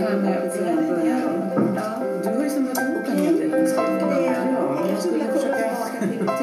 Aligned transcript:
Du 0.00 0.06
har 0.06 0.12
ju 2.44 2.50
samlat 2.50 2.78
ihop 2.78 3.06
en 3.06 3.18
hel 3.18 3.38
del 3.38 3.50
jag 4.90 5.02
skulle 5.02 5.24
försöka... 5.24 6.39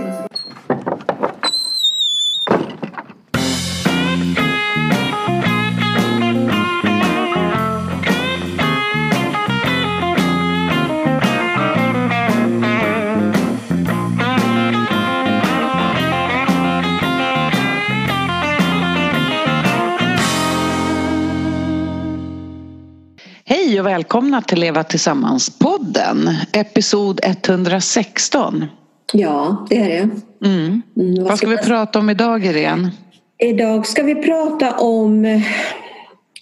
välkomna 24.37 24.47
till 24.47 24.59
Leva 24.59 24.83
Tillsammans-podden, 24.83 26.29
episod 26.51 27.19
116. 27.23 28.65
Ja, 29.13 29.65
det 29.69 29.75
är 29.77 29.87
det. 29.89 30.09
Mm. 30.47 30.81
Mm, 30.97 31.23
Vad 31.23 31.37
ska 31.37 31.47
vi 31.47 31.57
prata 31.57 31.99
om 31.99 32.09
idag 32.09 32.45
Irene? 32.45 32.91
Idag 33.37 33.87
ska 33.87 34.03
vi 34.03 34.15
prata 34.15 34.71
om 34.77 35.25
eh, 35.25 35.41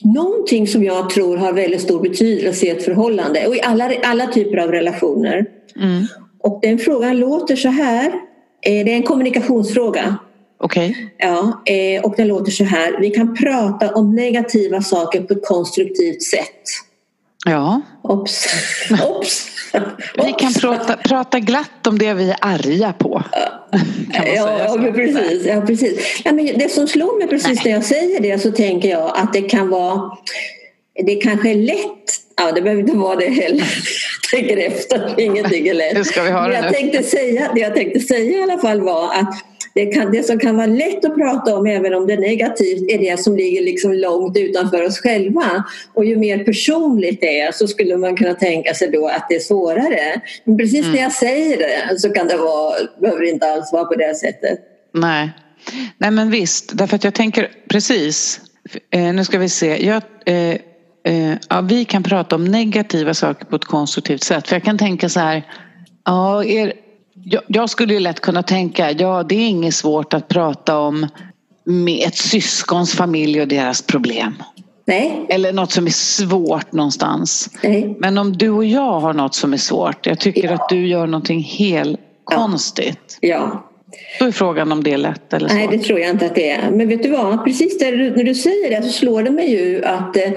någonting 0.02 0.68
som 0.68 0.84
jag 0.84 1.10
tror 1.10 1.38
har 1.38 1.54
väldigt 1.54 1.82
stor 1.82 2.02
betydelse 2.02 2.66
i 2.66 2.70
ett 2.70 2.86
förhållande 2.86 3.48
och 3.48 3.56
i 3.56 3.62
alla, 3.62 3.92
alla 4.04 4.28
typer 4.28 4.58
av 4.58 4.72
relationer. 4.72 5.46
Mm. 5.76 6.04
Och 6.40 6.60
den 6.62 6.80
frågan 6.80 7.18
låter 7.18 7.56
så 7.56 7.70
här. 7.70 8.06
Eh, 8.62 8.86
Det 8.86 8.92
är 8.92 8.96
en 8.96 9.04
kommunikationsfråga. 9.04 10.18
Okej, 10.60 11.14
Ja, 11.18 11.64
eh, 11.66 12.04
och 12.04 12.14
den 12.18 12.28
låter 12.28 12.52
så 12.52 12.64
här. 12.64 13.00
Vi 13.00 13.10
kan 13.10 13.36
prata 13.36 13.96
om 13.96 14.16
negativa 14.16 14.82
saker 14.82 15.22
på 15.22 15.34
ett 15.34 15.46
konstruktivt 15.48 16.24
sätt. 16.24 16.85
Ja. 17.46 17.82
Ops! 18.02 18.48
Ops! 19.10 19.52
Vi 20.26 20.34
kan 20.40 20.54
prata, 20.54 20.98
prata 20.98 21.40
glatt 21.40 21.88
om 21.88 22.00
det 22.00 22.14
vi 22.14 22.30
är 22.30 22.38
arga 22.42 22.94
på. 22.94 23.24
Ja, 24.36 24.76
men 24.80 24.94
precis. 24.94 25.46
Ja, 25.46 25.62
precis. 25.62 26.22
Ja, 26.26 26.32
men 26.32 26.46
det 26.46 26.72
som 26.72 26.88
slår 26.88 27.20
mig 27.20 27.28
precis 27.28 27.66
när 27.66 27.72
jag 27.72 27.84
säger 27.84 28.20
det 28.20 28.40
så 28.40 28.52
tänker 28.52 28.90
jag 28.90 29.18
att 29.18 29.34
det 29.34 29.42
kan 29.42 29.70
vara 29.70 30.12
det 31.06 31.16
kanske 31.16 31.50
är 31.52 31.56
lätt 31.56 32.22
Ja, 32.38 32.52
det 32.52 32.62
behöver 32.62 32.82
inte 32.82 32.98
vara 32.98 33.16
det 33.16 33.26
heller. 33.30 33.66
Jag 34.32 34.40
tänker 34.40 34.58
efter, 34.58 35.16
ingenting 35.20 35.68
är 35.68 35.74
lätt. 35.84 35.98
Hur 35.98 36.04
ska 36.04 36.24
vi 36.24 36.32
ha 36.32 36.48
det 36.48 36.54
jag 36.54 36.66
nu? 36.66 36.70
tänkte 36.72 37.04
säga, 37.04 37.52
det 37.56 37.62
jag 37.62 37.76
tänkte 37.76 38.00
säga 38.00 38.38
i 38.40 38.42
alla 38.44 38.58
fall 38.58 38.82
var 38.82 39.14
att 39.14 39.34
det, 39.74 39.86
kan, 39.86 40.12
det 40.12 40.24
som 40.24 40.40
kan 40.40 40.56
vara 40.58 40.66
lätt 40.68 41.06
att 41.06 41.16
prata 41.16 41.56
om 41.58 41.66
även 41.66 41.94
om 41.94 42.08
det 42.08 42.14
är 42.14 42.18
negativt 42.18 42.92
är 42.92 42.98
det 42.98 43.20
som 43.20 43.36
ligger 43.36 43.62
liksom 43.64 43.94
långt 43.94 44.38
utanför 44.38 44.84
oss 44.86 45.00
själva. 45.00 45.64
Och 45.94 46.06
ju 46.06 46.16
mer 46.18 46.44
personligt 46.44 47.22
det 47.22 47.40
är 47.40 47.52
så 47.52 47.68
skulle 47.68 47.98
man 47.98 48.16
kunna 48.18 48.34
tänka 48.34 48.74
sig 48.74 48.90
då 48.92 49.08
att 49.08 49.26
det 49.30 49.36
är 49.36 49.40
svårare. 49.40 50.22
Men 50.44 50.58
precis 50.58 50.80
Mm. 50.80 50.92
när 50.96 51.02
jag 51.02 51.12
säger 51.12 51.58
det 51.58 52.00
så 52.00 52.10
kan 52.10 52.28
det 52.28 52.38
vara, 52.38 52.74
behöver 53.02 53.22
det 53.22 53.30
inte 53.30 53.48
alls 53.52 53.74
vara 53.74 53.86
på 53.86 53.96
det 53.96 54.16
sättet. 54.16 54.60
Nej. 54.94 55.30
Nej 55.98 56.12
men 56.12 56.32
visst, 56.32 56.78
därför 56.78 56.96
att 56.96 57.04
jag 57.04 57.14
tänker 57.14 57.52
precis. 57.70 58.40
Eh, 58.92 59.14
nu 59.14 59.24
ska 59.26 59.38
vi 59.40 59.50
se. 59.50 59.86
Jag, 59.86 60.02
eh, 60.26 60.56
ja, 61.50 61.62
vi 61.62 61.86
kan 61.86 62.04
prata 62.04 62.36
om 62.36 62.46
negativa 62.46 63.14
saker 63.14 63.46
på 63.46 63.56
ett 63.56 63.66
konstruktivt 63.66 64.24
sätt. 64.24 64.48
För 64.48 64.56
jag 64.56 64.64
kan 64.64 64.78
tänka 64.78 65.10
så 65.10 65.20
här. 65.20 65.44
Ja, 66.06 66.44
er, 66.44 66.74
jag, 67.24 67.42
jag 67.48 67.70
skulle 67.70 67.94
ju 67.94 68.00
lätt 68.00 68.20
kunna 68.20 68.44
tänka, 68.44 68.92
ja 68.92 69.24
det 69.24 69.36
är 69.36 69.48
inget 69.48 69.76
svårt 69.76 70.14
att 70.14 70.28
prata 70.28 70.78
om 70.80 71.08
med 71.66 72.08
ett 72.08 72.16
syskons 72.18 72.94
familj 72.94 73.42
och 73.42 73.48
deras 73.48 73.82
problem. 73.82 74.44
Nej, 74.88 75.26
Eller 75.30 75.54
något 75.54 75.72
som 75.72 75.86
är 75.86 75.92
svårt 75.92 76.72
någonstans. 76.72 77.50
nej. 77.64 77.96
Men 78.00 78.18
om 78.18 78.38
du 78.38 78.50
och 78.50 78.66
jag 78.66 79.00
har 79.00 79.14
något 79.14 79.36
som 79.36 79.54
är 79.54 79.58
svårt, 79.58 80.06
jag 80.06 80.20
tycker 80.20 80.44
Ja. 80.48 80.54
att 80.54 80.70
du 80.70 80.88
gör 80.88 81.08
någonting 81.08 81.44
helt 81.44 82.00
Ja. 82.32 82.36
konstigt. 82.36 83.18
Ja, 83.22 83.70
Då 84.20 84.26
är 84.26 84.32
frågan 84.32 84.72
om 84.72 84.84
det 84.84 84.94
är 84.94 84.98
lätt 84.98 85.34
eller 85.34 85.50
svårt. 85.50 85.58
nej 85.58 85.68
det 85.72 85.80
tror 85.80 86.00
jag 86.00 86.10
inte 86.10 86.26
att 86.26 86.36
det 86.36 86.50
är. 86.52 86.72
Men 86.72 86.88
vet 86.88 87.04
du 87.04 87.10
vad, 87.10 87.46
precis 87.46 87.78
där, 87.80 88.14
när 88.16 88.24
du 88.24 88.36
säger 88.36 88.70
det 88.70 88.88
så 88.88 88.92
slår 88.92 89.24
det 89.24 89.32
mig 89.32 89.52
ju 89.52 89.84
att 89.86 90.18
eh, 90.18 90.32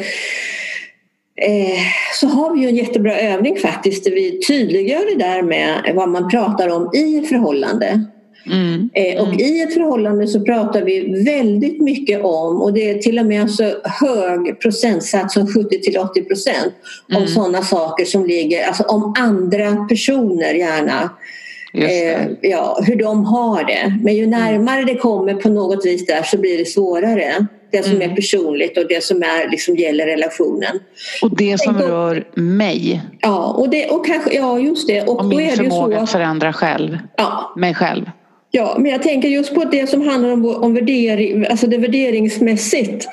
eh, 1.43 1.79
så 2.15 2.27
har 2.27 2.55
vi 2.55 2.61
ju 2.61 2.69
en 2.69 2.77
jättebra 2.77 3.19
övning 3.21 3.57
faktiskt 3.57 4.05
där 4.05 4.11
vi 4.11 4.41
tydliggör 4.47 5.19
det 5.19 5.25
där 5.25 5.43
med 5.43 5.93
vad 5.95 6.09
man 6.09 6.31
pratar 6.31 6.69
om 6.69 6.91
i 6.95 7.19
ett 7.19 7.29
förhållande. 7.29 8.05
Mm. 8.47 8.91
Eh, 8.95 9.23
och 9.23 9.35
i 9.41 9.61
ett 9.63 9.75
förhållande 9.75 10.27
så 10.27 10.41
pratar 10.41 10.83
vi 10.83 11.25
väldigt 11.25 11.81
mycket 11.81 12.25
om, 12.25 12.63
och 12.63 12.73
det 12.73 12.91
är 12.91 12.99
till 12.99 13.19
och 13.19 13.27
med 13.27 13.51
så 13.51 13.65
hög 13.85 14.61
procentsats 14.61 15.35
som 15.35 15.47
70 15.47 15.81
till 15.81 15.99
80 15.99 16.23
procent, 16.23 16.73
om 17.09 17.17
Mm. 17.17 17.29
sådana 17.29 17.63
saker 17.63 18.05
som 18.05 18.27
ligger, 18.27 18.67
alltså 18.67 18.83
om 18.83 19.15
andra 19.19 19.87
personer 19.89 20.55
gärna. 20.55 21.11
Eh, 21.75 22.27
ja, 22.41 22.79
hur 22.87 22.97
de 22.97 23.25
har 23.25 23.65
det. 23.65 23.99
Men 24.03 24.17
ju 24.17 24.27
närmare 24.27 24.85
det 24.85 24.95
kommer 24.95 25.35
på 25.35 25.49
något 25.49 25.87
vis 25.87 26.07
där 26.07 26.23
så 26.23 26.39
blir 26.39 26.59
det 26.59 26.65
svårare. 26.65 27.47
Det 27.73 27.83
som 27.83 27.95
Mm. 27.97 28.11
är 28.11 28.17
personligt 28.17 28.79
och 28.79 28.89
det 28.89 29.05
som 29.05 29.23
är, 29.23 29.51
liksom, 29.51 29.77
gäller 29.77 30.07
relationen. 30.07 30.81
Och 31.23 31.37
det 31.37 31.61
som 31.61 31.75
Tänk 31.75 31.89
rör 31.89 32.25
mig 32.35 33.03
Ja, 33.21 33.55
och, 33.59 33.71
det, 33.71 33.89
och 33.89 34.07
kanske, 34.07 34.35
ja 34.35 34.59
just 34.59 34.89
det. 34.89 35.03
Och 35.03 35.19
och 35.19 35.23
då 35.23 35.37
min 35.37 35.41
är 35.41 35.51
så 35.51 35.57
förmåga 35.57 35.97
att 35.97 36.03
att, 36.03 36.11
förändra 36.11 36.53
själv, 36.53 36.99
ja, 37.17 37.53
mig 37.57 37.75
själv. 37.75 38.11
Ja, 38.51 38.77
men 38.79 38.91
jag 38.93 39.03
tänker 39.03 39.29
just 39.29 39.55
på 39.55 39.65
det 39.65 39.87
som 39.91 40.09
handlar 40.09 40.33
om, 40.33 40.47
om 40.47 40.75
värdering, 40.75 41.47
alltså 41.47 41.67
det 41.67 41.79
värderingsmässigt. 41.79 43.09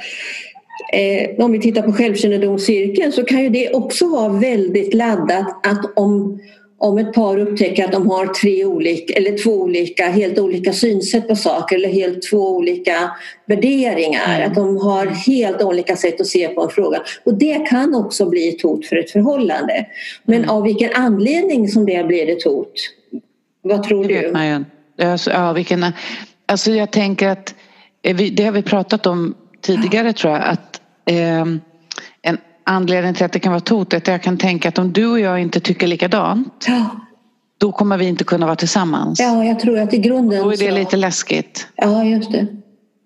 Eh, 0.93 1.43
om 1.45 1.51
vi 1.51 1.59
tittar 1.59 1.81
på 1.81 1.93
självkännedomscirkeln 1.93 3.11
så 3.11 3.23
kan 3.23 3.43
ju 3.43 3.49
det 3.49 3.73
också 3.73 4.07
vara 4.07 4.29
väldigt 4.29 4.93
laddat 4.93 5.65
att 5.67 5.79
om, 5.95 6.39
om 6.77 6.97
ett 6.97 7.13
par 7.13 7.37
upptäcker 7.39 7.85
att 7.85 7.91
de 7.91 8.09
har 8.09 8.27
tre 8.27 8.65
olika, 8.65 9.13
eller 9.13 9.37
två 9.43 9.51
olika, 9.51 10.09
helt 10.09 10.39
olika 10.39 10.73
synsätt 10.73 11.27
på 11.27 11.35
saker 11.35 11.75
eller 11.75 11.89
helt 11.89 12.29
två 12.29 12.55
olika 12.55 13.11
värderingar. 13.45 14.35
Mm. 14.35 14.49
Att 14.49 14.55
de 14.55 14.77
har 14.77 15.05
helt 15.05 15.61
olika 15.61 15.95
sätt 15.95 16.21
att 16.21 16.27
se 16.27 16.47
på 16.47 16.63
en 16.63 16.69
fråga. 16.69 17.01
Och 17.23 17.33
det 17.33 17.67
kan 17.69 17.95
också 17.95 18.29
bli 18.29 18.49
ett 18.49 18.61
hot 18.61 18.85
för 18.85 18.95
ett 18.95 19.11
förhållande. 19.11 19.85
Men 20.23 20.37
Mm. 20.37 20.49
av 20.49 20.63
vilken 20.63 20.89
anledning 20.93 21.67
som 21.67 21.85
det 21.85 22.07
blir 22.07 22.29
ett 22.29 22.43
hot? 22.43 22.73
Vad 23.61 23.83
tror 23.83 24.05
Det 24.05 24.21
du? 24.21 24.31
man 24.31 24.47
ju. 24.47 24.65
Alltså, 25.07 25.31
ja, 25.31 25.53
vilken, 25.53 25.85
alltså 26.45 26.71
jag 26.71 26.91
tänker 26.91 27.27
att 27.29 27.55
eh, 28.03 28.15
det 28.15 28.43
har 28.45 28.51
vi 28.51 28.61
pratat 28.61 29.05
om 29.07 29.35
tidigare 29.61 30.13
tror 30.13 30.33
jag 30.33 30.43
att 30.43 30.81
eh, 31.05 31.45
en 32.67 32.73
anledning 32.73 33.13
till 33.13 33.25
att 33.25 33.31
det 33.31 33.39
kan 33.39 33.51
vara 33.53 33.61
hot 33.69 33.93
är 33.93 33.97
att 33.97 34.07
jag 34.07 34.21
kan 34.21 34.37
tänka 34.37 34.69
att 34.69 34.77
om 34.79 34.93
du 34.93 35.07
och 35.11 35.19
jag 35.19 35.39
inte 35.41 35.59
tycker 35.59 35.87
likadant 35.87 36.65
Ja. 36.67 36.89
då 37.57 37.71
kommer 37.71 37.97
vi 37.97 38.05
inte 38.07 38.23
kunna 38.23 38.45
vara 38.45 38.55
tillsammans. 38.55 39.19
Ja, 39.19 39.43
jag 39.45 39.59
tror 39.59 39.79
att 39.79 39.93
i 39.93 39.97
grunden 39.97 40.43
Då 40.43 40.47
är 40.51 40.57
det 40.57 40.69
så... 40.69 40.75
lite 40.75 40.97
läskigt. 40.97 41.67
Ja, 41.75 42.03
just 42.03 42.31
det. 42.31 42.47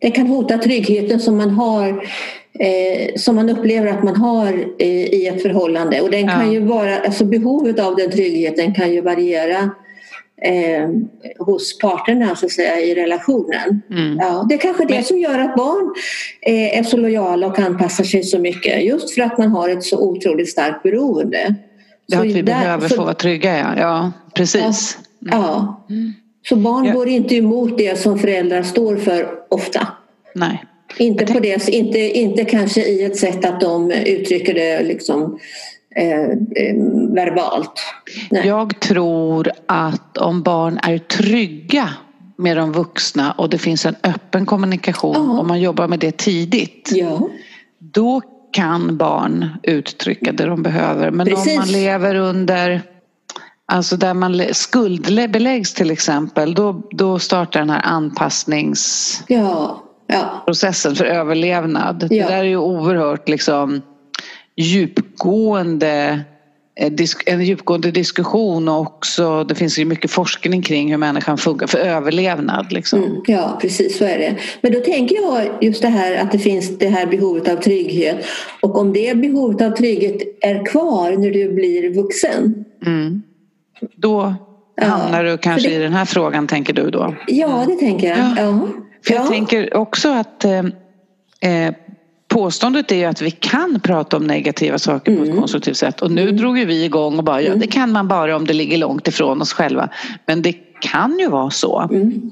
Det 0.01 0.11
kan 0.11 0.27
hota 0.27 0.57
tryggheten 0.57 1.19
som 1.19 1.37
man 1.37 1.49
har 1.49 1.87
eh, 2.59 3.15
som 3.15 3.35
man 3.35 3.49
upplever 3.49 3.87
att 3.87 4.03
man 4.03 4.15
har 4.15 4.53
eh, 4.79 4.87
i 5.05 5.27
ett 5.27 5.41
förhållande. 5.41 6.01
Och 6.01 6.11
den 6.11 6.27
kan 6.27 6.45
Ja. 6.47 6.53
ju 6.53 6.59
vara, 6.59 6.99
alltså 6.99 7.25
behovet 7.25 7.79
av 7.79 7.95
den 7.95 8.11
tryggheten 8.11 8.73
kan 8.73 8.93
ju 8.93 9.01
variera 9.01 9.69
eh, 10.41 10.89
hos 11.39 11.77
parterna 11.77 12.35
så 12.35 12.45
att 12.45 12.51
säga, 12.51 12.79
i 12.79 12.95
relationen. 12.95 13.81
Mm. 13.91 14.17
Ja, 14.17 14.45
det 14.49 14.55
är 14.55 14.59
kanske 14.59 14.85
det 14.85 14.93
Men- 14.93 15.03
som 15.03 15.17
gör 15.19 15.39
att 15.39 15.55
barn 15.55 15.93
eh, 16.41 16.79
är 16.79 16.83
så 16.83 16.97
lojala 16.97 17.47
och 17.47 17.59
anpassar 17.59 18.03
sig 18.03 18.23
så 18.23 18.39
mycket. 18.39 18.83
Just 18.83 19.13
för 19.15 19.21
att 19.21 19.37
man 19.37 19.47
har 19.49 19.69
ett 19.69 19.83
så 19.83 19.99
otroligt 19.99 20.49
starkt 20.49 20.83
beroende. 20.83 21.55
Ja, 22.05 22.17
Så 22.17 22.21
att 22.23 22.27
vi 22.29 22.33
där- 22.33 22.43
behöver 22.43 22.87
så- 22.87 22.95
få 22.95 23.03
vara 23.03 23.13
trygga 23.13 23.57
ja. 23.57 23.73
ja 23.81 24.11
precis. 24.33 24.97
Ja. 25.19 25.85
Så 26.49 26.55
barn 26.55 26.85
Ja. 26.85 26.93
går 26.93 27.07
inte 27.07 27.35
emot 27.35 27.77
det 27.77 27.99
som 27.99 28.19
föräldrar 28.19 28.63
står 28.63 28.95
för 28.97 29.27
ofta. 29.49 29.87
Nej. 30.35 30.63
Inte, 30.97 31.25
på 31.25 31.39
det, 31.39 31.67
inte, 31.69 31.99
inte 31.99 32.45
kanske 32.45 32.81
i 32.81 33.03
ett 33.03 33.17
sätt 33.17 33.45
att 33.45 33.61
de 33.61 33.91
uttrycker 33.91 34.53
det 34.53 34.83
liksom, 34.83 35.39
eh, 35.95 36.21
eh, 36.21 36.75
verbalt. 37.13 37.81
Nej. 38.31 38.47
Jag 38.47 38.79
tror 38.79 39.51
att 39.65 40.17
om 40.17 40.41
barn 40.41 40.79
är 40.83 40.97
trygga 40.97 41.89
med 42.37 42.57
de 42.57 42.71
vuxna 42.71 43.31
och 43.31 43.49
det 43.49 43.57
finns 43.57 43.85
en 43.85 43.95
öppen 44.03 44.45
kommunikation 44.45 45.39
och 45.39 45.45
man 45.45 45.59
jobbar 45.61 45.87
med 45.87 45.99
det 45.99 46.17
tidigt. 46.17 46.89
Ja. 46.93 47.29
Då 47.79 48.21
kan 48.51 48.97
barn 48.97 49.49
uttrycka 49.63 50.31
det 50.31 50.45
de 50.45 50.63
behöver. 50.63 51.11
Men 51.11 51.27
Precis. 51.27 51.51
om 51.51 51.55
man 51.59 51.67
lever 51.67 52.15
under 52.15 52.81
Alltså 53.71 53.97
där 53.97 54.13
man 54.13 54.41
skuldbeläggs 54.51 55.73
till 55.73 55.91
exempel 55.91 56.53
då, 56.53 56.81
då 56.91 57.19
startar 57.19 57.59
den 57.59 57.69
här 57.69 57.81
anpassningsprocessen 57.85 59.35
Ja. 59.37 59.83
Ja. 60.07 60.95
för 60.95 61.05
överlevnad. 61.05 62.05
Det 62.09 62.21
där 62.21 62.37
är 62.37 62.43
ju 62.43 62.57
oerhört 62.57 63.29
liksom 63.29 63.81
djupgående 64.59 66.25
en 67.25 67.41
djupgående 67.41 67.91
diskussion 67.91 68.67
och 68.67 68.79
också, 68.79 69.43
det 69.43 69.55
finns 69.55 69.79
ju 69.79 69.85
mycket 69.85 70.11
forskning 70.11 70.61
kring 70.61 70.91
hur 70.91 70.97
människan 70.97 71.37
funkar 71.37 71.67
för 71.67 71.77
överlevnad. 71.77 72.71
Liksom. 72.71 73.03
Mm, 73.03 73.21
ja, 73.27 73.57
precis 73.61 73.97
så 73.97 74.05
är 74.05 74.17
det. 74.17 74.35
Men 74.61 74.71
då 74.71 74.79
tänker 74.79 75.15
jag 75.15 75.47
just 75.61 75.81
det 75.81 75.87
här 75.87 76.15
att 76.15 76.31
det 76.31 76.39
finns 76.39 76.77
det 76.77 76.87
här 76.87 77.05
behovet 77.05 77.47
av 77.47 77.55
trygghet 77.55 78.25
och 78.61 78.77
om 78.77 78.93
det 78.93 79.17
behovet 79.17 79.61
av 79.61 79.71
trygghet 79.71 80.21
är 80.41 80.65
kvar 80.65 81.11
när 81.11 81.31
du 81.31 81.53
blir 81.53 81.93
vuxen. 81.93 82.65
Mm. 82.85 83.21
Då 83.95 84.33
hamnar 84.81 85.23
ja, 85.23 85.31
du 85.31 85.37
kanske 85.37 85.69
det... 85.69 85.75
i 85.75 85.77
den 85.77 85.93
här 85.93 86.05
frågan, 86.05 86.47
tänker 86.47 86.73
du 86.73 86.89
då? 86.89 87.15
Ja, 87.27 87.65
det 87.67 87.75
tänker 87.75 88.09
jag. 88.09 88.17
Ja. 88.17 88.33
ja. 88.37 88.67
För 89.07 89.13
jag 89.13 89.27
tänker 89.27 89.77
också 89.77 90.09
att 90.09 90.45
eh, 90.45 90.59
eh 91.41 91.73
påståendet 92.29 92.91
är 92.91 92.95
ju 92.95 93.05
att 93.05 93.21
vi 93.21 93.31
kan 93.31 93.79
prata 93.79 94.17
om 94.17 94.27
negativa 94.27 94.79
saker 94.79 95.15
på 95.15 95.21
ett 95.21 95.27
mm. 95.27 95.39
konstruktivt 95.39 95.77
sätt 95.77 96.01
och 96.01 96.11
nu 96.11 96.21
mm. 96.21 96.37
drog 96.37 96.55
vi 96.55 96.85
igång 96.85 97.17
och 97.17 97.23
bara 97.23 97.41
ja, 97.41 97.55
det 97.55 97.67
kan 97.67 97.91
man 97.91 98.07
bara 98.07 98.35
om 98.35 98.45
det 98.45 98.53
ligger 98.53 98.77
långt 98.77 99.07
ifrån 99.07 99.41
oss 99.41 99.53
själva. 99.53 99.89
Men 100.25 100.41
det 100.41 100.53
kan 100.81 101.19
ju 101.19 101.29
vara 101.29 101.49
så. 101.49 101.79
Mm. 101.91 102.31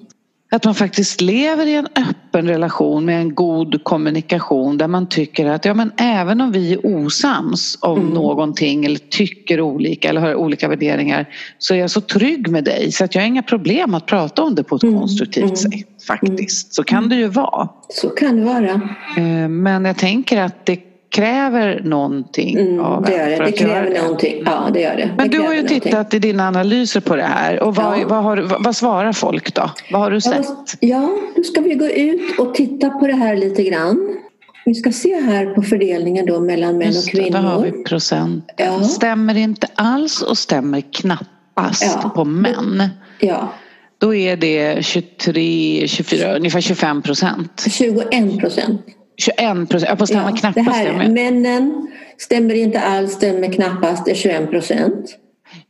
Att 0.51 0.65
man 0.65 0.75
faktiskt 0.75 1.21
lever 1.21 1.65
i 1.65 1.75
en 1.75 1.87
öppen 1.95 2.47
relation 2.47 3.05
med 3.05 3.21
en 3.21 3.35
god 3.35 3.83
kommunikation 3.83 4.77
där 4.77 4.87
man 4.87 5.09
tycker 5.09 5.45
att 5.45 5.65
ja, 5.65 5.73
men 5.73 5.91
även 5.97 6.41
om 6.41 6.51
vi 6.51 6.73
är 6.73 6.85
osams 6.85 7.77
om 7.81 7.99
mm. 7.99 8.13
någonting 8.13 8.85
eller 8.85 8.99
tycker 8.99 9.61
olika 9.61 10.09
eller 10.09 10.21
har 10.21 10.35
olika 10.35 10.67
värderingar 10.67 11.29
så 11.57 11.73
är 11.73 11.77
jag 11.77 11.91
så 11.91 12.01
trygg 12.01 12.49
med 12.49 12.63
dig 12.63 12.91
så 12.91 13.03
att 13.03 13.15
jag 13.15 13.21
har 13.21 13.27
inga 13.27 13.43
problem 13.43 13.93
att 13.93 14.05
prata 14.05 14.43
om 14.43 14.55
det 14.55 14.63
på 14.63 14.75
ett 14.75 14.83
mm. 14.83 14.99
konstruktivt 14.99 15.43
mm. 15.43 15.55
sätt. 15.55 15.96
Faktiskt, 16.07 16.73
så 16.73 16.83
kan 16.83 17.09
det 17.09 17.15
ju 17.15 17.27
vara. 17.27 17.69
Så 17.89 18.09
kan 18.09 18.37
det 18.37 18.43
vara. 18.43 18.81
Eh, 19.17 19.49
men 19.49 19.85
jag 19.85 19.97
tänker 19.97 20.41
att 20.41 20.65
det 20.65 20.79
kräver 21.09 21.81
någonting 21.83 22.57
mm, 22.57 22.79
av 22.79 23.03
det 23.03 23.11
gör 23.11 23.29
det. 23.29 23.45
det 23.45 23.51
kräver 23.51 23.89
det. 23.89 24.01
någonting. 24.01 24.43
Ja, 24.45 24.69
det 24.73 24.81
gör 24.81 24.95
det. 24.95 25.09
Men 25.17 25.29
det 25.29 25.37
du 25.37 25.43
har 25.43 25.53
ju 25.53 25.61
tittat 25.61 25.91
någonting. 25.91 26.17
i 26.17 26.19
dina 26.19 26.47
analyser 26.47 26.99
på 26.99 27.15
det 27.15 27.23
här 27.23 27.63
och 27.63 27.75
vad, 27.75 27.99
ja. 27.99 28.07
vad, 28.07 28.23
har, 28.23 28.37
vad, 28.37 28.63
vad, 28.63 28.75
svarar 28.75 29.13
folk 29.13 29.55
då? 29.55 29.71
Vad 29.91 30.01
har 30.01 30.11
du 30.11 30.21
sett? 30.21 30.47
Ja, 30.79 31.17
då 31.35 31.43
ska 31.43 31.61
vi 31.61 31.75
gå 31.75 31.85
ut 31.85 32.39
och 32.39 32.53
titta 32.53 32.89
på 32.89 33.07
det 33.07 33.15
här 33.15 33.35
lite 33.35 33.63
grann. 33.63 34.17
Vi 34.65 34.75
ska 34.75 34.91
se 34.91 35.15
här 35.15 35.45
på 35.45 35.61
fördelningen 35.61 36.25
då 36.25 36.39
mellan 36.39 36.77
män 36.77 36.93
och 36.97 37.11
kvinnor. 37.11 37.29
Där 37.29 37.41
har 37.41 37.61
vi 37.61 37.71
procent. 37.71 38.45
Ja. 38.57 38.83
Stämmer 38.83 39.37
inte 39.37 39.67
alls 39.75 40.21
och 40.21 40.37
stämmer 40.37 40.81
knappast 40.81 41.99
ja. 42.03 42.11
på 42.15 42.25
män. 42.25 42.83
Ja. 43.19 43.53
Då 43.99 44.15
är 44.15 44.37
det 44.37 44.85
23, 44.85 45.83
24, 45.87 46.35
ungefär 46.35 46.61
25 46.61 47.01
procent. 47.01 47.65
21 47.69 48.39
procent. 48.39 48.81
21 49.17 49.69
procent, 49.69 49.99
på 49.99 50.07
stämmer 50.07 50.29
ja, 50.29 50.35
knappast. 50.35 50.65
Det 50.65 50.73
här, 50.73 51.09
männen 51.09 51.87
stämmer 52.17 52.55
inte 52.55 52.79
alls, 52.79 53.11
stämmer 53.11 53.51
knappast, 53.51 54.05
det 54.05 54.11
är 54.11 54.15
21 54.15 54.49
procent. 54.49 55.17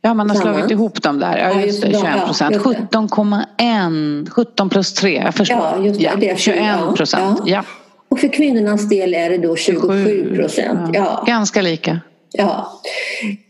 Ja, 0.00 0.14
man 0.14 0.30
har 0.30 0.36
slagit 0.36 0.70
ihop 0.70 1.02
dem 1.02 1.18
där. 1.18 1.38
Ja, 1.38 1.60
just 1.60 1.82
det, 1.82 1.90
21 1.90 2.26
procent. 2.26 2.54
Ja, 2.54 2.60
17,1, 2.60 4.30
17 4.30 4.68
plus 4.68 4.94
3, 4.94 5.14
jag 5.24 5.34
förstår. 5.34 5.56
Ja, 5.56 5.84
just 5.84 6.00
det, 6.00 6.04
ja, 6.04 6.16
det 6.16 6.30
är 6.30 6.36
21 6.36 6.96
procent. 6.96 7.40
Ja. 7.46 7.64
Och 8.08 8.20
för 8.20 8.28
kvinnornas 8.28 8.88
del 8.88 9.14
är 9.14 9.30
det 9.30 9.38
då 9.38 9.56
27 9.56 10.36
procent. 10.36 10.90
Ja. 10.92 11.24
Ganska 11.26 11.62
lika. 11.62 12.00
Ja. 12.32 12.80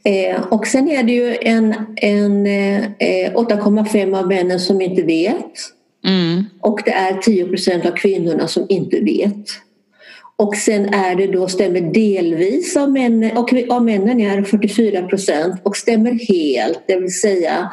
Eh, 0.04 0.42
och 0.42 0.66
sen 0.66 0.88
är 0.88 1.02
det 1.02 1.12
ju 1.12 1.36
en, 1.40 1.75
en 1.96 2.46
eh, 2.46 3.32
8,5 3.32 4.19
av 4.19 4.28
männen 4.28 4.60
som 4.60 4.80
inte 4.80 5.02
vet. 5.02 5.52
Mm. 6.06 6.44
Och 6.60 6.80
det 6.84 6.92
är 6.92 7.16
10 7.16 7.44
procent 7.44 7.86
av 7.86 7.90
kvinnorna 7.90 8.48
som 8.48 8.66
inte 8.69 9.00
vet. 9.00 9.46
Och 10.36 10.56
sen 10.56 10.94
är 10.94 11.16
det 11.16 11.26
då 11.26 11.48
stämmer 11.48 11.80
delvis 11.80 12.76
av 12.76 12.90
männen, 12.90 13.36
och 13.36 13.52
av 13.69 13.84
männen 13.84 14.20
är 14.20 14.42
44 14.42 15.02
procent 15.02 15.60
och 15.62 15.76
stämmer 15.76 16.12
helt, 16.12 16.82
det 16.86 17.00
vill 17.00 17.20
säga 17.20 17.72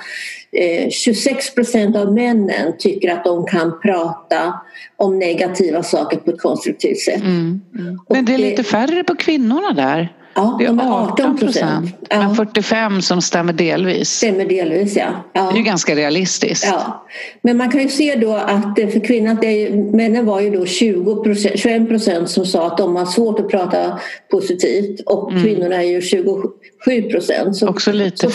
eh, 0.51 0.89
26 0.89 1.55
procent 1.55 1.95
av 1.95 2.13
männen 2.13 2.73
tycker 2.79 3.11
att 3.11 3.23
de 3.23 3.45
kan 3.45 3.79
prata 3.79 4.53
om 4.97 5.19
negativa 5.19 5.83
saker 5.83 6.17
på 6.17 6.31
ett 6.31 6.41
konstruktivt 6.41 6.99
sätt. 6.99 7.21
Mm. 7.21 7.61
Mm. 7.79 7.99
Men 8.09 8.25
det 8.25 8.33
är 8.33 8.37
lite 8.37 8.63
färre 8.63 9.03
på 9.03 9.15
kvinnorna 9.15 9.71
där. 9.71 10.13
Ja, 10.35 10.55
det 10.59 10.65
är 10.65 11.03
18 11.03 11.37
procent. 11.37 11.95
Ja. 12.09 12.17
Men 12.17 12.35
45 12.35 13.01
som 13.01 13.21
stämmer 13.21 13.53
delvis. 13.53 14.09
Stämmer 14.09 14.45
delvis, 14.45 14.95
ja. 14.95 15.07
ja. 15.33 15.41
Det 15.41 15.55
är 15.55 15.57
ju 15.57 15.63
ganska 15.63 15.95
realistiskt. 15.95 16.65
Ja. 16.65 17.05
Men 17.41 17.57
man 17.57 17.71
kan 17.71 17.81
ju 17.81 17.89
se 17.89 18.15
då 18.15 18.33
att 18.33 18.75
för 18.75 19.05
kvinnan, 19.05 19.37
det 19.41 19.47
är, 19.47 19.71
männen 19.75 20.25
var 20.25 20.41
ju 20.41 20.49
då 20.49 20.65
20 20.65 21.35
21 21.55 21.89
procent 21.89 22.29
som 22.29 22.45
sa 22.45 22.67
att 22.67 22.77
de 22.77 22.95
har 22.95 23.05
svårt 23.05 23.39
att 23.39 23.49
prata 23.49 23.99
positivt 24.31 24.99
och 25.05 25.31
mm. 25.31 25.43
kvinnorna 25.43 25.75
är 25.75 25.87
ju 25.87 26.01
27 26.01 27.01
procent. 27.11 27.63
Också 27.63 27.91
lite 27.91 28.17
så, 28.17 28.29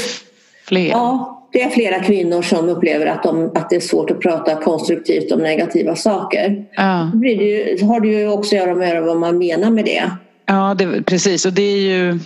fler. 0.65 0.89
Ja, 0.89 1.37
det 1.53 1.63
är 1.63 1.71
flera 1.71 2.01
kvinnor 2.01 2.43
som 2.43 2.69
upplever 2.69 3.07
att, 3.07 3.23
de, 3.23 3.51
att 3.55 3.71
det 3.71 3.77
är 3.77 3.81
svårt 3.81 4.11
att 4.11 4.21
prata 4.21 4.55
konstruktivt 4.55 5.33
om 5.33 5.41
negativa 5.41 5.97
saker. 5.97 6.65
Ja. 6.77 7.11
Det, 7.15 7.29
ju, 7.29 7.85
har 7.85 8.01
det 8.01 8.09
ju 8.09 8.29
också 8.29 8.57
att 8.57 8.63
göra 8.63 8.75
med 8.75 9.03
vad 9.03 9.17
man 9.17 9.39
menar 9.39 9.71
med 9.71 9.85
det. 9.85 10.11
Ja, 10.51 10.75
det, 10.75 11.03
precis. 11.03 11.47
Och 11.47 11.53
det 11.53 11.63
är 11.63 11.79
ju... 11.79 12.19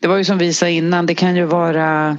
Det 0.00 0.08
var 0.08 0.16
ju 0.16 0.24
som 0.24 0.38
vi 0.38 0.52
sa 0.52 0.68
innan, 0.68 1.06
det 1.06 1.14
kan 1.14 1.36
ju 1.36 1.44
vara 1.44 2.16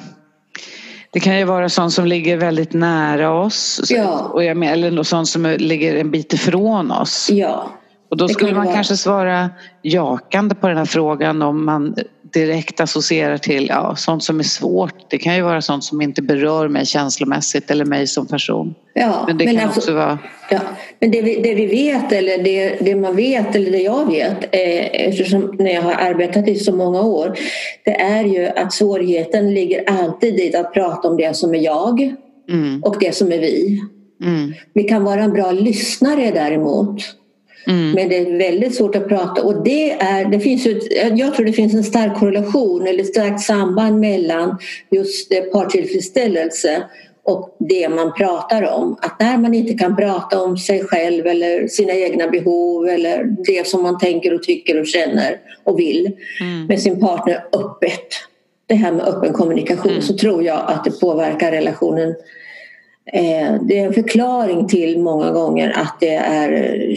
det 1.11 1.19
kan 1.19 1.37
ju 1.37 1.43
vara 1.45 1.69
sånt 1.69 1.93
som 1.93 2.05
ligger 2.05 2.37
väldigt 2.37 2.73
nära 2.73 3.31
oss 3.31 3.81
ja. 3.89 4.19
och 4.33 4.43
jag 4.43 4.57
med, 4.57 4.73
eller 4.73 5.03
sånt 5.03 5.27
som 5.27 5.55
ligger 5.59 5.95
en 5.95 6.11
bit 6.11 6.33
ifrån 6.33 6.91
oss. 6.91 7.29
Ja. 7.31 7.71
Och 8.09 8.17
då 8.17 8.27
skulle 8.27 8.53
man 8.53 8.65
vara... 8.65 8.75
kanske 8.75 8.97
svara 8.97 9.49
jakande 9.81 10.55
på 10.55 10.67
den 10.67 10.77
här 10.77 10.85
frågan 10.85 11.41
om 11.41 11.65
man 11.65 11.95
direkt 12.33 12.79
associerar 12.79 13.37
till 13.37 13.67
ja, 13.69 13.95
sånt 13.95 14.23
som 14.23 14.39
är 14.39 14.43
svårt. 14.43 15.09
Det 15.09 15.17
kan 15.17 15.35
ju 15.35 15.41
vara 15.41 15.61
sånt 15.61 15.83
som 15.83 16.01
inte 16.01 16.21
berör 16.21 16.67
mig 16.67 16.85
känslomässigt 16.85 17.71
eller 17.71 17.85
mig 17.85 18.07
som 18.07 18.27
person. 18.27 18.75
Ja, 18.93 19.23
men 19.27 19.37
det 19.37 19.45
men 19.45 19.55
kan 19.55 19.65
alltså, 19.65 19.79
också 19.79 19.93
vara... 19.93 20.19
Ja, 20.49 20.59
men 20.99 21.11
det 21.11 21.21
vi, 21.21 21.41
det 21.41 21.55
vi 21.55 21.65
vet 21.65 22.11
eller 22.11 22.43
det, 22.43 22.77
det, 22.79 22.95
man 22.95 23.15
vet 23.15 23.55
eller 23.55 23.71
det 23.71 23.81
jag 23.81 24.05
vet 24.05 24.43
eh, 24.43 25.07
eftersom 25.07 25.55
när 25.59 25.73
jag 25.73 25.81
har 25.81 25.93
arbetat 25.93 26.47
i 26.47 26.55
så 26.55 26.75
många 26.75 27.01
år 27.01 27.37
det 27.85 28.01
är 28.01 28.23
ju 28.23 28.47
att 28.47 28.73
svårigheten 28.73 29.53
ligger 29.53 29.89
alltid 29.89 30.39
i 30.39 30.55
att 30.55 30.73
prata 30.73 31.07
om 31.07 31.17
det 31.17 31.35
som 31.35 31.55
är 31.55 31.59
jag 31.59 32.15
mm. 32.49 32.83
och 32.83 32.97
det 32.99 33.15
som 33.15 33.31
är 33.31 33.39
vi. 33.39 33.81
Mm. 34.23 34.53
Vi 34.73 34.83
kan 34.83 35.03
vara 35.03 35.23
en 35.23 35.33
bra 35.33 35.51
lyssnare 35.51 36.31
däremot. 36.31 37.01
Mm. 37.67 37.91
Men 37.91 38.09
det 38.09 38.17
är 38.17 38.37
väldigt 38.37 38.75
svårt 38.75 38.95
att 38.95 39.07
prata 39.07 39.43
och 39.43 39.63
det 39.63 39.91
är, 39.91 40.25
det 40.25 40.39
finns 40.39 40.65
ju, 40.65 40.79
jag 41.15 41.35
tror 41.35 41.45
det 41.45 41.53
finns 41.53 41.73
en 41.73 41.83
stark 41.83 42.19
korrelation 42.19 42.87
eller 42.87 43.03
starkt 43.03 43.41
samband 43.41 43.99
mellan 43.99 44.57
just 44.91 45.51
partillfredsställelse 45.51 46.83
och 47.25 47.55
det 47.59 47.89
man 47.89 48.13
pratar 48.13 48.73
om. 48.73 48.97
Att 49.01 49.19
när 49.19 49.37
man 49.37 49.53
inte 49.53 49.73
kan 49.73 49.95
prata 49.95 50.41
om 50.41 50.57
sig 50.57 50.83
själv 50.83 51.27
eller 51.27 51.67
sina 51.67 51.93
egna 51.93 52.27
behov 52.27 52.87
eller 52.87 53.23
det 53.45 53.67
som 53.67 53.83
man 53.83 53.99
tänker 53.99 54.33
och 54.33 54.43
tycker 54.43 54.79
och 54.79 54.87
känner 54.87 55.37
och 55.63 55.79
vill 55.79 56.11
mm. 56.41 56.65
med 56.65 56.81
sin 56.81 56.99
partner 56.99 57.45
öppet, 57.53 58.07
det 58.67 58.75
här 58.75 58.91
med 58.91 59.05
öppen 59.05 59.33
kommunikation, 59.33 59.91
mm. 59.91 60.01
så 60.01 60.17
tror 60.17 60.43
jag 60.43 60.63
att 60.67 60.83
det 60.83 60.99
påverkar 60.99 61.51
relationen 61.51 62.15
Eh, 62.15 62.42
det 63.61 63.79
är 63.79 63.85
en 63.85 63.93
förklaring 63.93 64.67
till 64.67 64.99
många 64.99 65.31
gånger 65.31 65.71
att 65.77 65.97
det 65.99 66.15
är 66.15 66.95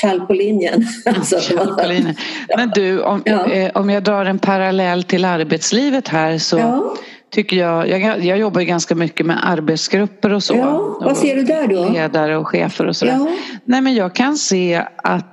kall, 0.00 0.20
på 0.20 0.32
linjen. 0.32 0.86
Alltså, 1.06 1.56
på 1.56 1.88
linjen. 1.88 2.14
Men 2.56 2.70
du, 2.70 3.02
om, 3.02 3.22
ja. 3.24 3.50
Eh, 3.50 3.70
om 3.74 3.90
jag 3.90 4.02
drar 4.02 4.24
en 4.24 4.38
parallell 4.38 5.02
till 5.02 5.24
arbetslivet 5.24 6.08
här 6.08 6.38
så 6.38 6.58
ja. 6.58 6.94
tycker 7.30 7.56
jag, 7.56 7.88
jag, 7.88 8.24
jag 8.24 8.38
jobbar 8.38 8.60
ganska 8.60 8.94
mycket 8.94 9.26
med 9.26 9.48
arbetsgrupper 9.48 10.32
och 10.32 10.42
så. 10.42 10.54
Ja, 10.54 10.98
vad 11.00 11.16
ser 11.16 11.36
du 11.36 11.42
där 11.42 11.66
då? 11.66 11.88
Ledare 11.88 12.36
och 12.36 12.48
chefer 12.48 12.86
och 12.86 12.96
sådär. 12.96 13.18
Nej 13.64 13.80
men 13.80 13.94
jag 13.94 14.14
kan 14.14 14.36
se 14.36 14.82
att 14.96 15.26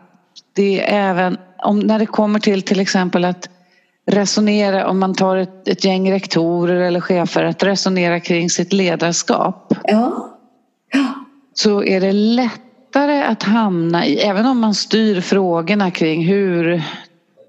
det 0.56 0.80
även 0.94 1.38
om 1.64 1.80
när 1.80 2.00
det 2.00 2.06
kommer 2.06 2.40
till 2.40 2.62
till 2.62 2.80
exempel 2.80 3.26
att 3.26 3.50
resonera, 4.08 4.88
om 4.88 5.00
man 5.00 5.16
tar 5.16 5.38
ett, 5.38 5.68
ett 5.68 5.84
gäng 5.84 6.12
rektorer 6.12 6.76
eller 6.76 7.02
chefer, 7.02 7.44
att 7.44 7.64
resonera 7.64 8.20
kring 8.20 8.50
sitt 8.50 8.74
ledarskap. 8.74 9.74
Ja. 9.84 10.38
ja. 10.94 11.14
Så 11.54 11.84
är 11.84 12.02
det 12.02 12.12
lättare 12.12 13.24
att 13.24 13.44
hamna 13.44 14.06
i, 14.06 14.20
även 14.20 14.46
om 14.46 14.60
man 14.60 14.74
styr 14.74 15.22
frågorna 15.22 15.92
kring 15.92 16.26
hur 16.26 16.84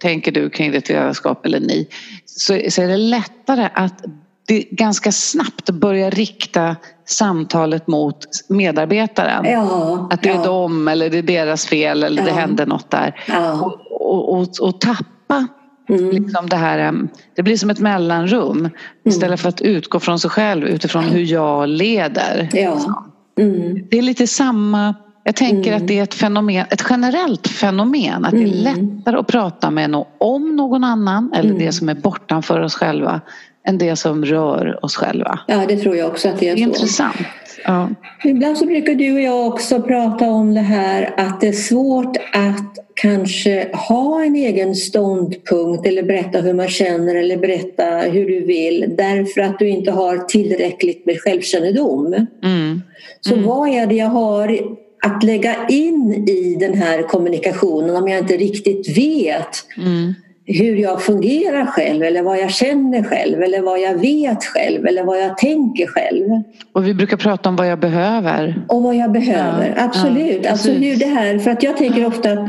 tänker 0.01 0.33
du 0.33 0.51
kring 0.51 0.73
ditt 0.73 0.89
ledarskap 0.89 1.47
eller 1.47 1.61
ni, 1.61 1.89
så, 2.27 2.61
så 2.71 2.83
är 2.83 2.89
det 2.89 2.97
lättare 2.97 3.69
att 3.75 4.05
det 4.47 4.63
ganska 4.71 5.13
snabbt 5.13 5.71
börja 5.71 6.11
rikta 6.11 6.77
samtalet 7.07 7.87
mot 7.87 8.27
medarbetaren. 8.49 9.45
Ja, 9.45 10.09
att 10.11 10.23
det 10.23 10.29
är 10.29 10.35
ja. 10.35 10.43
dem 10.43 10.89
eller 10.89 11.11
det 11.11 11.19
är 11.19 11.23
deras 11.23 11.67
fel 11.67 12.03
eller 12.03 12.23
ja. 12.23 12.29
det 12.29 12.35
hände 12.41 12.67
något 12.67 12.91
där. 12.91 13.15
Och, 13.63 13.81
och, 13.91 14.39
och, 14.39 14.49
och 14.61 14.81
tappa 14.81 15.47
Mm. 15.89 16.11
Liksom 16.11 16.49
det, 16.49 16.57
här, 16.57 17.09
det 17.35 17.43
blir 17.43 17.57
som 17.57 17.71
ett 17.71 17.81
mellanrum 17.81 18.59
mm. 18.59 18.73
istället 19.05 19.41
för 19.41 19.49
att 19.49 19.61
utgå 19.61 20.01
från 20.01 20.19
sig 20.19 20.31
själv 20.31 20.69
utifrån 20.69 21.05
hur 21.05 21.21
jag 21.21 21.69
leder. 21.69 22.49
Ja. 22.53 23.05
Mm. 23.41 23.87
Det 23.91 23.99
är 23.99 24.03
lite 24.03 24.27
samma 24.27 24.95
jag 25.29 25.37
tänker 25.37 25.73
att 25.73 25.77
mm. 25.77 25.87
det 25.87 25.99
är 25.99 26.03
ett, 26.03 26.15
fenomen, 26.15 26.67
ett 26.71 26.85
generellt 26.91 27.49
fenomen 27.49 28.25
att 28.25 28.31
det 28.31 28.43
är 28.43 28.71
mm. 28.71 28.95
lättare 28.95 29.17
att 29.17 29.27
prata 29.27 29.71
med 29.71 29.91
no 29.91 30.07
om 30.19 30.57
någon 30.57 30.85
annan 30.85 31.33
eller 31.35 31.51
det 31.51 31.61
mm. 31.61 31.73
som 31.73 31.89
är 31.89 31.95
bortanför 31.95 32.61
oss 32.61 32.75
själva 32.75 33.21
än 33.69 33.79
det 33.79 33.97
som 33.97 34.25
rör 34.25 34.85
oss 34.85 34.97
själva. 34.97 35.39
Ja, 35.47 35.65
det 35.69 35.77
tror 35.77 35.97
jag 35.97 36.09
också 36.09 36.29
att 36.29 36.39
det 36.39 36.49
är, 36.49 36.57
Det 36.57 36.63
är 36.63 36.65
så. 36.65 36.71
intressant. 36.71 37.17
Ja. 37.65 37.91
Ibland 38.25 38.59
så 38.59 38.67
brukar 38.67 38.95
du 38.95 39.13
och 39.13 39.21
jag 39.21 39.47
också 39.47 39.83
prata 39.83 40.31
om 40.31 40.55
det 40.55 40.61
här 40.61 41.15
att 41.17 41.41
det 41.41 41.49
är 41.49 41.53
svårt 41.53 42.17
att 42.33 42.79
kanske 42.95 43.69
ha 43.73 44.25
en 44.25 44.37
egen 44.37 44.75
ståndpunkt 44.75 45.87
eller 45.87 46.03
berätta 46.03 46.41
hur 46.41 46.55
man 46.55 46.69
känner 46.69 47.15
eller 47.15 47.37
berätta 47.37 47.85
hur 47.85 48.27
du 48.27 48.41
vill 48.41 48.95
därför 48.99 49.41
att 49.41 49.59
du 49.59 49.69
inte 49.69 49.91
har 49.91 50.19
tillräckligt 50.19 51.07
med 51.07 51.21
självkännedom. 51.21 52.27
Mm. 52.45 52.83
Så 53.21 53.37
vad 53.37 53.69
är 53.69 53.87
det 53.87 53.95
jag 53.95 54.09
har 54.09 54.59
att 55.07 55.23
lägga 55.23 55.57
in 55.69 56.29
i 56.29 56.57
den 56.61 56.75
här 56.75 57.03
kommunikationen 57.03 57.97
om 57.97 58.09
jag 58.09 58.19
inte 58.19 58.37
riktigt 58.37 58.99
vet 58.99 59.65
Mm. 59.77 60.15
Hur 60.51 60.77
jag 60.77 61.03
fungerar 61.03 61.67
själv 61.67 62.03
eller 62.03 62.23
vad 62.23 62.39
jag 62.39 62.51
känner 62.51 63.03
själv 63.03 63.43
eller 63.43 63.61
vad 63.63 63.81
jag 63.81 63.95
vet 63.95 64.45
själv 64.45 64.87
eller 64.87 65.05
vad 65.05 65.21
jag 65.21 65.39
tänker 65.39 65.87
själv. 65.87 66.27
Och 66.73 66.87
vi 66.87 66.95
brukar 66.95 67.17
prata 67.17 67.49
om 67.49 67.57
vad 67.57 67.67
jag 67.71 67.81
behöver. 67.81 68.65
Och 68.69 68.83
vad 68.83 68.97
jag 68.97 69.13
behöver, 69.13 69.75
Ja, 69.77 69.85
absolut. 69.85 70.41
ja, 70.45 70.51
alltså 70.51 70.71
hur 70.71 70.97
det 70.97 71.07
här, 71.07 71.39
för 71.39 71.51
att 71.51 71.63
jag 71.63 71.77
tänker 71.77 72.07
ofta 72.07 72.33
att 72.33 72.49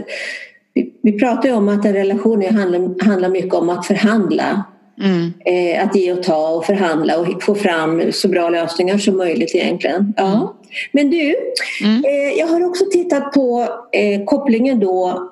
vi, 0.73 0.93
vi 1.03 1.19
pratar 1.19 1.49
ju 1.49 1.55
om 1.55 1.69
att 1.69 1.85
en 1.85 1.93
relation 1.93 2.45
handlar, 2.55 3.05
handlar 3.05 3.29
mycket 3.29 3.53
om 3.53 3.69
att 3.69 3.85
förhandla. 3.85 4.63
Mm. 5.01 5.33
Eh, 5.45 5.83
att 5.87 5.95
ge 5.95 6.13
och 6.13 6.23
ta 6.23 6.49
och 6.49 6.65
förhandla 6.65 7.19
och 7.19 7.43
få 7.43 7.55
fram 7.55 8.11
så 8.11 8.27
bra 8.27 8.49
lösningar 8.49 8.97
som 8.97 9.17
möjligt 9.17 9.55
egentligen. 9.55 10.13
Ja. 10.17 10.55
Men 10.91 11.09
du, 11.09 11.35
Mm. 11.83 12.03
eh, 12.05 12.39
jag 12.39 12.47
har 12.47 12.65
också 12.67 12.83
tittat 12.91 13.31
på 13.33 13.67
eh, 13.91 14.23
kopplingen 14.25 14.79
då 14.79 15.29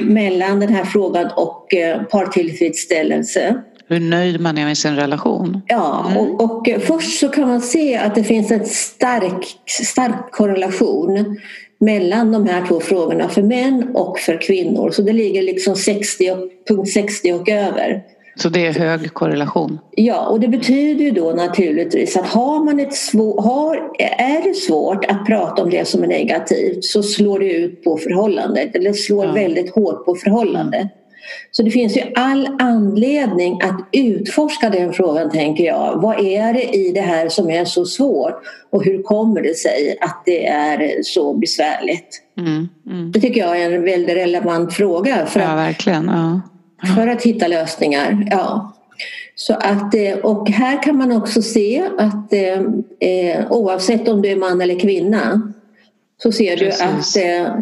mellan 0.00 0.60
den 0.60 0.68
här 0.68 0.84
frågan 0.84 1.30
och 1.36 1.74
eh, 1.74 2.02
partillfredsställelse. 2.02 3.62
Hur 3.88 4.00
nöjd 4.00 4.40
man 4.40 4.58
är 4.58 4.64
med 4.64 4.78
sin 4.78 4.96
relation. 4.96 5.62
Ja, 5.66 6.12
och, 6.16 6.44
och 6.44 6.68
eh, 6.68 6.80
först 6.80 7.18
så 7.18 7.28
kan 7.28 7.48
man 7.48 7.60
se 7.60 7.96
att 7.96 8.14
det 8.14 8.24
finns 8.24 8.50
en 8.50 8.64
stark, 8.64 9.46
stark 9.66 10.32
korrelation 10.32 11.40
mellan 11.80 12.32
de 12.32 12.46
här 12.46 12.66
två 12.66 12.80
frågorna 12.80 13.28
för 13.28 13.42
män 13.42 13.90
och 13.94 14.18
för 14.18 14.40
kvinnor. 14.40 14.90
Så 14.90 15.02
det 15.02 15.12
ligger 15.12 15.42
liksom 15.42 15.76
60 15.76 16.30
och, 16.30 16.38
punkt 16.68 16.92
60 16.92 17.32
och 17.32 17.48
över. 17.48 18.02
Så 18.36 18.48
det 18.48 18.66
är 18.66 18.72
hög 18.72 19.14
korrelation. 19.14 19.78
Ja, 19.90 20.26
och 20.26 20.40
det 20.40 20.48
betyder 20.48 21.04
ju 21.04 21.10
då 21.10 21.30
naturligtvis 21.32 22.16
att 22.16 22.26
har 22.26 22.64
man 22.64 22.80
ett 22.80 22.94
svår, 22.94 23.42
har, 23.42 23.76
är 24.18 24.42
det 24.48 24.54
svårt 24.54 25.04
att 25.04 25.26
prata 25.26 25.62
om 25.62 25.70
det 25.70 25.88
som 25.88 26.02
är 26.02 26.06
negativt 26.06 26.84
så 26.84 27.02
slår 27.02 27.38
det 27.38 27.52
ut 27.52 27.84
på 27.84 27.96
förhållandet 27.96 28.76
eller 28.76 28.92
slår 28.92 29.24
Ja. 29.24 29.32
väldigt 29.32 29.74
hårt 29.74 30.04
på 30.04 30.14
förhållandet. 30.14 30.86
Så 31.50 31.62
det 31.62 31.70
finns 31.70 31.96
ju 31.96 32.02
all 32.14 32.48
anledning 32.58 33.60
att 33.62 33.88
utforska 33.92 34.70
den 34.70 34.92
frågan 34.92 35.30
tänker 35.30 35.64
jag. 35.64 36.00
Vad 36.02 36.20
är 36.20 36.54
det 36.54 36.76
i 36.76 36.92
det 36.92 37.00
här 37.00 37.28
som 37.28 37.50
är 37.50 37.64
så 37.64 37.84
svårt 37.84 38.42
och 38.70 38.84
hur 38.84 39.02
kommer 39.02 39.42
det 39.42 39.54
sig 39.54 39.96
att 40.00 40.22
det 40.26 40.46
är 40.46 41.02
så 41.02 41.34
besvärligt? 41.34 42.22
Mm. 42.38 42.68
Mm. 42.86 43.12
Det 43.12 43.20
tycker 43.20 43.40
jag 43.40 43.62
är 43.62 43.72
en 43.72 43.84
väldigt 43.84 44.16
relevant 44.16 44.72
fråga 44.74 45.26
för 45.26 45.40
Ja, 45.40 45.54
verkligen. 45.54 46.04
Ja. 46.04 46.40
För 46.84 47.06
att 47.08 47.22
hitta 47.22 47.48
lösningar. 47.48 48.28
Ja. 48.30 48.72
Så 49.34 49.54
att, 49.54 49.94
eh, 49.94 50.18
och 50.22 50.48
här 50.50 50.82
kan 50.82 50.96
man 50.96 51.12
också 51.12 51.42
se 51.42 51.82
att 51.98 52.32
eh, 52.32 52.60
eh, 53.10 53.52
oavsett 53.52 54.08
om 54.08 54.22
du 54.22 54.28
är 54.28 54.36
man 54.36 54.60
eller 54.60 54.78
kvinna 54.80 55.52
så 56.22 56.32
ser 56.32 56.56
du 56.56 56.64
Precis. 56.64 57.16
att 57.16 57.22
eh, 57.24 57.54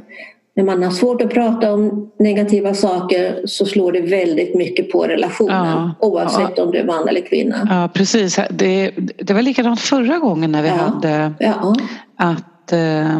när 0.56 0.64
man 0.64 0.82
har 0.82 0.90
svårt 0.90 1.22
att 1.22 1.30
prata 1.30 1.72
om 1.74 2.10
negativa 2.18 2.74
saker 2.74 3.42
så 3.46 3.66
slår 3.66 3.92
det 3.92 4.00
väldigt 4.00 4.54
mycket 4.54 4.90
på 4.90 5.04
relationen 5.06 5.66
Ja. 5.66 5.94
oavsett 6.00 6.58
om 6.58 6.70
du 6.70 6.78
är 6.78 6.84
man 6.84 7.08
eller 7.08 7.20
kvinna. 7.20 7.66
ja, 7.70 7.88
precis. 7.94 8.38
Det, 8.50 8.90
det 9.18 9.34
var 9.34 9.42
likadant 9.42 9.80
förra 9.80 10.18
gången 10.18 10.52
när 10.52 10.62
vi 10.62 10.68
Ja. 10.68 10.74
hade 10.74 11.32
Ja, 11.38 11.74
att 12.16 12.72
eh, 12.72 13.18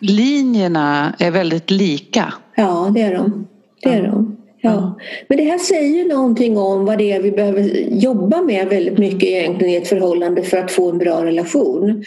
linjerna 0.00 1.14
är 1.18 1.30
väldigt 1.30 1.70
lika. 1.70 2.32
ja 2.56 2.90
det 2.94 3.02
är 3.02 3.14
de. 3.14 3.46
Det 3.82 3.88
är 3.88 4.02
de. 4.02 4.36
Ja. 4.60 4.98
Men 5.28 5.38
det 5.38 5.44
här 5.44 5.58
säger 5.58 6.04
någonting 6.04 6.58
om 6.58 6.84
vad 6.84 6.98
det 6.98 7.12
är 7.12 7.22
vi 7.22 7.30
behöver 7.30 7.62
jobba 7.88 8.42
med 8.42 8.68
väldigt 8.68 8.98
mycket 8.98 9.28
egentligen 9.28 9.74
i 9.74 9.76
ett 9.76 9.88
förhållande 9.88 10.42
för 10.42 10.56
att 10.56 10.70
få 10.70 10.90
en 10.90 10.98
bra 10.98 11.24
relation. 11.24 12.04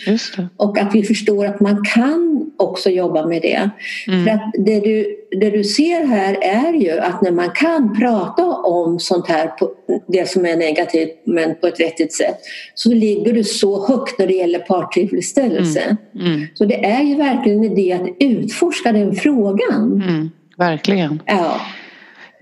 Och 0.58 0.78
att 0.78 0.96
vi 0.96 1.04
förstår 1.04 1.46
att 1.46 1.60
man 1.60 1.84
kan 1.94 2.52
också 2.58 2.90
jobba 2.90 3.26
med 3.26 3.42
det. 3.42 3.70
Mm. 4.08 4.26
För 4.26 4.32
att 4.32 4.52
det 4.58 4.80
du, 4.80 5.16
det 5.40 5.50
du 5.50 5.64
ser 5.64 6.06
här 6.06 6.38
är 6.42 6.74
ju 6.74 6.92
att 6.92 7.22
när 7.22 7.32
man 7.32 7.50
kan 7.50 8.00
prata 8.00 8.46
om 8.54 9.00
sånt 9.00 9.28
här, 9.28 9.48
på, 9.48 9.72
det 10.08 10.30
som 10.30 10.46
är 10.46 10.56
negativt 10.56 11.22
men 11.24 11.56
på 11.56 11.68
ett 11.68 11.80
vettigt 11.80 12.14
sätt, 12.14 12.38
så 12.76 12.94
ligger 12.94 13.34
du 13.34 13.44
så 13.44 13.88
högt 13.88 14.20
när 14.20 14.28
det 14.28 14.34
gäller 14.34 14.60
partillfredsställelse. 14.60 15.98
Mm. 16.16 16.48
Så 16.54 16.66
det 16.66 16.86
är 16.86 17.04
ju 17.04 17.16
verkligen 17.16 17.64
en 17.64 17.72
idé 17.72 17.94
att 17.94 18.10
utforska 18.20 18.92
den 18.92 19.16
frågan. 19.16 20.04
Mm. 20.08 20.30
Verkligen. 20.58 21.22
Ja. 21.26 21.62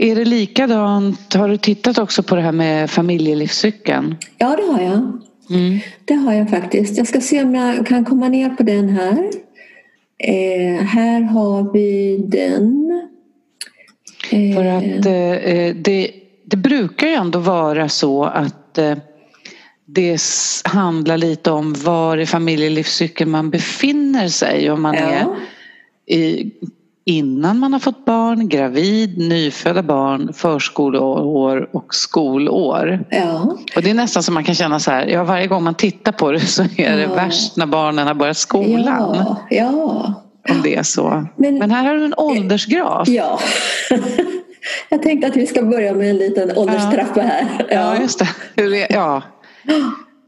Är 0.03 0.15
det 0.15 0.25
likadant? 0.25 1.33
Har 1.33 1.49
du 1.49 1.57
tittat 1.57 1.97
också 1.97 2.23
på 2.23 2.35
det 2.35 2.41
här 2.41 2.51
med 2.51 2.89
familjelivscykeln? 2.89 4.15
ja, 4.37 4.55
det 4.55 4.73
har 4.73 4.81
jag. 4.81 5.21
Mm. 5.49 5.79
Det 6.05 6.13
har 6.13 6.33
jag 6.33 6.49
faktiskt. 6.49 6.97
Jag 6.97 7.07
ska 7.07 7.21
se 7.21 7.43
om 7.43 7.55
jag 7.55 7.87
kan 7.87 8.05
komma 8.05 8.27
ner 8.27 8.49
på 8.49 8.63
den 8.63 8.89
här. 8.89 9.29
Eh, 10.17 10.83
här 10.83 11.21
har 11.21 11.73
vi 11.73 12.17
den. 12.17 12.91
Eh, 14.31 14.55
För 14.55 14.65
att 14.65 15.05
eh, 15.05 15.75
det, 15.75 16.11
det 16.45 16.57
brukar 16.57 17.07
ju 17.07 17.13
ändå 17.13 17.39
vara 17.39 17.89
så 17.89 18.23
att 18.23 18.77
eh, 18.77 18.97
det 19.85 20.21
handlar 20.63 21.17
lite 21.17 21.51
om 21.51 21.73
var 21.73 22.17
i 22.17 22.25
familjelivscykeln 22.25 23.31
man 23.31 23.49
befinner 23.49 24.27
sig. 24.27 24.71
Om 24.71 24.81
man 24.81 24.95
är 24.95 25.19
ja. 25.19 25.35
i, 26.15 26.51
innan 27.05 27.59
man 27.59 27.73
har 27.73 27.79
fått 27.79 28.05
barn, 28.05 28.49
gravid, 28.49 29.17
nyfödda 29.17 29.83
barn, 29.83 30.33
förskoleår 30.33 31.69
och 31.75 31.95
skolår. 31.95 33.05
Ja, 33.09 33.57
Och 33.75 33.81
det 33.83 33.89
är 33.89 33.93
nästan 33.93 34.23
som 34.23 34.33
man 34.33 34.43
kan 34.43 34.55
känna 34.55 34.79
så 34.79 34.91
här, 34.91 35.05
ja 35.07 35.23
varje 35.23 35.47
gång 35.47 35.63
man 35.63 35.75
tittar 35.75 36.11
på 36.11 36.31
det 36.31 36.39
så 36.47 36.63
är 36.63 36.95
det 36.97 37.01
Ja. 37.01 37.13
värst 37.15 37.57
när 37.57 37.65
barnen 37.65 38.07
har 38.07 38.13
börjat 38.13 38.37
skolan. 38.37 39.15
ja, 39.15 39.35
ja. 39.49 40.13
Om 40.49 40.61
det 40.63 40.75
är 40.75 40.83
så. 40.83 41.25
Men- 41.35 41.57
Men, 41.59 41.71
här 41.71 41.83
har 41.85 41.93
du 41.95 42.05
en 42.05 42.13
åldersgraf. 42.17 43.07
ja. 43.07 43.39
Jag 44.89 45.01
tänkte 45.03 45.27
att 45.27 45.35
vi 45.35 45.47
ska 45.47 45.61
börja 45.63 45.93
med 45.93 46.09
en 46.09 46.17
liten 46.17 46.57
ålderstrappa 46.57 47.21
här. 47.21 47.67
Ja, 47.69 47.97
just 48.01 48.19
det. 48.19 48.87
Ja. 48.89 49.21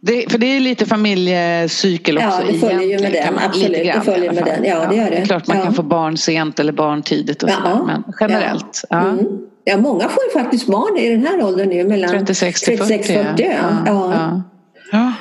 Det, 0.06 0.32
för 0.32 0.38
det 0.38 0.46
är 0.46 0.60
lite 0.60 0.86
familjecykel 0.86 2.18
också. 2.18 2.30
Ja, 2.30 2.52
det 2.52 2.60
följer 2.60 2.98
ju 2.98 3.00
med 3.04 3.12
den. 3.12 3.40
Absolut, 3.46 3.86
grann 3.86 4.00
det 4.00 4.12
följer 4.12 4.32
med 4.32 4.46
den. 4.46 4.64
Ja, 4.66 4.86
det 4.90 4.96
gör 4.96 5.04
det. 5.04 5.10
Det 5.10 5.18
är 5.18 5.26
klart 5.26 5.48
man 5.48 5.58
Ja. 5.58 5.64
kan 5.64 5.74
få 5.74 5.84
barn 5.84 6.18
sent 6.18 6.60
eller 6.60 6.74
barn 6.74 7.02
tidigt 7.02 7.44
och 7.44 7.50
Ja, 7.50 7.54
sådär. 7.56 7.84
Men 7.86 8.04
generellt. 8.20 8.84
Ja. 8.90 9.00
Mm. 9.02 9.26
Ja, 9.64 9.78
många 9.78 10.10
får 10.10 10.24
ju 10.24 10.42
faktiskt 10.42 10.68
barn 10.68 10.98
i 10.98 11.10
den 11.10 11.26
här 11.26 11.44
åldern 11.44 11.70
nu, 11.70 11.84
mellan 11.84 12.10
36 12.10 12.62
till 12.62 12.78
40. 12.78 13.04
40. 13.04 13.44
Ja. 13.44 13.54
Ja. 13.86 14.14
Ja. 14.14 14.42
Ja. 14.92 15.14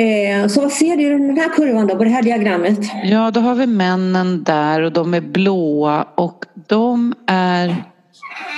Eh, 0.00 0.46
så 0.46 0.60
vad 0.60 0.72
ser 0.72 0.96
du 0.96 1.02
i 1.02 1.08
den 1.08 1.36
här 1.38 1.48
kurvan 1.48 1.86
då, 1.86 1.96
på 1.96 2.04
det 2.04 2.10
här 2.10 2.22
diagrammet? 2.22 2.78
ja, 3.04 3.30
då 3.30 3.40
har 3.40 3.54
vi 3.54 3.66
männen 3.66 4.44
där 4.44 4.82
och 4.82 4.92
de 4.92 5.14
är 5.14 5.20
blåa 5.20 6.06
och 6.14 6.44
de 6.68 7.14
är 7.26 7.76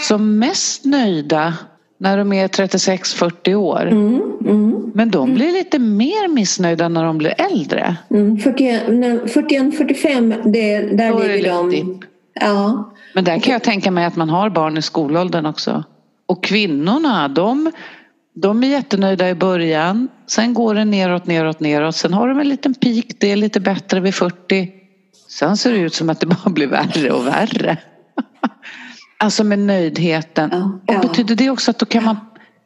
som 0.09 0.39
mest 0.39 0.85
nöjda 0.85 1.55
när 2.03 2.19
de 2.19 2.33
är 2.33 2.49
36-40 2.49 3.55
år. 3.55 3.83
Mm, 3.83 4.21
mm, 4.47 4.91
Men 4.95 5.11
de 5.11 5.35
blir 5.35 5.53
lite 5.53 5.79
mer 5.79 6.29
missnöjda 6.29 6.89
när 6.89 7.05
de 7.05 7.19
blir 7.19 7.35
äldre. 7.39 7.97
mm. 8.11 8.37
41-45, 8.37 10.53
det, 10.53 10.81
där 10.81 11.13
Då 11.13 11.19
ligger 11.19 11.53
de. 11.53 12.01
Ja, 12.35 12.93
Men 13.15 13.25
där 13.25 13.39
kan 13.39 13.53
jag 13.53 13.63
tänka 13.63 13.91
mig 13.91 14.05
att 14.05 14.17
man 14.17 14.29
har 14.29 14.51
barn 14.51 14.79
i 14.79 14.83
skolåldern 14.83 15.47
också. 15.47 15.85
Och 16.27 16.45
kvinnorna, 16.45 17.29
de, 17.29 17.71
de 18.35 18.63
är 18.63 18.69
jättenöjda 18.69 19.31
i 19.31 19.35
början. 19.35 20.09
Sen 20.27 20.55
går 20.55 20.75
det 20.75 20.85
neråt, 20.85 21.27
neråt, 21.27 21.61
neråt. 21.61 21.97
Sen 21.97 22.15
har 22.15 22.29
de 22.29 22.39
en 22.39 22.49
liten 22.49 22.75
peak, 22.75 23.05
det 23.19 23.33
är 23.33 23.37
lite 23.37 23.61
bättre 23.61 24.01
vid 24.01 24.15
40. 24.15 24.69
Sen 25.29 25.57
ser 25.57 25.73
det 25.73 25.79
ut 25.79 25.95
som 25.95 26.11
att 26.11 26.21
det 26.21 26.27
bara 26.27 26.51
blir 26.51 26.67
värre 26.67 27.11
och 27.11 27.27
värre. 27.27 27.77
Alltså 29.23 29.45
med 29.45 29.59
nöjdheten. 29.59 30.51
Ja, 30.53 30.65
Och 30.87 31.05
ja. 31.05 31.09
betyder 31.09 31.35
det 31.35 31.51
också 31.51 31.71
att 31.71 31.79
då 31.79 31.87
kan 31.87 32.05
man, 32.05 32.17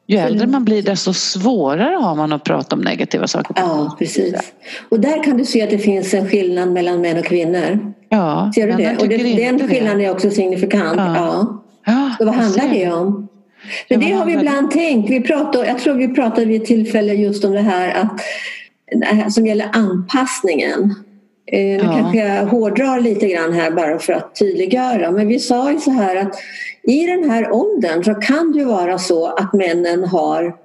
ju 0.06 0.16
äldre 0.16 0.46
man 0.46 0.64
blir 0.64 0.82
desto 0.82 1.12
svårare 1.12 1.96
har 1.96 2.14
man 2.14 2.32
att 2.32 2.44
prata 2.44 2.76
om 2.76 2.82
negativa 2.82 3.26
saker. 3.26 3.56
ja, 3.58 3.96
precis. 3.98 4.52
Och 4.88 5.00
där 5.00 5.24
kan 5.24 5.36
du 5.36 5.44
se 5.44 5.62
att 5.62 5.70
det 5.70 5.78
finns 5.78 6.14
en 6.14 6.28
skillnad 6.28 6.72
mellan 6.72 7.00
män 7.00 7.18
och 7.18 7.24
kvinnor. 7.24 7.92
Ja, 8.08 8.52
Ser 8.54 8.66
du 8.66 8.72
det? 8.72 8.96
Och 8.96 9.08
det, 9.08 9.16
den 9.16 9.68
skillnaden 9.68 10.00
är 10.00 10.10
också 10.10 10.30
signifikant. 10.30 10.96
Ja. 10.96 11.62
Ja. 11.86 12.14
Så 12.18 12.24
vad 12.24 12.34
handlar 12.34 12.68
det 12.68 12.92
om? 12.92 13.28
Men 13.90 14.00
det 14.00 14.12
har 14.12 14.26
vi 14.26 14.32
ibland 14.32 14.70
tänkt. 14.70 15.10
Vi 15.10 15.20
pratade, 15.20 15.66
jag 15.66 15.78
tror 15.78 15.94
vi 15.94 16.08
pratade 16.08 16.46
vid 16.46 16.62
ett 16.62 16.68
tillfälle 16.68 17.14
just 17.14 17.44
om 17.44 17.52
det 17.52 17.60
här, 17.60 17.94
att, 17.94 19.32
som 19.32 19.46
gäller 19.46 19.68
anpassningen. 19.72 20.94
Eh, 21.52 21.58
nu 21.60 21.78
Ja. 21.82 21.92
kanske 21.92 22.18
jag 22.18 22.46
hårdrar 22.46 23.00
lite 23.00 23.28
grann 23.28 23.52
här 23.52 23.70
bara 23.70 23.98
för 23.98 24.12
att 24.12 24.34
tydliggöra. 24.34 25.10
Men 25.10 25.28
vi 25.28 25.38
sa 25.38 25.72
ju 25.72 25.78
så 25.78 25.90
här 25.90 26.16
att 26.16 26.34
i 26.82 27.06
den 27.06 27.30
här 27.30 27.52
åldern 27.52 28.04
så 28.04 28.14
kan 28.14 28.52
det 28.52 28.58
ju 28.58 28.64
vara 28.64 28.98
så 28.98 29.26
att 29.26 29.52
männen 29.52 30.04
har 30.04 30.56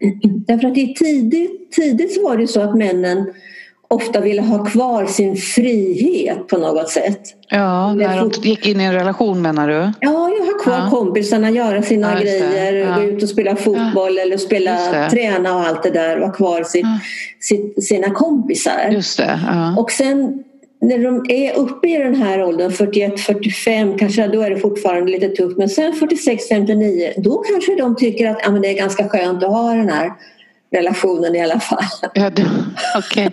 Därför 0.46 0.68
att 0.68 0.78
i 0.78 0.94
tidigt, 0.94 1.72
tidigt 1.72 2.14
så 2.14 2.22
var 2.22 2.36
det 2.36 2.46
så 2.46 2.60
att 2.60 2.76
männen 2.78 3.34
ofta 3.90 4.20
ville 4.20 4.42
ha 4.42 4.64
kvar 4.64 5.06
sin 5.06 5.36
frihet 5.36 6.48
på 6.48 6.58
något 6.58 6.90
sätt. 6.90 7.20
Ja, 7.48 7.94
när 7.94 8.16
de 8.16 8.30
gick 8.48 8.66
in 8.66 8.80
i 8.80 8.84
en 8.84 8.92
relation 8.92 9.42
menar 9.42 9.68
du? 9.68 9.92
Ja, 10.00 10.30
jag 10.38 10.44
har 10.44 10.62
kvar 10.62 10.78
ja. 10.78 10.90
kompisarna, 10.90 11.50
göra 11.50 11.82
sina 11.82 12.14
ja, 12.14 12.20
grejer, 12.20 12.72
ja. 12.72 12.94
gå 12.94 13.02
ut 13.02 13.22
och 13.22 13.28
spela 13.28 13.56
fotboll 13.56 14.18
eller 14.18 14.36
spela, 14.36 14.76
träna 15.10 15.56
och 15.56 15.60
allt 15.60 15.82
det 15.82 15.90
där. 15.90 16.18
Vara 16.18 16.32
kvar 16.32 16.62
sitt, 16.62 16.86
sitt, 17.40 17.84
sina 17.84 18.10
kompisar. 18.10 18.88
Just 18.90 19.18
det. 19.18 19.40
Och 19.78 19.90
sen 19.90 20.44
när 20.80 20.98
de 20.98 21.26
är 21.28 21.56
uppe 21.56 21.88
i 21.88 21.96
den 21.96 22.14
här 22.14 22.44
åldern, 22.44 22.70
41-45, 22.70 23.98
kanske 23.98 24.26
då 24.26 24.40
är 24.40 24.50
det 24.50 24.56
fortfarande 24.56 25.12
lite 25.12 25.28
tufft. 25.28 25.58
Men 25.58 25.68
sen 25.68 25.92
46-59, 25.92 27.12
då 27.16 27.38
kanske 27.38 27.74
de 27.74 27.96
tycker 27.96 28.30
att 28.30 28.38
ja, 28.42 28.50
men 28.50 28.62
det 28.62 28.68
är 28.68 28.74
ganska 28.74 29.08
skönt 29.08 29.42
att 29.42 29.50
ha 29.50 29.74
den 29.74 29.88
här 29.88 30.12
relationen 30.70 31.34
i 31.34 31.42
alla 31.42 31.60
fall. 31.60 31.84
Ja, 32.14 32.30
Okej, 32.96 33.26
okay. 33.26 33.30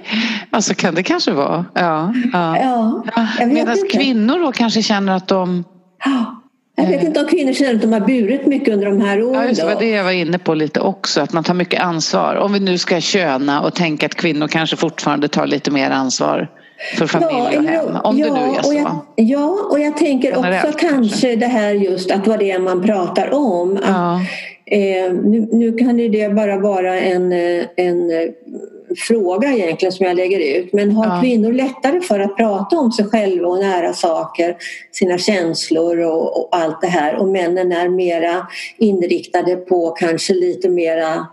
alltså 0.49 0.73
kan 0.73 0.95
det 0.95 1.03
kanske 1.03 1.31
vara. 1.31 1.65
Ja, 1.73 2.13
ja. 2.33 3.03
ja 3.15 3.45
Medan 3.45 3.77
kvinnor 3.91 4.39
då 4.39 4.51
kanske 4.51 4.81
känner 4.81 5.15
att 5.15 5.27
de 5.27 5.63
jag 6.77 6.87
vet 6.87 7.03
inte 7.03 7.19
om 7.19 7.27
kvinnor 7.27 7.53
känner 7.53 7.75
att 7.75 7.81
de 7.81 7.93
har 7.93 7.99
burit 7.99 8.45
mycket 8.45 8.73
under 8.73 8.85
de 8.85 9.01
här 9.01 9.23
åren. 9.23 9.41
Ja, 9.41 9.47
just 9.47 9.61
det 9.61 9.67
var 9.67 9.79
det 9.79 9.89
jag 9.89 10.03
var 10.03 10.11
inne 10.11 10.39
på 10.39 10.53
lite 10.53 10.79
också. 10.79 11.21
Att 11.21 11.33
man 11.33 11.43
tar 11.43 11.53
mycket 11.53 11.81
ansvar. 11.81 12.35
Om 12.35 12.53
vi 12.53 12.59
nu 12.59 12.77
ska 12.77 13.01
köna 13.01 13.61
och 13.61 13.73
tänka 13.73 14.05
att 14.05 14.15
kvinnor 14.15 14.47
kanske 14.47 14.75
fortfarande 14.75 15.27
tar 15.27 15.47
lite 15.47 15.71
mer 15.71 15.91
ansvar 15.91 16.49
för 16.97 17.07
familj 17.07 17.57
och 17.57 17.63
hem. 17.63 17.97
Om 18.03 18.17
ja, 18.17 18.25
det 18.25 18.33
nu 18.33 18.39
är 18.39 18.61
så. 18.61 18.69
Och 18.69 18.75
jag, 18.75 18.97
ja, 19.15 19.67
och 19.71 19.79
jag 19.79 19.97
tänker 19.97 20.37
också 20.37 20.49
kanske, 20.51 20.87
kanske 20.87 21.35
det 21.35 21.45
här 21.45 21.71
just 21.71 22.11
att 22.11 22.27
vad 22.27 22.39
det 22.39 22.51
är 22.51 22.59
man 22.59 22.83
pratar 22.83 23.33
om. 23.33 23.77
Att, 23.77 23.83
ja. 23.85 24.21
eh, 24.65 25.13
nu, 25.13 25.47
nu, 25.51 25.77
kan 25.77 25.97
det 25.97 26.29
bara 26.29 26.57
vara 26.57 26.99
en, 26.99 27.31
en 27.75 28.11
fråga 28.97 29.53
egentligen 29.53 29.91
som 29.91 30.05
jag 30.05 30.15
lägger 30.15 30.59
ut. 30.59 30.73
Men 30.73 30.91
har 30.91 31.05
ja. 31.05 31.21
kvinnor 31.21 31.53
lättare 31.53 32.01
för 32.01 32.19
att 32.19 32.37
prata 32.37 32.77
om 32.77 32.91
sig 32.91 33.05
själva 33.05 33.47
och 33.47 33.59
nära 33.59 33.93
saker, 33.93 34.55
sina 34.91 35.17
känslor 35.17 35.99
och, 35.99 36.37
och 36.37 36.49
allt 36.51 36.81
det 36.81 36.87
här 36.87 37.15
och 37.15 37.27
männen 37.27 37.71
är 37.71 37.89
mera 37.89 38.47
inriktade 38.77 39.55
på 39.55 39.89
kanske 39.91 40.33
lite 40.33 40.69
mera 40.69 41.27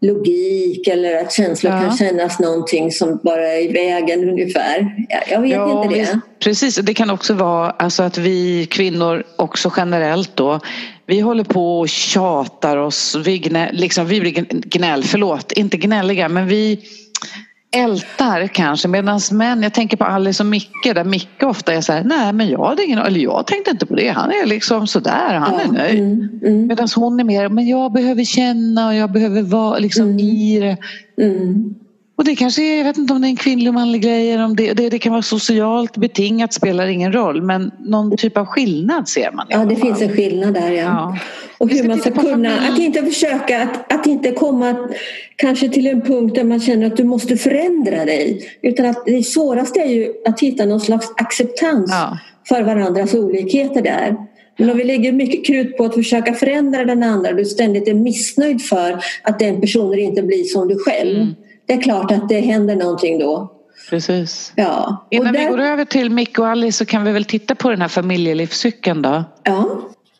logik 0.00 0.88
eller 0.88 1.16
att 1.16 1.32
känslor 1.32 1.72
ja. 1.72 1.80
kan 1.80 1.96
kännas 1.96 2.38
någonting 2.38 2.90
som 2.90 3.20
bara 3.22 3.48
är 3.48 3.70
i 3.70 3.72
vägen 3.72 4.28
ungefär. 4.28 5.06
Jag 5.30 5.40
vet 5.40 5.50
ja, 5.50 5.84
inte 5.84 5.94
det. 5.94 6.20
Precis, 6.40 6.76
det 6.76 6.94
kan 6.94 7.10
också 7.10 7.34
vara 7.34 7.70
alltså 7.70 8.02
att 8.02 8.18
vi 8.18 8.66
kvinnor 8.70 9.24
också 9.36 9.72
generellt 9.76 10.36
då 10.36 10.60
vi 11.06 11.20
håller 11.20 11.44
på 11.44 11.80
och 11.80 11.88
tjatar 11.88 12.76
oss, 12.76 13.16
vi, 13.24 13.38
gnäll, 13.38 13.76
liksom, 13.76 14.06
vi 14.06 14.20
blir 14.20 14.32
gnäll, 14.50 15.04
förlåt, 15.04 15.52
inte 15.52 15.76
gnälliga 15.76 16.28
men 16.28 16.48
vi 16.48 16.80
ältar 17.70 18.46
kanske 18.46 18.88
medan 18.88 19.20
män, 19.32 19.62
jag 19.62 19.74
tänker 19.74 19.96
på 19.96 20.04
Alice 20.04 20.42
och 20.42 20.46
Micke 20.46 20.94
där 20.94 21.04
Micke 21.04 21.42
ofta 21.42 21.74
är 21.74 21.80
så 21.80 21.92
här, 21.92 22.04
nej 22.04 22.32
men 22.32 22.48
jag 22.48 22.64
hade 22.64 22.84
ingen, 22.84 22.98
eller 22.98 23.20
jag 23.20 23.46
tänkte 23.46 23.70
inte 23.70 23.86
på 23.86 23.94
det, 23.94 24.08
han 24.08 24.30
är 24.30 24.46
liksom 24.46 24.86
sådär, 24.86 25.34
han 25.34 25.54
ja, 25.54 25.60
är 25.60 25.72
nöjd. 25.72 25.98
Mm, 25.98 26.40
mm. 26.42 26.66
Medan 26.66 26.88
hon 26.96 27.20
är 27.20 27.24
mer, 27.24 27.48
men 27.48 27.68
jag 27.68 27.92
behöver 27.92 28.24
känna 28.24 28.86
och 28.86 28.94
jag 28.94 29.12
behöver 29.12 29.42
vara 29.42 29.78
liksom 29.78 30.04
mm. 30.04 30.18
i 30.18 30.60
det. 30.60 30.76
Mm. 31.24 31.74
Och 32.16 32.24
det 32.24 32.36
kanske 32.36 32.62
är, 32.62 32.78
jag 32.78 32.84
vet 32.84 32.98
inte 32.98 33.12
om 33.12 33.20
det 33.20 33.26
är 33.26 33.30
en 33.30 33.36
kvinnlig 33.36 33.68
och 33.68 33.74
manlig 33.74 34.02
grej 34.02 34.32
eller 34.32 34.44
om 34.44 34.56
det, 34.56 34.72
det, 34.72 34.88
det, 34.88 34.98
kan 34.98 35.12
vara 35.12 35.22
socialt 35.22 35.96
betingat, 35.96 36.52
spelar 36.52 36.86
ingen 36.86 37.12
roll. 37.12 37.42
Men 37.42 37.70
någon 37.78 38.16
typ 38.16 38.36
av 38.36 38.46
skillnad 38.46 39.08
ser 39.08 39.32
man. 39.32 39.46
Ja, 39.50 39.64
det 39.64 39.76
finns 39.76 40.02
en 40.02 40.16
skillnad 40.16 40.54
där 40.54 40.70
ja. 40.70 40.82
ja. 40.82 41.18
Och 41.58 41.70
hur 41.70 41.88
man 41.88 41.98
ska 41.98 42.10
kunna, 42.10 42.58
att 42.58 42.78
inte 42.78 43.02
försöka, 43.02 43.62
att, 43.62 43.92
att 43.92 44.06
inte 44.06 44.32
komma 44.32 44.88
kanske 45.36 45.68
till 45.68 45.86
en 45.86 46.00
punkt 46.00 46.34
där 46.34 46.44
man 46.44 46.60
känner 46.60 46.86
att 46.86 46.96
du 46.96 47.04
måste 47.04 47.36
förändra 47.36 48.04
dig. 48.04 48.50
Utan 48.62 48.86
att 48.86 49.06
det 49.06 49.26
svåraste 49.26 49.80
är 49.80 49.90
ju 49.90 50.12
att 50.26 50.40
hitta 50.40 50.64
någon 50.64 50.80
slags 50.80 51.06
acceptans 51.16 51.90
ja. 51.90 52.18
för 52.48 52.62
varandras 52.62 53.14
olikheter 53.14 53.82
där. 53.82 54.16
Men 54.58 54.70
om 54.70 54.76
vi 54.76 54.84
lägger 54.84 55.12
mycket 55.12 55.46
krut 55.46 55.76
på 55.76 55.84
att 55.84 55.94
försöka 55.94 56.34
förändra 56.34 56.84
den 56.84 57.02
andra, 57.02 57.32
du 57.32 57.44
ständigt 57.44 57.88
är 57.88 57.94
missnöjd 57.94 58.62
för 58.62 58.98
att 59.22 59.38
den 59.38 59.60
personen 59.60 59.98
inte 59.98 60.22
blir 60.22 60.44
som 60.44 60.68
du 60.68 60.78
själv. 60.78 61.16
Mm 61.16 61.34
det 61.66 61.72
är 61.72 61.80
klart 61.80 62.12
att 62.12 62.28
det 62.28 62.40
händer 62.40 62.76
någonting 62.76 63.18
då. 63.18 63.52
Precis. 63.90 64.52
Ja. 64.56 65.06
Innan 65.10 65.32
där... 65.32 65.40
vi 65.40 65.46
går 65.46 65.60
över 65.60 65.84
till 65.84 66.10
Micke 66.10 66.38
och 66.38 66.48
Alice 66.48 66.78
så 66.78 66.84
kan 66.84 67.04
vi 67.04 67.12
väl 67.12 67.24
titta 67.24 67.54
på 67.54 67.70
den 67.70 67.80
här 67.80 67.88
familjelivscykeln 67.88 69.02
då. 69.02 69.24
Ja. 69.42 69.66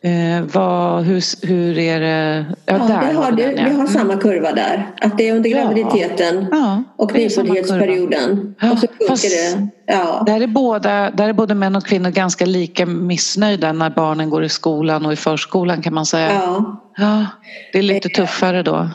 Eh, 0.01 0.45
vad, 0.53 1.03
hur, 1.03 1.47
hur 1.47 1.77
är 1.77 1.99
det? 1.99 2.45
Ja, 2.65 2.73
ja 2.73 2.87
där 2.87 3.13
har 3.13 3.31
du, 3.31 3.43
den, 3.43 3.57
ja. 3.57 3.63
vi 3.69 3.75
har 3.75 3.87
samma 3.87 4.13
mm. 4.13 4.19
kurva 4.19 4.51
där. 4.51 4.95
Att 5.01 5.17
det 5.17 5.29
är 5.29 5.35
under 5.35 5.49
graviditeten 5.49 6.45
ja. 6.51 6.83
och 6.95 7.13
nyföddhetsperioden. 7.13 8.55
Ja, 8.59 8.71
och 8.71 8.79
så 8.79 8.87
Fast 9.07 9.23
det. 9.23 9.67
Ja. 9.85 10.23
Där, 10.25 10.41
är 10.41 10.47
båda, 10.47 11.11
där 11.11 11.29
är 11.29 11.33
både 11.33 11.55
män 11.55 11.75
och 11.75 11.85
kvinnor 11.85 12.09
ganska 12.09 12.45
lika 12.45 12.85
missnöjda 12.85 13.71
när 13.71 13.89
barnen 13.89 14.29
går 14.29 14.43
i 14.43 14.49
skolan 14.49 15.05
och 15.05 15.13
i 15.13 15.15
förskolan 15.15 15.81
kan 15.81 15.93
man 15.93 16.05
säga. 16.05 16.33
Ja. 16.33 16.81
Ja, 16.97 17.25
det 17.73 17.79
är 17.79 17.83
lite 17.83 18.09
tuffare 18.09 18.63
då. 18.63 18.89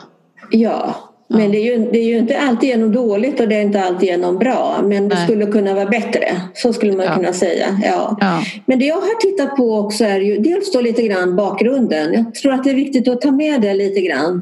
Ja, 0.49 0.95
men 1.27 1.51
det 1.51 1.57
är, 1.57 1.77
ju, 1.77 1.91
det 1.91 1.99
är 1.99 2.03
ju 2.03 2.17
inte 2.17 2.39
alltid 2.39 2.69
genom 2.69 2.91
dåligt 2.91 3.39
och 3.39 3.47
det 3.47 3.55
är 3.55 3.61
inte 3.61 3.81
alltid 3.81 4.09
genom 4.09 4.37
bra. 4.37 4.79
Men 4.83 5.09
det 5.09 5.15
Nej. 5.15 5.23
skulle 5.23 5.45
kunna 5.45 5.73
vara 5.73 5.85
bättre. 5.85 6.41
Så 6.53 6.73
skulle 6.73 6.93
man 6.93 7.05
ja. 7.05 7.15
kunna 7.15 7.33
säga. 7.33 7.79
Ja. 7.83 8.17
ja. 8.19 8.43
Men 8.65 8.79
det 8.79 8.85
jag 8.85 8.95
har 8.95 9.21
tittat 9.21 9.55
på 9.55 9.77
också 9.77 10.03
är 10.05 10.19
ju 10.19 10.37
dels 10.37 10.71
då 10.71 10.81
lite 10.81 11.03
grann 11.03 11.35
bakgrunden. 11.35 12.13
Jag 12.13 12.35
tror 12.35 12.53
att 12.53 12.63
det 12.63 12.69
är 12.69 12.75
viktigt 12.75 13.07
att 13.07 13.21
ta 13.21 13.31
med 13.31 13.61
det 13.61 13.73
lite 13.73 14.01
grann. 14.01 14.41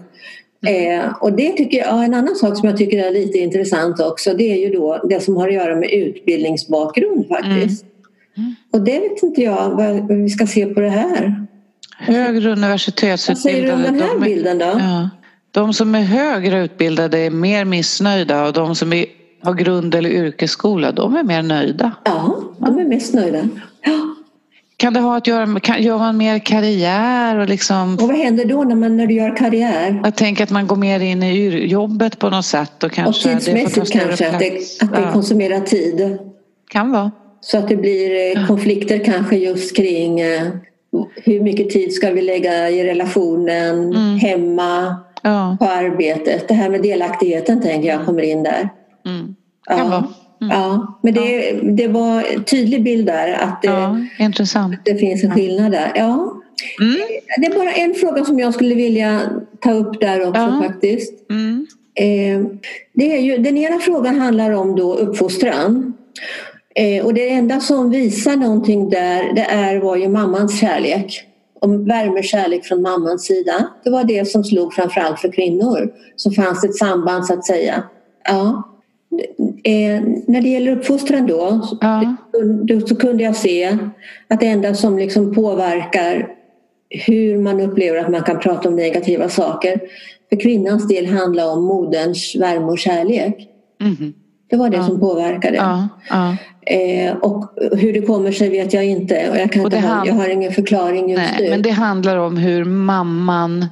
Mm. 0.67 1.00
Eh, 1.00 1.13
och 1.22 1.34
det 1.34 1.52
tycker 1.52 1.78
jag, 1.78 2.06
en 2.06 2.13
annan 2.13 2.36
sak 2.36 2.58
som 2.58 2.70
jag 2.70 2.78
tycker 2.78 3.06
är 3.08 3.12
lite 3.12 3.38
intressant 3.38 4.00
också 4.00 4.34
det 4.34 4.52
är 4.52 4.58
ju 4.58 4.74
då 4.74 5.02
det 5.10 5.20
som 5.20 5.38
har 5.38 5.48
att 5.48 5.54
göra 5.54 5.76
med 5.76 5.91
utbildningsbakgrund 5.91 7.28
faktiskt. 7.28 7.84
Mm. 7.84 7.91
Mm. 8.38 8.56
Och 8.74 8.82
det 8.82 9.00
vet 9.00 9.24
inte 9.24 9.41
jag 9.41 9.70
vad 9.70 10.17
vi 10.17 10.30
ska 10.30 10.48
se 10.48 10.65
på 10.65 10.80
det 10.80 10.89
här. 10.89 11.46
Högre 11.98 12.52
universitetsutbildade. 12.52 13.72
Vad 13.72 13.82
säger 13.82 13.91
du 13.91 13.91
om 13.91 13.98
den 14.00 14.10
här 14.10 14.20
bilden 14.20 14.58
då? 14.58 14.65
Ja. 14.65 15.10
De 15.51 15.73
som 15.73 15.95
är 15.95 16.01
högre 16.01 16.63
utbildade 16.63 17.19
är 17.19 17.29
mer 17.29 17.65
missnöjda 17.65 18.45
och 18.45 18.53
de 18.53 18.75
som 18.75 18.93
är, 18.93 19.05
har 19.43 19.53
grund 19.53 19.95
eller 19.95 20.09
yrkesskola 20.09 20.91
de 20.91 21.15
är 21.15 21.23
mer 21.23 21.43
nöjda. 21.43 21.91
Ja, 22.03 22.43
de 22.57 22.79
är 22.79 22.85
mest 22.85 23.13
nöjda. 23.13 23.47
Ja. 23.81 24.15
Kan 24.77 24.93
det 24.93 24.99
ha 24.99 25.17
att 25.17 25.27
göra 25.27 25.45
med, 25.45 25.63
kan, 25.63 25.83
gör 25.83 25.97
man 25.97 26.17
mer 26.17 26.39
karriär? 26.39 27.37
Och, 27.37 27.49
liksom, 27.49 27.93
och 27.93 28.07
vad 28.07 28.17
händer 28.17 28.45
då 28.45 28.63
när, 28.63 28.75
man, 28.75 28.97
när 28.97 29.07
du 29.07 29.13
gör 29.13 29.37
karriär? 29.37 30.01
Jag 30.03 30.15
tänker 30.15 30.43
att 30.43 30.49
man 30.49 30.67
går 30.67 30.75
mer 30.75 30.99
in 30.99 31.23
i 31.23 31.65
jobbet 31.65 32.19
på 32.19 32.29
något 32.29 32.45
sätt. 32.45 32.83
Och, 32.83 32.91
kanske 32.91 33.29
och 33.29 33.41
tidsmässigt 33.41 33.91
kanske, 33.91 34.29
att 34.29 34.39
det, 34.39 34.57
att 34.81 34.93
det 34.93 35.01
ja. 35.01 35.11
konsumerar 35.11 35.59
tid. 35.59 36.17
Kan 36.69 36.91
vara. 36.91 37.11
Så 37.41 37.57
att 37.57 37.67
det 37.67 37.75
blir 37.75 38.37
eh, 38.37 38.47
konflikter 38.47 39.05
kanske 39.05 39.37
just 39.37 39.75
kring 39.75 40.19
eh, 40.19 40.47
hur 41.15 41.39
mycket 41.39 41.69
tid 41.69 41.93
ska 41.93 42.11
vi 42.11 42.21
lägga 42.21 42.69
i 42.69 42.83
relationen, 42.83 43.95
mm. 43.95 44.17
hemma, 44.17 44.95
ja. 45.21 45.57
på 45.60 45.65
arbetet. 45.65 46.47
Det 46.47 46.53
här 46.53 46.69
med 46.69 46.81
delaktigheten 46.81 47.62
tänker 47.62 47.89
jag 47.89 48.05
kommer 48.05 48.21
in 48.21 48.43
där. 48.43 48.69
Mm. 49.05 49.36
Ja. 49.69 50.03
Mm. 50.41 50.57
ja, 50.57 50.99
men 51.03 51.13
det, 51.13 51.60
det 51.62 51.88
var 51.88 52.23
en 52.36 52.43
tydlig 52.43 52.84
bild 52.84 53.05
där 53.05 53.34
att 53.34 53.62
det, 53.62 53.67
ja, 53.67 53.97
intressant. 54.19 54.75
det 54.86 54.95
finns 54.95 55.23
en 55.23 55.31
skillnad 55.31 55.71
där. 55.71 55.91
Ja. 55.95 56.34
Mm. 56.81 56.97
Det 57.38 57.45
är 57.45 57.55
bara 57.55 57.71
en 57.71 57.93
fråga 57.93 58.25
som 58.25 58.39
jag 58.39 58.53
skulle 58.53 58.75
vilja 58.75 59.21
ta 59.60 59.71
upp 59.71 60.01
där 60.01 60.27
också 60.27 60.41
ja. 60.41 60.63
faktiskt. 60.67 61.29
Mm. 61.29 61.67
Eh, 61.95 62.45
det 62.93 63.17
är 63.17 63.21
ju, 63.21 63.38
den 63.38 63.57
ena 63.57 63.79
frågan 63.79 64.19
handlar 64.19 64.51
om 64.51 64.75
då 64.75 64.95
uppfostran. 64.95 65.93
Eh, 66.75 67.05
och 67.05 67.13
det 67.13 67.29
enda 67.29 67.60
som 67.60 67.89
visar 67.89 68.36
någonting 68.36 68.89
där 68.89 69.34
det 69.34 69.41
är, 69.41 69.79
var 69.79 69.95
ju 69.95 70.10
mammans 70.10 70.60
kärlek 70.60 71.31
och 71.62 71.89
värme 71.89 72.24
kärlek 72.24 72.65
från 72.65 72.82
mammans 72.82 73.26
sida. 73.26 73.67
Det 73.84 73.89
var 73.89 74.04
det 74.04 74.28
som 74.28 74.43
slog 74.43 74.74
framförallt 74.74 75.19
för 75.19 75.32
kvinnor. 75.32 75.93
Så 76.15 76.32
fanns 76.32 76.62
det 76.62 76.67
ett 76.67 76.76
samband 76.76 77.26
så 77.26 77.34
att 77.34 77.45
säga. 77.45 77.84
Ja. 78.26 78.67
Eh, 79.63 80.02
när 80.28 80.41
det 80.41 80.50
gäller 80.50 80.71
uppfostran 80.71 81.28
då, 81.28 81.62
ja. 81.82 82.15
då 82.63 82.88
så 82.88 82.95
kunde 82.95 83.24
jag 83.24 83.36
se 83.36 83.78
att 84.28 84.39
det 84.39 84.47
enda 84.47 84.74
som 84.74 84.97
liksom 84.97 85.36
påverkar 85.36 86.28
hur 86.89 87.38
man 87.38 87.62
upplever 87.62 88.00
att 88.00 88.12
man 88.12 88.24
kan 88.24 88.39
prata 88.39 88.69
om 88.69 88.76
negativa 88.76 89.30
saker 89.30 89.80
för 90.30 90.39
kvinnans 90.39 90.88
del 90.88 91.06
handlar 91.06 91.54
om 91.54 91.63
moderns 91.63 92.36
värme 92.36 92.65
och 92.65 92.80
kärlek. 92.80 93.50
Mm. 93.82 94.13
Det 94.50 94.58
var 94.58 94.69
det 94.69 94.78
ja. 94.78 94.84
som 94.84 95.00
påverkade. 95.00 95.56
Ja. 96.10 96.38
Eh, 96.65 97.15
och 97.15 97.54
hur 97.71 97.93
det 97.93 98.02
kommer 98.02 98.32
sig 98.32 98.50
vet 98.50 98.74
jag 98.74 98.86
inte. 98.86 99.30
Och 99.30 99.38
jag, 99.38 99.52
kan 99.52 99.65
och 99.65 99.74
inte 99.74 99.88
ha, 99.88 100.06
jag 100.06 100.13
har 100.13 100.30
ingen 100.30 100.52
förklaring 100.52 101.10
just 101.10 101.24
nej, 101.24 101.43
nu. 101.43 101.50
Men 101.50 101.62
det 101.62 101.69
handlar 101.69 102.17
om 102.17 102.38
hur 102.38 102.65
mamman 102.65 103.65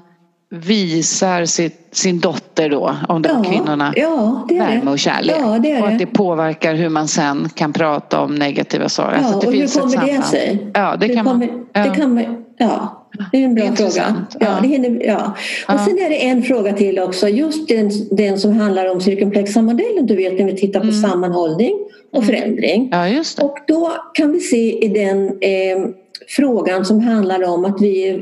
visar 0.51 1.45
sitt, 1.45 1.87
sin 1.91 2.19
dotter 2.19 2.69
då, 2.69 2.95
om 3.07 3.21
de 3.21 3.29
ja, 3.29 3.43
kvinnorna, 3.43 3.93
ja, 3.95 4.45
det 4.49 4.57
är 4.57 4.67
värme 4.67 4.91
och 4.91 4.99
kärlek. 4.99 5.35
Ja, 5.39 5.59
det 5.59 5.71
är 5.71 5.81
och 5.81 5.87
att 5.87 5.99
det 5.99 6.05
påverkar 6.05 6.75
hur 6.75 6.89
man 6.89 7.07
sen 7.07 7.49
kan 7.55 7.73
prata 7.73 8.21
om 8.21 8.35
negativa 8.35 8.89
saker. 8.89 9.17
Ja, 9.17 9.17
alltså, 9.17 9.39
det 9.39 9.47
och 9.47 9.53
hur 9.53 9.79
kommer 9.79 10.17
det 10.17 10.23
sig? 10.23 10.71
Ja, 10.73 10.95
det, 10.95 11.09
kan 11.09 11.25
kommer, 11.25 11.47
man, 11.47 11.65
ja. 11.73 11.83
det, 11.83 11.95
kan 11.95 12.35
Ja, 12.57 12.98
det 13.31 13.37
är 13.37 13.45
en 13.45 13.55
bra 13.55 13.75
fråga. 13.75 14.25
Ja, 14.39 14.59
det 14.61 14.67
hinner, 14.67 15.05
ja. 15.05 15.33
Och 15.67 15.73
Ja. 15.73 15.85
sen 15.85 15.99
är 15.99 16.09
det 16.09 16.25
en 16.25 16.43
fråga 16.43 16.73
till 16.73 16.99
också, 16.99 17.27
just 17.29 17.67
den, 17.67 17.91
den 18.11 18.39
som 18.39 18.51
handlar 18.59 18.91
om 18.91 19.01
cirkumplexa 19.01 19.61
modellen, 19.61 20.05
du 20.05 20.15
vet 20.15 20.39
när 20.39 20.45
vi 20.45 20.55
tittar 20.57 20.79
på 20.79 20.87
Mm. 20.87 21.01
sammanhållning 21.01 21.73
och 22.11 22.25
förändring. 22.25 22.89
Ja, 22.91 23.07
just 23.09 23.37
det. 23.37 23.43
Och 23.43 23.57
då 23.67 23.91
kan 24.13 24.31
vi 24.31 24.39
se 24.39 24.85
i 24.85 24.87
den 24.87 25.27
eh, 25.27 25.89
frågan 26.27 26.85
som 26.85 26.99
handlar 26.99 27.43
om 27.43 27.65
att 27.65 27.81
vi 27.81 28.21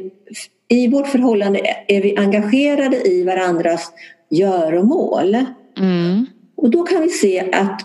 i 0.70 0.88
vårt 0.88 1.08
förhållande 1.08 1.60
är 1.88 2.02
vi 2.02 2.18
engagerade 2.18 3.08
i 3.08 3.24
varandras 3.24 3.92
göromål. 4.30 5.38
Mm. 5.80 6.26
Och 6.58 6.70
då 6.70 6.84
kan 6.84 7.02
vi 7.02 7.10
se 7.10 7.40
att 7.52 7.82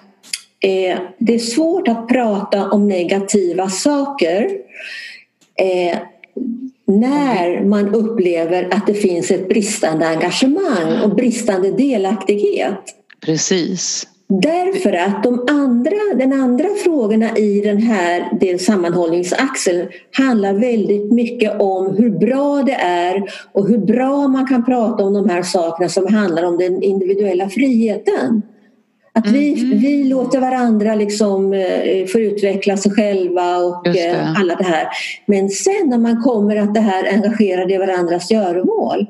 eh, 0.64 0.98
det 1.18 1.34
är 1.34 1.38
svårt 1.38 1.88
att 1.88 2.08
prata 2.08 2.70
om 2.70 2.88
negativa 2.88 3.68
saker 3.68 4.48
eh, 5.58 5.98
när 7.00 7.64
man 7.64 7.94
upplever 7.94 8.68
att 8.74 8.86
det 8.86 8.94
finns 8.94 9.30
ett 9.30 9.48
bristande 9.48 10.08
engagemang 10.08 11.02
och 11.04 11.14
bristande 11.14 11.70
delaktighet. 11.70 12.78
Precis. 13.20 14.06
Därför 14.40 14.92
att 14.92 15.22
de 15.22 15.46
andra, 15.50 16.14
den 16.16 16.32
andra 16.32 16.68
frågorna 16.84 17.36
i 17.36 17.60
den 17.60 17.78
här 17.78 18.38
del 18.40 18.58
sammanhållningsaxeln 18.58 19.88
handlar 20.16 20.52
väldigt 20.54 21.12
mycket 21.12 21.60
om 21.60 21.96
hur 21.96 22.10
bra 22.10 22.62
det 22.62 22.72
är 22.72 23.22
och 23.52 23.68
hur 23.68 23.78
bra 23.78 24.28
man 24.28 24.46
kan 24.46 24.64
prata 24.64 25.04
om 25.04 25.14
de 25.14 25.28
här 25.28 25.42
sakerna 25.42 25.88
som 25.88 26.14
handlar 26.14 26.42
om 26.42 26.58
den 26.58 26.82
individuella 26.82 27.48
friheten. 27.48 28.42
Att 29.14 29.28
vi, 29.28 29.54
vi 29.74 30.04
låter 30.04 30.40
varandra 30.40 30.94
liksom, 30.94 31.52
eh, 31.52 32.06
få 32.06 32.20
utveckla 32.20 32.76
sig 32.76 32.92
själva 32.92 33.56
och 33.56 33.84
det. 33.84 34.06
eh, 34.06 34.40
alla 34.40 34.54
det 34.54 34.64
här. 34.64 34.86
Men 35.26 35.48
sen 35.48 35.88
när 35.88 35.98
man 35.98 36.22
kommer 36.22 36.56
att 36.56 36.74
det 36.74 36.80
här 36.80 37.12
engagerade 37.12 37.74
i 37.74 37.78
varandras 37.78 38.30
göromål 38.30 39.06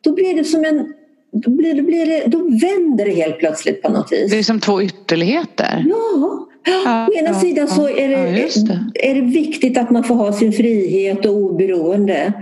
då 0.00 0.12
blir 0.12 0.34
det 0.36 0.44
som 0.44 0.64
en 0.64 0.92
då, 1.32 1.50
blir 1.50 1.74
det, 1.74 1.82
blir 1.82 2.06
det, 2.06 2.22
då 2.26 2.38
vänder 2.38 3.04
det 3.04 3.10
helt 3.10 3.38
plötsligt 3.38 3.82
på 3.82 3.88
något 3.88 4.12
vis. 4.12 4.30
Det 4.30 4.38
är 4.38 4.42
som 4.42 4.60
två 4.60 4.82
ytterligheter. 4.82 5.84
Ja, 5.88 6.46
Ja, 6.64 7.06
å 7.10 7.12
ena 7.14 7.28
ja, 7.28 7.40
sidan 7.40 7.68
så 7.68 7.88
är 7.88 8.08
ja, 8.08 8.18
det, 8.18 8.38
just 8.38 8.66
det. 8.66 8.80
är 8.94 9.14
det 9.14 9.20
viktigt 9.20 9.78
att 9.78 9.90
man 9.90 10.04
får 10.04 10.14
ha 10.14 10.32
sin 10.32 10.52
frihet 10.52 11.26
och 11.26 11.34
oberoende. 11.34 12.32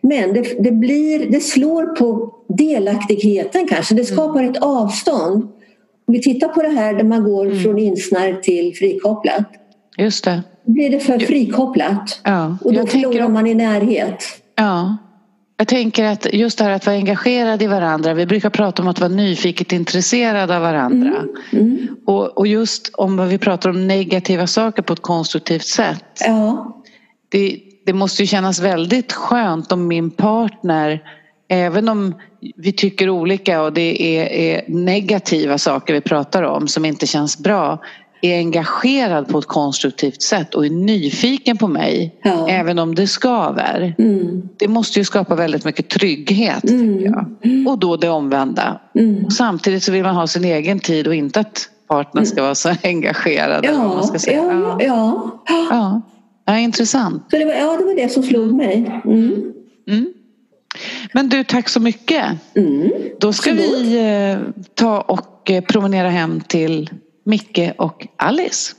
Men 0.00 0.34
det, 0.34 0.62
det, 0.64 0.70
blir, 0.72 1.30
det 1.30 1.40
slår 1.40 1.96
på 1.96 2.34
delaktigheten 2.48 3.68
kanske. 3.68 3.94
Det 3.94 4.04
skapar 4.04 4.44
ett 4.44 4.56
avstånd. 4.62 5.48
Om 6.08 6.12
vi 6.14 6.22
tittar 6.22 6.48
på 6.48 6.62
det 6.62 6.68
här 6.68 6.94
där 6.94 7.04
man 7.04 7.24
går 7.24 7.46
Mm. 7.46 7.58
från 7.62 7.78
insnärd 7.78 8.42
till 8.42 8.74
frikopplat. 8.76 9.44
Just 9.98 10.24
det. 10.24 10.42
Då 10.64 10.72
blir 10.72 10.90
det 10.90 11.00
för 11.00 11.18
frikopplat. 11.18 12.20
Ja. 12.24 12.58
Och 12.64 12.72
då 12.72 12.78
Jag 12.78 12.90
tänker 12.90 13.08
förlorar 13.08 13.28
man 13.28 13.46
i 13.46 13.54
närhet. 13.54 14.24
Ja. 14.56 14.96
Jag 15.56 15.68
tänker 15.68 16.04
att 16.04 16.26
just 16.32 16.58
det 16.58 16.64
här 16.64 16.70
att 16.70 16.86
vara 16.86 16.96
engagerad 16.96 17.62
i 17.62 17.66
varandra. 17.66 18.14
Vi 18.14 18.26
brukar 18.26 18.50
prata 18.50 18.82
om 18.82 18.88
att 18.88 19.00
vara 19.00 19.08
nyfiket 19.08 19.72
intresserad 19.72 20.50
av 20.50 20.62
varandra. 20.62 21.14
Mm. 21.52 21.88
Och, 22.06 22.38
och 22.38 22.46
just 22.46 22.90
om 22.94 23.28
vi 23.28 23.38
pratar 23.38 23.70
om 23.70 23.86
negativa 23.86 24.46
saker 24.46 24.82
på 24.82 24.92
ett 24.92 25.02
konstruktivt 25.02 25.64
sätt. 25.66 26.04
Ja, 26.26 26.74
Det, 27.28 27.58
det 27.86 27.92
måste 27.92 28.22
ju 28.22 28.26
kännas 28.26 28.60
väldigt 28.60 29.12
skönt 29.12 29.72
om 29.72 29.88
min 29.88 30.10
partner, 30.10 31.02
även 31.48 31.88
om 31.88 32.14
vi 32.56 32.72
tycker 32.72 33.10
olika 33.10 33.62
och 33.62 33.72
det 33.72 34.02
är, 34.02 34.26
är 34.32 34.64
negativa 34.68 35.58
saker 35.58 35.94
vi 35.94 36.00
pratar 36.00 36.42
om 36.42 36.68
som 36.68 36.84
inte 36.84 37.06
känns 37.06 37.38
bra, 37.38 37.78
är 38.22 38.36
engagerad 38.38 39.28
på 39.28 39.38
ett 39.38 39.46
konstruktivt 39.46 40.22
sätt 40.22 40.54
och 40.54 40.66
är 40.66 40.70
nyfiken 40.70 41.56
på 41.56 41.68
mig, 41.68 42.14
Ja. 42.24 42.48
även 42.48 42.78
om 42.78 42.94
det 42.94 43.06
skaver. 43.06 43.94
mm. 43.98 44.48
Det 44.56 44.68
måste 44.68 44.98
ju 44.98 45.04
skapa 45.04 45.34
väldigt 45.34 45.64
mycket 45.64 45.88
trygghet. 45.88 46.64
Mm. 46.70 47.66
Och 47.68 47.78
då 47.78 47.96
det 47.96 48.08
omvända. 48.08 48.80
Mm. 48.94 49.30
Samtidigt 49.30 49.82
så 49.82 49.92
vill 49.92 50.02
man 50.02 50.14
ha 50.14 50.26
sin 50.26 50.44
egen 50.44 50.80
tid 50.80 51.06
och 51.06 51.14
inte 51.14 51.40
att 51.40 51.68
partnern 51.88 52.26
ska 52.26 52.42
vara 52.42 52.54
så 52.54 52.70
engagerad. 52.82 53.66
vad 53.66 53.76
man 53.78 53.96
ja, 53.96 54.02
ska 54.02 54.18
säga. 54.18 54.42
ja, 54.44 54.76
ja. 54.80 55.40
ja. 55.48 55.66
Ja. 55.70 56.00
Ja, 56.46 56.58
intressant. 56.58 57.22
Så 57.30 57.38
det 57.38 57.44
var, 57.44 57.52
ja, 57.52 57.76
det 57.78 57.84
var 57.84 57.94
det 57.94 58.08
som 58.12 58.22
slog 58.22 58.52
mig. 58.54 59.00
Men 61.12 61.28
du, 61.28 61.44
tack 61.44 61.68
så 61.68 61.80
mycket. 61.80 62.24
Mm. 62.56 62.90
Då 63.20 63.32
ska 63.32 63.52
vi 63.52 63.98
eh, 63.98 64.38
ta 64.74 65.00
och 65.00 65.50
eh, 65.50 65.64
promenera 65.64 66.08
hem 66.08 66.40
till 66.40 66.90
Micke 67.24 67.72
och 67.78 68.06
Alice. 68.16 68.74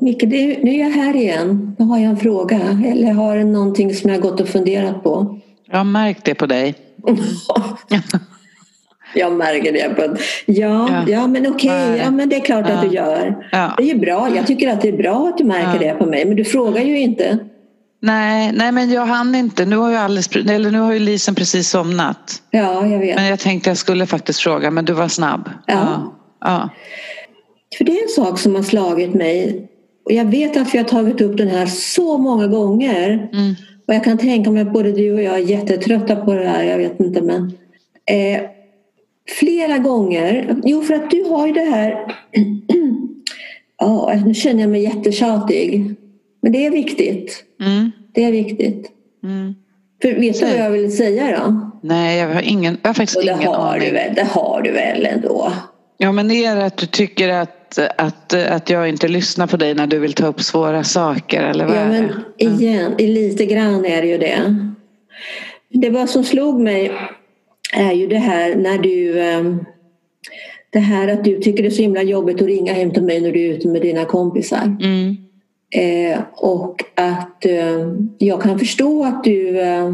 Micke, 0.00 0.22
nu 0.22 0.70
är 0.70 0.78
jag 0.78 0.90
här 0.90 1.16
igen. 1.16 1.76
Då 1.78 1.84
har 1.84 1.98
jag 1.98 2.10
en 2.10 2.16
fråga. 2.16 2.60
Eller 2.86 3.12
har 3.12 3.36
någonting 3.36 3.94
som 3.94 4.10
jag 4.10 4.16
har 4.16 4.30
gått 4.30 4.40
och 4.40 4.48
funderat 4.48 5.02
på? 5.02 5.40
Jag 5.66 5.76
har 5.76 5.84
märkt 5.84 6.24
det 6.24 6.34
på 6.34 6.46
dig. 6.46 6.74
jag 9.14 9.32
märker 9.32 9.72
det. 9.72 9.94
På, 9.96 10.16
ja, 10.46 10.88
Ja. 10.90 11.04
ja. 11.08 11.26
men 11.26 11.46
okej. 11.46 11.70
Nej. 11.70 11.98
Ja, 12.04 12.10
men 12.10 12.28
det 12.28 12.36
är 12.36 12.40
klart 12.40 12.64
att 12.64 12.70
Ja. 12.70 12.88
du 12.88 12.94
gör. 12.96 13.48
Ja. 13.52 13.74
Det 13.76 13.82
är 13.82 13.86
ju 13.86 13.98
bra. 13.98 14.28
Jag 14.36 14.46
tycker 14.46 14.68
att 14.72 14.80
det 14.80 14.88
är 14.88 14.96
bra 14.96 15.28
att 15.28 15.38
du 15.38 15.44
märker 15.44 15.78
det 15.86 15.94
på 15.94 16.06
mig. 16.06 16.24
Men 16.24 16.36
du 16.36 16.44
frågar 16.44 16.82
ju 16.82 16.98
inte. 16.98 17.38
Nej, 18.04 18.52
nej, 18.54 18.72
men 18.72 18.90
jag 18.90 19.06
hann 19.06 19.34
inte. 19.34 19.64
Nu 19.64 19.76
har 19.76 19.90
ju, 19.90 19.96
Alice, 19.96 20.38
eller 20.38 20.70
nu 20.70 20.78
har 20.78 20.92
ju 20.92 20.98
Lisen 20.98 21.34
precis 21.34 21.68
somnat. 21.68 22.42
Ja, 22.50 22.86
jag 22.86 22.98
vet. 22.98 23.16
Men 23.16 23.26
jag 23.26 23.38
tänkte 23.38 23.70
jag 23.70 23.76
skulle 23.76 24.06
faktiskt 24.06 24.40
fråga, 24.40 24.70
men 24.70 24.84
du 24.84 24.92
var 24.92 25.08
snabb. 25.08 25.50
Ja. 25.66 26.12
ja. 26.40 26.68
För 27.78 27.84
det 27.84 27.92
är 27.98 28.02
en 28.02 28.08
sak 28.08 28.38
som 28.38 28.54
har 28.54 28.62
slagit 28.62 29.14
mig. 29.14 29.68
Och 30.04 30.12
jag 30.12 30.24
vet 30.24 30.56
att 30.56 30.74
vi 30.74 30.78
har 30.78 30.84
tagit 30.84 31.20
upp 31.20 31.36
den 31.36 31.48
här 31.48 31.66
så 31.66 32.18
många 32.18 32.46
gånger. 32.46 33.28
Mm. 33.32 33.54
Och 33.88 33.94
jag 33.94 34.04
kan 34.04 34.18
tänka 34.18 34.50
mig 34.50 34.62
att 34.62 34.72
både 34.72 34.92
du 34.92 35.12
och 35.14 35.22
jag 35.22 35.34
är 35.34 35.38
jättetrötta 35.38 36.16
på 36.16 36.34
det 36.34 36.48
här. 36.48 36.62
Jag 36.62 36.78
vet 36.78 37.00
inte 37.00 37.22
men. 37.22 37.52
Eh, 38.06 38.40
flera 39.28 39.78
gånger. 39.78 40.56
Jo 40.64 40.82
för 40.82 40.94
att 40.94 41.10
du 41.10 41.24
har 41.24 41.46
ju 41.46 41.52
det 41.52 41.60
här. 41.70 42.16
Ja, 43.78 44.20
nu 44.26 44.34
känner 44.34 44.60
jag 44.60 44.70
mig 44.70 44.82
jättetjatig. 44.82 45.94
Men 46.42 46.52
det 46.52 46.66
är 46.66 46.70
viktigt. 46.70 47.44
Mm. 47.60 47.90
Det 48.12 48.24
är 48.24 48.32
viktigt. 48.32 48.90
Mm. 49.24 49.54
För 50.02 50.12
vet 50.12 50.40
du 50.40 50.46
vad 50.46 50.56
jag 50.58 50.70
vill 50.70 50.96
säga 50.96 51.38
då? 51.40 51.70
Nej, 51.82 52.18
jag 52.18 52.28
har, 52.34 52.42
ingen, 52.42 52.78
jag 52.82 52.88
har 52.88 52.94
faktiskt 52.94 53.16
Och 53.18 53.24
det 53.24 53.32
ingen 53.32 53.46
har 53.52 53.68
aning. 53.74 53.80
du 53.88 53.90
väl? 53.94 54.14
Det 54.14 54.22
har 54.30 54.62
du 54.62 54.70
väl 54.70 55.06
ändå? 55.06 55.52
Ja, 55.98 56.12
men 56.12 56.30
är 56.30 56.56
det 56.56 56.64
att 56.64 56.76
du 56.76 56.86
tycker 56.86 57.28
att, 57.28 57.78
att, 57.98 58.34
att 58.34 58.70
jag 58.70 58.88
inte 58.88 59.08
lyssnar 59.08 59.46
på 59.46 59.56
dig 59.56 59.74
när 59.74 59.86
du 59.86 59.98
vill 59.98 60.12
ta 60.12 60.26
upp 60.26 60.40
svåra 60.40 60.84
saker? 60.84 61.42
Eller 61.42 61.66
vad 61.66 61.76
Ja, 61.76 61.84
men 61.88 62.08
det? 62.38 62.44
igen, 62.44 62.92
lite 62.98 63.46
grann 63.46 63.84
är 63.84 64.02
det 64.02 64.08
ju 64.08 64.18
det. 64.18 64.56
Det 65.68 65.90
var 65.90 66.06
som 66.06 66.24
slog 66.24 66.60
mig 66.60 66.92
är 67.72 67.92
ju 67.92 68.06
det 68.06 68.18
här 68.18 68.56
när 68.56 68.78
du 68.78 69.20
ehm, 69.20 69.64
det 70.70 70.78
här 70.78 71.08
att 71.08 71.24
du 71.24 71.40
tycker 71.40 71.62
det 71.62 71.68
är 71.68 71.70
så 71.70 71.82
himla 71.82 72.02
jobbigt 72.02 72.40
att 72.40 72.46
ringa 72.46 72.72
hem 72.72 72.90
till 72.90 73.02
mig 73.02 73.20
när 73.20 73.32
du 73.32 73.40
är 73.40 73.52
ute 73.54 73.68
med 73.68 73.82
dina 73.82 74.04
kompisar. 74.04 74.76
Mm. 74.80 75.16
Eh, 75.74 76.20
och 76.32 76.84
att 76.94 77.44
eh, 77.44 77.92
jag 78.18 78.42
kan 78.42 78.58
förstå 78.58 79.04
att 79.04 79.24
du 79.24 79.60
eh, 79.60 79.90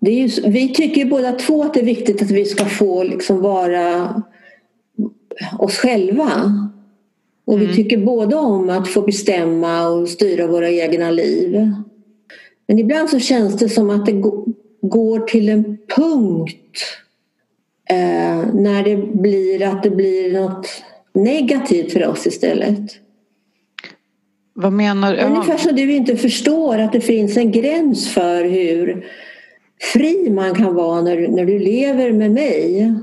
det 0.00 0.10
är 0.10 0.28
ju, 0.28 0.50
vi 0.50 0.68
tycker 0.68 1.04
båda 1.04 1.32
två 1.32 1.62
att 1.62 1.74
det 1.74 1.80
är 1.80 1.84
viktigt 1.84 2.22
att 2.22 2.30
vi 2.30 2.44
ska 2.44 2.64
få 2.64 3.02
liksom 3.02 3.40
vara 3.40 4.14
oss 5.58 5.76
själva. 5.76 6.52
Och 7.44 7.62
vi 7.62 7.74
tycker 7.74 7.98
båda 7.98 8.38
om 8.38 8.70
att 8.70 8.88
få 8.88 9.02
bestämma 9.02 9.88
och 9.88 10.08
styra 10.08 10.46
våra 10.46 10.70
egna 10.70 11.10
liv. 11.10 11.72
Men 12.66 12.78
ibland 12.78 13.10
så 13.10 13.18
känns 13.18 13.56
det 13.56 13.68
som 13.68 13.90
att 13.90 14.06
det 14.06 14.12
går 14.82 15.20
till 15.20 15.48
en 15.48 15.78
punkt 15.96 16.84
eh, 17.90 18.54
när 18.54 18.84
det 18.84 18.96
blir 18.96 19.62
att 19.62 19.82
det 19.82 19.90
blir 19.90 20.40
något 20.40 20.66
negativt 21.14 21.92
för 21.92 22.06
oss 22.06 22.26
istället. 22.26 22.90
Vad 24.54 24.72
menar 24.72 25.16
du? 25.16 25.22
Ungefär 25.22 25.56
som 25.56 25.76
du 25.76 25.92
inte 25.92 26.16
förstår 26.16 26.78
att 26.78 26.92
det 26.92 27.00
finns 27.00 27.36
en 27.36 27.52
gräns 27.52 28.08
för 28.08 28.44
hur 28.44 29.06
fri 29.92 30.30
man 30.30 30.54
kan 30.54 30.74
vara 30.74 31.00
när, 31.00 31.28
när 31.28 31.44
du 31.44 31.58
lever 31.58 32.12
med 32.12 32.30
mig. 32.30 32.94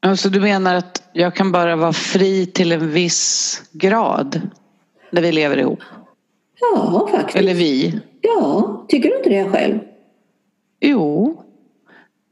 Alltså, 0.00 0.28
du 0.28 0.40
menar 0.40 0.74
att 0.74 1.02
jag 1.12 1.34
kan 1.34 1.52
bara 1.52 1.76
vara 1.76 1.92
fri 1.92 2.46
till 2.46 2.72
en 2.72 2.90
viss 2.90 3.62
grad 3.72 4.40
när 5.10 5.22
vi 5.22 5.32
lever 5.32 5.56
ihop? 5.56 5.78
Ja, 6.60 7.08
faktiskt. 7.10 7.36
Eller 7.36 7.54
vi? 7.54 8.00
Ja, 8.20 8.86
tycker 8.88 9.08
du 9.08 9.16
inte 9.16 9.30
det 9.30 9.44
själv? 9.44 9.78
Jo. 10.86 11.40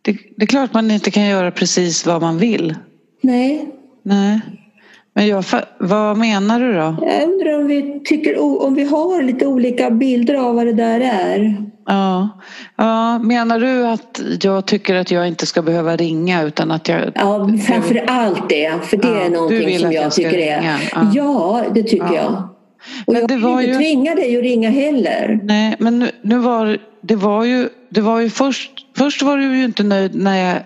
Det, 0.03 0.13
det 0.37 0.43
är 0.43 0.47
klart 0.47 0.75
man 0.75 0.91
inte 0.91 1.11
kan 1.11 1.27
göra 1.27 1.51
precis 1.51 2.07
vad 2.07 2.23
man 2.23 2.39
vill. 2.39 2.75
Nej. 3.21 3.69
Nej. 4.03 4.41
Men 5.15 5.27
jag, 5.27 5.45
vad 5.79 6.17
menar 6.17 6.61
du 6.61 6.73
då? 6.73 6.97
Jag 7.07 7.23
undrar 7.29 7.61
om 7.61 7.67
vi, 7.67 8.01
tycker, 8.05 8.63
om 8.63 8.75
vi 8.75 8.85
har 8.85 9.23
lite 9.23 9.47
olika 9.47 9.91
bilder 9.91 10.35
av 10.35 10.55
vad 10.55 10.67
det 10.67 10.73
där 10.73 11.01
är. 11.01 11.57
Ja. 11.87 12.29
ja. 12.77 13.19
Menar 13.19 13.61
du 13.61 13.87
att 13.87 14.21
jag 14.43 14.67
tycker 14.67 14.95
att 14.95 15.11
jag 15.11 15.29
inte 15.29 15.47
ska 15.47 15.63
behöva 15.63 15.97
ringa 15.97 16.43
utan 16.43 16.71
att 16.71 16.89
jag... 16.89 17.13
Ja, 17.15 17.49
framför 17.67 18.05
allt 18.07 18.49
det. 18.49 18.73
För 18.83 18.97
det 18.97 19.09
ja, 19.09 19.21
är 19.21 19.31
någonting 19.31 19.79
som 19.79 19.93
jag, 19.93 20.05
jag 20.05 20.13
tycker 20.13 20.39
är... 20.39 20.79
Ja. 20.93 21.11
ja. 21.15 21.63
det 21.75 21.83
tycker 21.83 22.07
ja. 22.07 22.15
jag. 22.15 22.49
Och 23.07 23.13
men 23.13 23.23
jag 23.23 23.29
vill 23.29 23.47
inte 23.47 23.65
ju... 23.65 23.75
tvinga 23.75 24.15
dig 24.15 24.37
att 24.37 24.43
ringa 24.43 24.71
heller. 24.71 25.41
Nej, 25.43 25.77
men 25.79 25.99
nu, 25.99 26.11
nu 26.23 26.39
var 26.39 26.79
det 27.03 27.17
var 27.17 27.45
ju, 27.45 27.69
det 27.89 28.01
var 28.01 28.21
ju 28.21 28.31
först, 28.31 28.71
först 28.97 29.23
var 29.23 29.37
du 29.37 29.57
ju 29.57 29.65
inte 29.65 29.83
nöjd 29.83 30.15
när 30.15 30.53
jag 30.53 30.63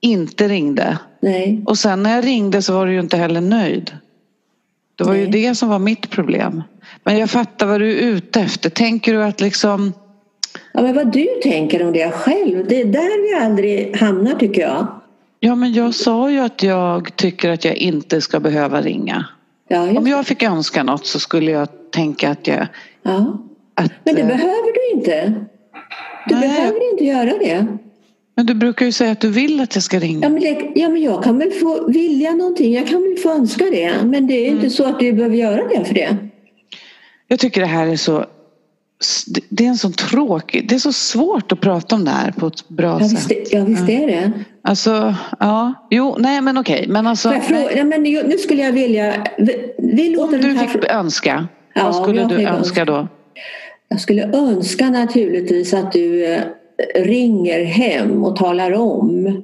inte 0.00 0.48
ringde. 0.48 0.98
Nej. 1.20 1.62
Och 1.66 1.78
sen 1.78 2.02
när 2.02 2.14
jag 2.14 2.26
ringde 2.26 2.62
så 2.62 2.72
var 2.72 2.86
du 2.86 2.92
ju 2.92 3.00
inte 3.00 3.16
heller 3.16 3.40
nöjd. 3.40 3.96
Det 4.96 5.04
var 5.04 5.12
Nej. 5.12 5.20
ju 5.20 5.26
det 5.26 5.54
som 5.54 5.68
var 5.68 5.78
mitt 5.78 6.10
problem. 6.10 6.62
Men 7.04 7.18
jag 7.18 7.30
fattar 7.30 7.66
vad 7.66 7.80
du 7.80 7.98
är 7.98 8.02
ute 8.02 8.40
efter. 8.40 8.70
Tänker 8.70 9.14
du 9.14 9.24
att 9.24 9.40
liksom... 9.40 9.92
Ja, 10.72 10.82
men 10.82 10.94
vad 10.94 11.12
du 11.12 11.26
tänker 11.42 11.86
om 11.86 11.92
det 11.92 12.10
själv, 12.10 12.66
det 12.68 12.80
är 12.80 12.84
där 12.84 13.22
vi 13.22 13.44
aldrig 13.44 13.96
hamnar 13.96 14.34
tycker 14.34 14.62
jag. 14.62 14.86
Ja, 15.40 15.54
men 15.54 15.72
jag 15.72 15.94
sa 15.94 16.30
ju 16.30 16.38
att 16.38 16.62
jag 16.62 17.16
tycker 17.16 17.50
att 17.50 17.64
jag 17.64 17.76
inte 17.76 18.20
ska 18.20 18.40
behöva 18.40 18.80
ringa. 18.80 19.26
Ja, 19.68 19.98
om 19.98 20.06
jag 20.06 20.26
fick 20.26 20.42
önska 20.42 20.82
något 20.82 21.06
så 21.06 21.18
skulle 21.18 21.50
jag 21.50 21.68
tänka 21.90 22.30
att 22.30 22.46
jag... 22.46 22.66
Ja. 23.02 23.38
Att, 23.74 23.92
men 24.04 24.14
det 24.14 24.20
äh... 24.20 24.26
behöver 24.26 24.72
du 24.74 24.98
inte. 24.98 25.44
Du 26.28 26.34
Nej. 26.34 26.48
behöver 26.48 26.92
inte 26.92 27.04
göra 27.04 27.38
det. 27.38 27.66
Men 28.34 28.46
du 28.46 28.54
brukar 28.54 28.86
ju 28.86 28.92
säga 28.92 29.12
att 29.12 29.20
du 29.20 29.28
vill 29.28 29.60
att 29.60 29.74
jag 29.74 29.84
ska 29.84 29.98
ringa. 29.98 30.20
Ja 30.22 30.28
men, 30.28 30.40
det, 30.40 30.72
ja, 30.74 30.88
men 30.88 31.02
jag 31.02 31.24
kan 31.24 31.38
väl 31.38 31.50
få 31.50 31.86
vilja 31.88 32.30
någonting. 32.32 32.72
Jag 32.72 32.86
kan 32.86 33.02
väl 33.02 33.16
få 33.16 33.30
önska 33.30 33.64
det. 33.64 33.92
Men 34.04 34.26
det 34.26 34.34
är 34.34 34.48
mm. 34.48 34.56
inte 34.56 34.70
så 34.70 34.84
att 34.84 35.00
du 35.00 35.12
behöver 35.12 35.36
göra 35.36 35.68
det 35.68 35.84
för 35.84 35.94
det. 35.94 36.16
Jag 37.28 37.38
tycker 37.38 37.60
det 37.60 37.66
här 37.66 37.86
är 37.86 37.96
så 37.96 38.26
det 39.48 39.64
är 39.64 39.68
en 39.68 39.76
sån 39.76 39.92
tråkig, 39.92 40.68
det 40.68 40.74
är 40.74 40.78
så 40.78 40.92
svårt 40.92 41.52
att 41.52 41.60
prata 41.60 41.94
om 41.94 42.04
det 42.04 42.10
här 42.10 42.32
på 42.32 42.46
ett 42.46 42.68
bra 42.68 42.98
ja, 43.00 43.08
sätt. 43.08 43.30
Visst, 43.30 43.52
ja 43.52 43.64
visst 43.64 43.88
är 43.88 44.06
det. 44.06 44.32
Alltså, 44.62 45.14
ja, 45.40 45.74
jo, 45.90 46.16
nej 46.18 46.40
men 46.40 46.58
okej. 46.58 46.86
Men 46.88 47.06
alltså. 47.06 47.30
Fråga, 47.30 47.68
nej, 47.74 47.84
men 47.84 48.02
nu 48.02 48.38
skulle 48.38 48.62
jag 48.62 48.72
vilja. 48.72 49.26
Vi 49.78 50.16
om 50.16 50.30
du 50.30 50.58
fick 50.58 50.70
för... 50.70 50.90
önska, 50.90 51.48
ja, 51.74 51.84
vad 51.84 51.94
skulle 52.02 52.24
du 52.24 52.46
önska 52.46 52.84
då? 52.84 53.08
Jag 53.92 54.00
skulle 54.00 54.30
önska 54.32 54.90
naturligtvis 54.90 55.74
att 55.74 55.92
du 55.92 56.24
eh, 56.24 56.40
ringer 56.94 57.64
hem 57.64 58.24
och 58.24 58.36
talar 58.36 58.72
om 58.72 59.42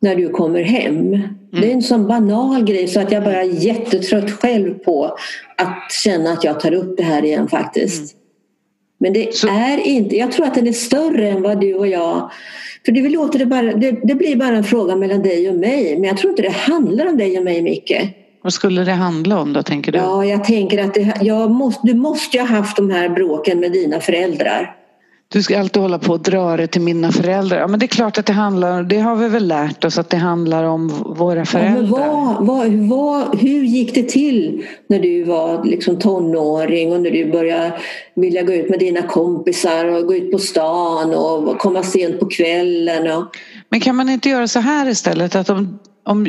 när 0.00 0.16
du 0.16 0.28
kommer 0.28 0.62
hem. 0.62 1.14
Mm. 1.14 1.22
Det 1.50 1.70
är 1.70 1.72
en 1.72 1.82
sån 1.82 2.06
banal 2.06 2.64
grej 2.64 2.88
så 2.88 3.00
att 3.00 3.12
jag 3.12 3.24
bara 3.24 3.42
är 3.42 3.64
jättetrött 3.64 4.30
själv 4.30 4.74
på 4.74 5.16
att 5.56 5.92
känna 6.04 6.32
att 6.32 6.44
jag 6.44 6.60
tar 6.60 6.72
upp 6.72 6.96
det 6.96 7.02
här 7.02 7.24
igen 7.24 7.48
faktiskt. 7.48 8.00
Mm. 8.00 8.22
Men 8.98 9.12
det 9.12 9.34
så. 9.34 9.48
är 9.48 9.86
inte, 9.86 10.16
jag 10.16 10.32
tror 10.32 10.46
att 10.46 10.54
den 10.54 10.66
är 10.66 10.72
större 10.72 11.28
än 11.28 11.42
vad 11.42 11.60
du 11.60 11.74
och 11.74 11.88
jag 11.88 12.30
för 12.84 12.92
det, 12.92 13.08
låter 13.08 13.38
det, 13.38 13.46
bara, 13.46 13.72
det, 13.72 14.00
det, 14.02 14.14
blir 14.14 14.36
bara 14.36 14.56
en 14.56 14.64
fråga 14.64 14.96
mellan 14.96 15.22
dig 15.22 15.48
och 15.48 15.56
mig 15.56 15.94
men 15.98 16.04
jag 16.04 16.16
tror 16.16 16.30
inte 16.30 16.42
det 16.42 16.50
handlar 16.50 17.06
om 17.06 17.16
dig 17.16 17.38
och 17.38 17.44
mig 17.44 17.62
Micke. 17.62 17.92
Vad 18.46 18.52
skulle 18.52 18.84
det 18.84 18.92
handla 18.92 19.40
om 19.40 19.52
då 19.52 19.62
tänker 19.62 19.92
du? 19.92 19.98
Ja, 19.98 20.24
jag 20.24 20.44
tänker 20.44 20.84
att 20.84 20.94
det, 20.94 21.14
jag 21.20 21.50
måste, 21.50 21.86
du 21.86 21.94
måste 21.94 22.36
ju 22.36 22.42
ha 22.42 22.48
haft 22.48 22.76
de 22.76 22.90
här 22.90 23.08
bråken 23.08 23.60
med 23.60 23.72
dina 23.72 24.00
föräldrar. 24.00 24.76
Du 25.28 25.42
ska 25.42 25.60
alltid 25.60 25.82
hålla 25.82 25.98
på 25.98 26.12
och 26.12 26.20
dra 26.20 26.56
det 26.56 26.66
till 26.66 26.80
mina 26.80 27.12
föräldrar. 27.12 27.58
Ja, 27.58 27.66
men 27.66 27.80
det 27.80 27.86
är 27.86 27.88
klart 27.88 28.18
att 28.18 28.26
det 28.26 28.32
handlar, 28.32 28.82
det 28.82 28.98
har 28.98 29.16
vi 29.16 29.28
väl 29.28 29.48
lärt 29.48 29.84
oss 29.84 29.98
att 29.98 30.10
det 30.10 30.16
handlar 30.16 30.64
om 30.64 30.88
våra 31.16 31.44
föräldrar. 31.44 32.00
Ja, 32.00 32.36
vad, 32.40 32.66
vad, 32.66 32.72
vad, 32.72 33.38
hur 33.38 33.62
gick 33.62 33.94
det 33.94 34.08
till 34.08 34.64
när 34.88 34.98
du 34.98 35.24
var 35.24 35.64
liksom 35.64 35.98
tonåring 35.98 36.92
och 36.92 37.00
när 37.00 37.10
du 37.10 37.32
började 37.32 37.72
vilja 38.14 38.42
gå 38.42 38.52
ut 38.52 38.70
med 38.70 38.78
dina 38.78 39.02
kompisar 39.02 39.84
och 39.84 40.06
gå 40.06 40.14
ut 40.14 40.32
på 40.32 40.38
stan 40.38 41.14
och 41.14 41.58
komma 41.58 41.82
sent 41.82 42.20
på 42.20 42.26
kvällen? 42.26 43.16
Och... 43.16 43.24
Men 43.68 43.80
kan 43.80 43.96
man 43.96 44.08
inte 44.08 44.28
göra 44.28 44.48
så 44.48 44.60
här 44.60 44.88
istället 44.88 45.36
att 45.36 45.50
om, 45.50 45.78
om 46.04 46.26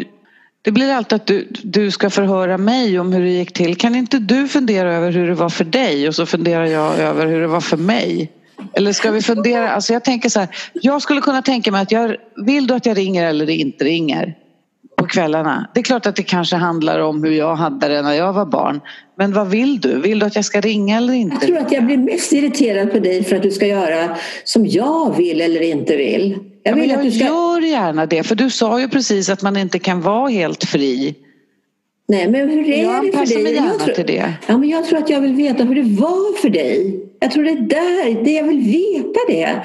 det 0.67 0.71
blir 0.71 0.93
alltid 0.93 1.15
att 1.15 1.27
du, 1.27 1.47
du 1.63 1.91
ska 1.91 2.09
förhöra 2.09 2.57
mig 2.57 2.99
om 2.99 3.13
hur 3.13 3.21
det 3.21 3.29
gick 3.29 3.53
till. 3.53 3.75
Kan 3.75 3.95
inte 3.95 4.19
du 4.19 4.47
fundera 4.47 4.93
över 4.93 5.11
hur 5.11 5.27
det 5.27 5.33
var 5.33 5.49
för 5.49 5.63
dig 5.63 6.07
och 6.07 6.15
så 6.15 6.25
funderar 6.25 6.65
jag 6.65 6.99
över 6.99 7.27
hur 7.27 7.41
det 7.41 7.47
var 7.47 7.61
för 7.61 7.77
mig? 7.77 8.31
Eller 8.73 8.93
ska 8.93 9.11
vi 9.11 9.21
fundera? 9.21 9.69
Alltså 9.69 9.93
jag 9.93 10.03
tänker 10.03 10.29
så 10.29 10.39
här, 10.39 10.49
jag 10.73 11.01
skulle 11.01 11.21
kunna 11.21 11.41
tänka 11.41 11.71
mig 11.71 11.81
att 11.81 11.91
jag, 11.91 12.15
vill 12.45 12.67
du 12.67 12.73
att 12.73 12.85
jag 12.85 12.97
ringer 12.97 13.25
eller 13.25 13.49
inte 13.49 13.85
ringer 13.85 14.35
på 14.97 15.05
kvällarna? 15.05 15.67
Det 15.73 15.79
är 15.79 15.83
klart 15.83 16.05
att 16.05 16.15
det 16.15 16.23
kanske 16.23 16.55
handlar 16.55 16.99
om 16.99 17.23
hur 17.23 17.31
jag 17.31 17.55
hade 17.55 17.87
det 17.87 18.01
när 18.01 18.13
jag 18.13 18.33
var 18.33 18.45
barn. 18.45 18.81
Men 19.17 19.33
vad 19.33 19.47
vill 19.47 19.79
du? 19.79 20.01
Vill 20.01 20.19
du 20.19 20.25
att 20.25 20.35
jag 20.35 20.45
ska 20.45 20.61
ringa 20.61 20.97
eller 20.97 21.13
inte? 21.13 21.35
Jag 21.35 21.47
tror 21.47 21.57
att 21.57 21.71
jag 21.71 21.85
blir 21.85 21.97
mest 21.97 22.33
irriterad 22.33 22.91
på 22.91 22.99
dig 22.99 23.23
för 23.23 23.35
att 23.35 23.43
du 23.43 23.51
ska 23.51 23.67
göra 23.67 24.17
som 24.43 24.65
jag 24.65 25.17
vill 25.17 25.41
eller 25.41 25.61
inte 25.61 25.95
vill. 25.95 26.39
Jag, 26.67 26.75
vill 26.75 26.89
ja, 26.89 26.95
jag 26.95 26.99
att 26.99 27.05
du 27.05 27.11
ska... 27.11 27.25
gör 27.25 27.61
gärna 27.61 28.05
det 28.05 28.23
för 28.23 28.35
du 28.35 28.49
sa 28.49 28.79
ju 28.79 28.87
precis 28.87 29.29
att 29.29 29.41
man 29.41 29.57
inte 29.57 29.79
kan 29.79 30.01
vara 30.01 30.29
helt 30.29 30.63
fri. 30.63 31.15
Nej 32.07 32.27
men 32.27 32.49
hur 32.49 32.69
är 32.69 32.83
jag 32.83 33.05
det 33.05 33.11
för 33.17 33.25
dig? 33.25 33.43
Mig 33.43 33.53
gärna 33.53 33.67
jag 33.67 33.79
tror, 33.79 33.93
till 33.93 34.05
det. 34.05 34.33
Ja, 34.47 34.57
men 34.57 34.69
jag 34.69 34.85
tror 34.85 34.99
att 34.99 35.09
jag 35.09 35.21
vill 35.21 35.33
veta 35.33 35.63
hur 35.63 35.75
det 35.75 36.01
var 36.01 36.41
för 36.41 36.49
dig. 36.49 37.03
Jag 37.19 37.31
tror 37.31 37.43
det 37.43 37.49
är 37.49 37.61
där, 37.61 38.23
det 38.23 38.31
jag 38.31 38.43
vill 38.43 38.59
veta 38.59 39.19
det. 39.27 39.63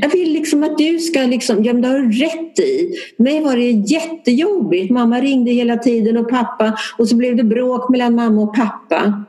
Jag 0.00 0.08
vill 0.08 0.32
liksom 0.32 0.62
att 0.62 0.78
du 0.78 0.98
ska 0.98 1.20
liksom, 1.20 1.64
ja 1.64 1.72
men 1.72 1.82
det 1.82 1.88
har 1.88 1.98
du 1.98 2.12
rätt 2.12 2.58
i. 2.58 2.94
För 3.16 3.22
mig 3.22 3.40
var 3.40 3.56
det 3.56 3.70
jättejobbigt. 3.70 4.90
Mamma 4.90 5.20
ringde 5.20 5.50
hela 5.50 5.76
tiden 5.76 6.16
och 6.16 6.30
pappa 6.30 6.78
och 6.98 7.08
så 7.08 7.16
blev 7.16 7.36
det 7.36 7.44
bråk 7.44 7.88
mellan 7.90 8.14
mamma 8.14 8.42
och 8.42 8.56
pappa. 8.56 9.24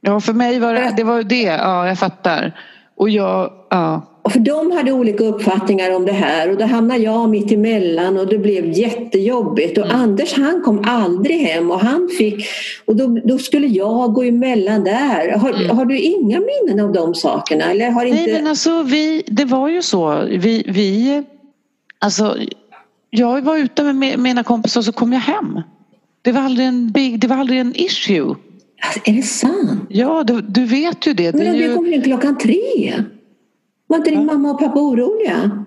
Ja 0.00 0.20
för 0.20 0.32
mig 0.32 0.58
var 0.58 0.74
det, 0.74 0.94
det 0.96 1.04
var 1.04 1.22
det, 1.22 1.42
ja 1.42 1.88
jag 1.88 1.98
fattar. 1.98 2.60
Och 2.96 3.10
jag, 3.10 3.52
ja. 3.70 4.02
Och 4.28 4.32
för 4.32 4.40
de 4.40 4.70
hade 4.70 4.92
olika 4.92 5.24
uppfattningar 5.24 5.96
om 5.96 6.04
det 6.04 6.12
här 6.12 6.50
och 6.50 6.56
då 6.56 6.64
hamnade 6.64 7.00
jag 7.00 7.30
mitt 7.30 7.52
emellan 7.52 8.16
och 8.16 8.26
det 8.26 8.38
blev 8.38 8.70
jättejobbigt. 8.72 9.78
Och 9.78 9.84
mm. 9.84 9.96
Anders 9.96 10.32
han 10.32 10.62
kom 10.62 10.84
aldrig 10.86 11.40
hem 11.40 11.70
och 11.70 11.80
han 11.80 12.08
fick 12.18 12.46
och 12.84 12.96
då, 12.96 13.20
då 13.24 13.38
skulle 13.38 13.66
jag 13.66 14.12
gå 14.12 14.22
emellan 14.22 14.84
där. 14.84 15.38
Har, 15.38 15.52
mm. 15.52 15.76
har, 15.76 15.84
du 15.84 15.98
inga 15.98 16.40
minnen 16.40 16.84
av 16.84 16.92
de 16.92 17.14
sakerna? 17.14 17.64
Eller 17.64 17.90
har 17.90 18.04
inte... 18.04 18.22
Nej 18.22 18.32
men 18.32 18.46
alltså 18.46 18.82
vi, 18.82 19.22
det 19.26 19.44
var 19.44 19.68
ju 19.68 19.82
så. 19.82 20.24
Vi, 20.30 20.64
vi 20.68 21.22
alltså 21.98 22.36
jag 23.10 23.42
var 23.42 23.56
ute 23.56 23.92
med 23.92 24.18
mina 24.18 24.42
kompisar 24.42 24.80
och 24.80 24.84
så 24.84 24.92
kom 24.92 25.12
jag 25.12 25.20
hem. 25.20 25.60
Det 26.22 26.32
var 26.32 26.40
aldrig 26.40 26.66
en, 26.66 26.90
big, 26.90 27.20
det 27.20 27.26
var 27.26 27.36
aldrig 27.36 27.60
en 27.60 27.72
issue. 27.76 28.34
Alltså, 28.80 29.00
är 29.04 29.12
det 29.12 29.22
sant? 29.22 29.80
Ja, 29.88 30.24
du, 30.24 30.40
du 30.40 30.64
vet 30.64 31.06
ju 31.06 31.12
det. 31.12 31.34
Men 31.34 31.44
det 31.44 31.50
om 31.50 31.56
ju... 31.56 31.74
kommer 31.74 31.92
in 31.92 32.02
klockan 32.02 32.38
tre? 32.38 32.94
Var 33.88 33.96
inte 33.96 34.10
din 34.10 34.26
mamma 34.26 34.50
och 34.50 34.58
pappa 34.58 34.80
oroliga? 34.80 35.64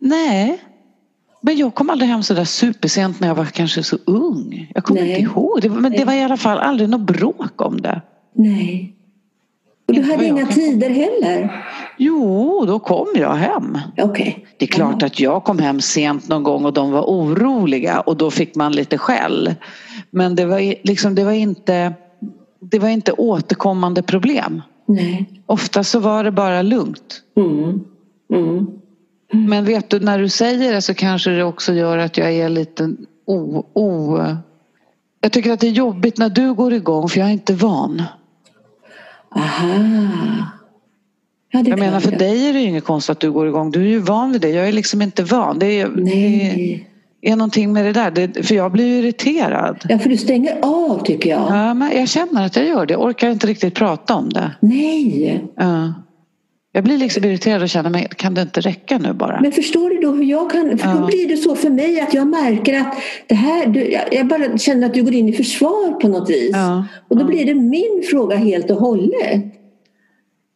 Nej. 0.00 0.62
Men 1.40 1.56
jag 1.56 1.74
kom 1.74 1.90
aldrig 1.90 2.10
hem 2.10 2.22
så 2.22 2.34
där 2.34 2.44
supersent 2.44 3.20
när 3.20 3.28
jag 3.28 3.34
var 3.34 3.44
kanske 3.44 3.82
så 3.82 3.98
ung. 4.04 4.70
Jag 4.74 4.84
kommer 4.84 5.02
inte 5.02 5.20
ihåg. 5.20 5.62
Det, 5.62 5.70
men 5.70 5.92
det 5.92 6.04
var 6.04 6.12
i 6.12 6.22
alla 6.22 6.36
fall 6.36 6.58
aldrig 6.58 6.88
något 6.88 7.00
bråk 7.00 7.62
om 7.62 7.80
det. 7.80 8.00
Nej. 8.34 8.96
Och 9.88 9.94
du 9.94 10.02
hade 10.02 10.26
inga 10.26 10.46
tider 10.46 10.90
heller? 10.90 11.66
Jo, 11.98 12.64
då 12.66 12.78
kom 12.78 13.06
jag 13.14 13.34
hem. 13.34 13.78
Okay. 13.98 14.34
Det 14.58 14.64
är 14.64 14.68
klart 14.68 15.02
att 15.02 15.20
jag 15.20 15.44
kom 15.44 15.58
hem 15.58 15.80
sent 15.80 16.28
någon 16.28 16.42
gång 16.42 16.64
och 16.64 16.72
de 16.72 16.90
var 16.90 17.02
oroliga 17.02 18.00
och 18.00 18.16
då 18.16 18.30
fick 18.30 18.54
man 18.54 18.72
lite 18.72 18.98
skäll. 18.98 19.54
Men 20.10 20.34
det 20.34 20.46
var, 20.46 20.86
liksom, 20.86 21.14
det 21.14 21.24
var, 21.24 21.32
inte, 21.32 21.92
det 22.60 22.78
var 22.78 22.88
inte 22.88 23.12
återkommande 23.12 24.02
problem. 24.02 24.62
Nej. 24.86 25.42
Ofta 25.46 25.84
så 25.84 25.98
var 25.98 26.24
det 26.24 26.30
bara 26.30 26.62
lugnt. 26.62 27.22
Mm. 27.36 27.84
Mm. 28.32 28.66
Men 29.32 29.64
vet 29.64 29.90
du, 29.90 30.00
när 30.00 30.18
du 30.18 30.28
säger 30.28 30.72
det 30.72 30.82
så 30.82 30.94
kanske 30.94 31.30
det 31.30 31.44
också 31.44 31.72
gör 31.72 31.98
att 31.98 32.16
jag 32.16 32.32
är 32.32 32.48
lite 32.48 32.94
o... 33.24 33.66
o 33.72 34.18
jag 35.20 35.32
tycker 35.32 35.52
att 35.52 35.60
det 35.60 35.66
är 35.66 35.72
jobbigt 35.72 36.18
när 36.18 36.28
du 36.28 36.54
går 36.54 36.72
igång 36.72 37.08
för 37.08 37.20
jag 37.20 37.28
är 37.28 37.32
inte 37.32 37.54
van. 37.54 38.02
Aha. 39.30 39.72
Ja, 41.50 41.62
jag 41.66 41.78
menar 41.78 42.00
för 42.00 42.10
jag. 42.10 42.18
dig 42.18 42.48
är 42.48 42.52
det 42.52 42.60
ju 42.60 42.68
inget 42.68 42.84
konstigt 42.84 43.10
att 43.10 43.20
du 43.20 43.32
går 43.32 43.48
igång. 43.48 43.70
Du 43.70 43.80
är 43.80 43.88
ju 43.88 43.98
van 43.98 44.32
vid 44.32 44.40
det. 44.40 44.48
Jag 44.50 44.68
är 44.68 44.72
liksom 44.72 45.02
inte 45.02 45.22
van. 45.22 45.58
Det 45.58 45.80
är, 45.80 45.88
Nej. 45.88 46.90
Är 47.26 47.36
någonting 47.36 47.72
med 47.72 47.84
det 47.84 47.92
där. 47.92 48.10
Det, 48.10 48.46
för 48.46 48.54
jag 48.54 48.72
blir 48.72 48.98
irriterad. 48.98 49.84
Ja, 49.88 49.98
för 49.98 50.08
du 50.08 50.16
stänger 50.16 50.58
av 50.62 51.04
tycker 51.04 51.30
jag. 51.30 51.40
Ja, 51.40 51.74
men 51.74 51.96
jag 51.96 52.08
känner 52.08 52.46
att 52.46 52.56
jag 52.56 52.66
gör 52.66 52.86
det. 52.86 52.92
Jag 52.92 53.02
orkar 53.02 53.30
inte 53.30 53.46
riktigt 53.46 53.74
prata 53.74 54.14
om 54.14 54.28
det. 54.28 54.50
Nej. 54.60 55.44
Ja. 55.56 55.94
Jag 56.72 56.84
blir 56.84 56.98
liksom 56.98 57.24
irriterad 57.24 57.62
och 57.62 57.68
känner, 57.68 57.90
men 57.90 58.04
kan 58.04 58.34
det 58.34 58.42
inte 58.42 58.60
räcka 58.60 58.98
nu 58.98 59.12
bara? 59.12 59.40
Men 59.40 59.52
förstår 59.52 59.90
du 59.90 59.96
då 59.96 60.12
hur 60.12 60.24
jag 60.24 60.50
kan, 60.50 60.78
för 60.78 60.88
ja. 60.88 60.94
då 60.94 61.06
blir 61.06 61.28
det 61.28 61.36
så 61.36 61.56
för 61.56 61.70
mig 61.70 62.00
att 62.00 62.14
jag 62.14 62.26
märker 62.26 62.80
att 62.80 62.94
det 63.26 63.34
här, 63.34 63.66
du, 63.66 63.90
jag 64.12 64.26
bara 64.26 64.58
känner 64.58 64.86
att 64.86 64.94
du 64.94 65.02
går 65.02 65.14
in 65.14 65.28
i 65.28 65.32
försvar 65.32 66.00
på 66.00 66.08
något 66.08 66.30
vis. 66.30 66.50
Ja. 66.52 66.86
Och 67.08 67.16
då 67.16 67.24
blir 67.24 67.46
det 67.46 67.54
min 67.54 68.02
fråga 68.10 68.36
helt 68.36 68.70
och 68.70 68.76
hållet. 68.76 69.44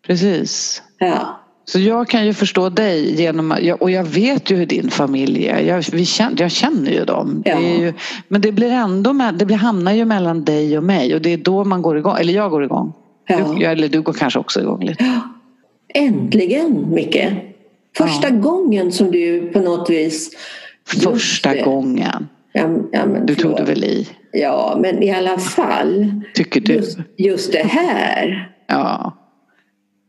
Precis. 0.07 0.83
Ja. 0.99 1.40
Så 1.73 1.79
jag 1.79 2.09
kan 2.09 2.27
ju 2.27 2.33
förstå 2.35 2.69
dig 2.69 3.21
genom 3.21 3.55
och 3.81 3.91
jag 3.91 4.05
vet 4.05 4.51
ju 4.51 4.57
hur 4.57 4.67
din 4.67 4.91
familj 4.91 5.47
är. 5.47 5.61
Jag, 5.61 5.85
vi 5.93 6.05
känner, 6.07 6.41
jag 6.43 6.51
känner 6.51 6.91
ju 6.91 7.05
dem. 7.05 7.43
Ja. 7.45 7.57
Det 7.57 7.63
ju, 7.63 7.93
men 8.29 8.41
det 8.41 8.53
blir 8.53 8.71
ändå 8.71 9.13
med, 9.13 9.35
det 9.35 9.47
blir, 9.47 9.57
hamnar 9.57 9.93
ju 9.93 10.05
mellan 10.05 10.45
dig 10.45 10.79
och 10.79 10.85
mig 10.85 11.15
och 11.15 11.21
det 11.23 11.33
är 11.33 11.37
då 11.37 11.65
man 11.65 11.83
går 11.83 11.99
igång. 11.99 12.17
Eller 12.21 12.33
jag 12.33 12.51
går 12.51 12.65
igång. 12.65 12.93
Ja. 13.29 13.39
Du, 13.59 13.65
eller 13.65 13.89
du 13.89 14.03
går 14.03 14.13
kanske 14.13 14.39
också 14.39 14.61
igång 14.61 14.85
lite. 14.85 15.21
Äntligen, 15.95 16.95
Micke! 16.95 17.27
Första 17.97 18.29
Ja. 18.29 18.37
gången 18.37 18.93
som 18.93 19.11
du 19.11 19.41
på 19.53 19.61
något 19.61 19.91
vis... 19.91 20.31
Första 20.87 21.53
det. 21.55 21.63
gången. 21.63 22.29
Ja, 22.53 22.69
ja, 22.93 23.07
men 23.07 23.27
Du 23.27 23.35
tog 23.35 23.57
det 23.57 23.65
väl 23.65 23.85
i? 23.85 24.09
Ja, 24.33 24.79
men 24.83 25.03
i 25.03 25.11
alla 25.15 25.39
fall. 25.39 26.23
Tycker 26.35 26.61
du? 26.61 26.73
Just, 26.73 26.99
just 27.19 27.53
det 27.53 27.67
här. 27.67 28.53
Ja. 28.69 29.17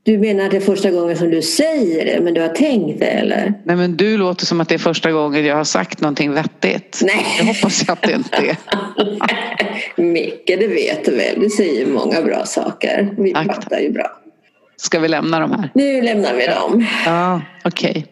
Du 0.03 0.17
menar 0.17 0.45
att 0.45 0.51
det 0.51 0.57
är 0.57 0.61
första 0.61 0.91
gången 0.91 1.17
som 1.17 1.29
du 1.31 1.41
säger 1.41 2.05
det, 2.05 2.21
men 2.21 2.33
du 2.33 2.41
har 2.41 2.47
tänkt 2.47 2.99
det 2.99 3.05
eller? 3.05 3.53
Nej 3.63 3.75
men 3.75 3.97
du 3.97 4.17
låter 4.17 4.45
som 4.45 4.61
att 4.61 4.69
det 4.69 4.75
är 4.75 4.79
första 4.79 5.11
gången 5.11 5.45
jag 5.45 5.55
har 5.55 5.63
sagt 5.63 6.01
någonting 6.01 6.33
vettigt. 6.33 6.99
Nej. 7.03 7.25
Jag 7.37 7.45
hoppas 7.45 7.89
att 7.89 8.01
det 8.01 8.13
inte 8.13 8.37
är. 8.37 8.57
Micke, 10.01 10.47
det 10.47 10.67
vet 10.67 11.05
du 11.05 11.15
väl. 11.15 11.39
Du 11.39 11.49
säger 11.49 11.85
många 11.85 12.21
bra 12.21 12.45
saker. 12.45 13.15
Vi 13.17 13.33
Tack. 13.33 13.47
pratar 13.47 13.79
ju 13.79 13.91
bra. 13.91 14.17
Ska 14.77 14.99
vi 14.99 15.07
lämna 15.07 15.39
de 15.39 15.51
här? 15.51 15.69
Nu 15.73 16.01
lämnar 16.01 16.33
vi 16.33 16.45
dem. 16.47 16.85
Ja, 17.05 17.41
okej. 17.65 18.05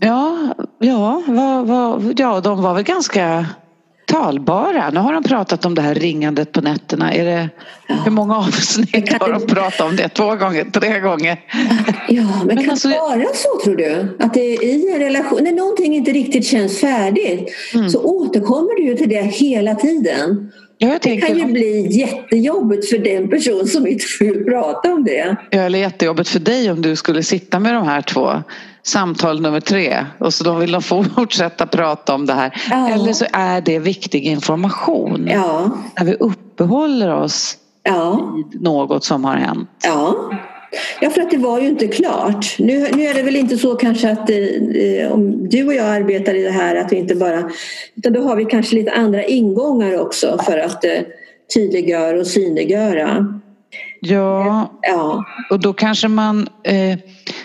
Ja, 0.00 0.54
ja, 0.78 1.22
vad, 1.26 1.66
vad, 1.66 2.14
ja, 2.20 2.40
de 2.40 2.62
var 2.62 2.74
väl 2.74 2.82
ganska 2.84 3.46
talbara. 4.06 4.90
Nu 4.90 5.00
har 5.00 5.12
de 5.12 5.22
pratat 5.22 5.64
om 5.64 5.74
det 5.74 5.82
här 5.82 5.94
ringandet 5.94 6.52
på 6.52 6.60
nätterna. 6.60 7.12
Är 7.14 7.24
det, 7.24 7.48
Hur 8.04 8.10
många 8.10 8.36
avsnitt 8.38 9.12
har 9.20 9.32
de 9.32 9.46
pratat 9.46 9.80
om 9.80 9.96
det? 9.96 10.08
Två 10.08 10.34
gånger? 10.36 10.64
Tre 10.70 11.00
gånger? 11.00 11.40
Ja, 12.08 12.22
men, 12.22 12.46
Men 12.46 12.56
kan 12.56 12.70
alltså- 12.70 12.88
det 12.88 12.94
vara 12.98 13.24
så 13.34 13.64
tror 13.64 13.76
du? 13.76 14.16
Att 14.18 14.34
det 14.34 14.40
är 14.54 14.64
i 14.64 14.92
en 14.94 14.98
relation, 14.98 15.44
när 15.44 15.52
någonting 15.52 15.94
inte 15.94 16.10
riktigt 16.12 16.46
känns 16.46 16.80
färdigt 16.80 17.50
Mm. 17.74 17.90
så 17.90 18.02
återkommer 18.02 18.76
du 18.76 18.82
ju 18.84 18.94
till 18.94 19.08
det 19.08 19.22
hela 19.22 19.74
tiden. 19.74 20.52
Det 20.78 20.98
tänker, 20.98 21.26
kan 21.26 21.38
ju 21.38 21.44
bli 21.44 21.86
jättejobbigt 22.00 22.88
för 22.88 22.98
den 22.98 23.28
person 23.30 23.66
som 23.66 23.86
inte 23.86 24.04
vill 24.20 24.44
prata 24.44 24.92
om 24.92 25.04
det. 25.04 25.36
Ja, 25.50 25.60
eller 25.60 25.78
jättejobbigt 25.78 26.28
för 26.28 26.38
dig 26.40 26.70
om 26.70 26.82
du 26.82 26.96
skulle 26.96 27.22
sitta 27.22 27.58
med 27.58 27.74
de 27.74 27.84
här 27.86 28.02
två. 28.02 28.42
Samtal 28.82 29.40
nummer 29.40 29.60
tre 29.60 30.06
och 30.18 30.34
så 30.34 30.44
då 30.44 30.54
vill 30.54 30.72
de 30.72 30.82
fortsätta 31.16 31.66
prata 31.66 32.14
om 32.14 32.26
det 32.26 32.32
här. 32.32 32.62
Ja. 32.70 32.88
Eller 32.88 33.12
så 33.12 33.24
är 33.32 33.60
det 33.60 33.78
viktig 33.78 34.24
information. 34.24 35.28
Ja, 35.30 35.70
När 35.98 36.04
vi 36.06 36.14
uppehåller 36.14 37.14
oss 37.14 37.56
ja, 37.82 38.32
vid 38.36 38.62
något 38.62 39.04
som 39.04 39.24
har 39.24 39.36
hänt. 39.36 39.68
ja. 39.84 40.30
Ja, 41.00 41.10
för 41.10 41.20
att 41.20 41.30
det 41.30 41.36
var 41.36 41.60
ju 41.60 41.68
inte 41.68 41.86
klart. 41.86 42.58
Nu, 42.58 42.88
nu 42.92 43.02
är 43.02 43.14
det 43.14 43.22
väl 43.22 43.36
inte 43.36 43.56
så 43.56 43.74
kanske 43.74 44.10
att 44.10 44.30
eh, 44.30 45.12
om 45.12 45.48
du 45.48 45.66
och 45.66 45.74
jag 45.74 45.86
arbetar 45.86 46.34
i 46.34 46.42
det 46.42 46.50
här 46.50 46.76
att 46.76 46.92
vi 46.92 46.96
inte 46.96 47.14
bara... 47.14 47.50
Utan 47.94 48.12
då 48.12 48.22
har 48.22 48.36
vi 48.36 48.44
kanske 48.44 48.74
lite 48.74 48.92
andra 48.92 49.24
ingångar 49.24 50.00
också 50.00 50.38
för 50.46 50.58
att 50.58 50.84
eh, 50.84 50.90
tydliggöra 51.54 52.20
och 52.20 52.26
synliggöra. 52.26 53.26
Ja, 54.00 54.70
Ja, 54.82 55.24
och 55.50 55.60
då 55.60 55.72
kanske 55.72 56.08
man... 56.08 56.48
Eh, 56.62 56.98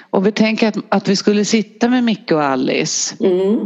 och 0.09 0.27
vi 0.27 0.31
tänker 0.31 0.67
att, 0.67 0.77
att 0.89 1.07
vi 1.07 1.15
skulle 1.15 1.45
sitta 1.45 1.89
med 1.89 2.03
Micke 2.03 2.31
och 2.31 2.43
Alice 2.43 3.15
mm, 3.19 3.59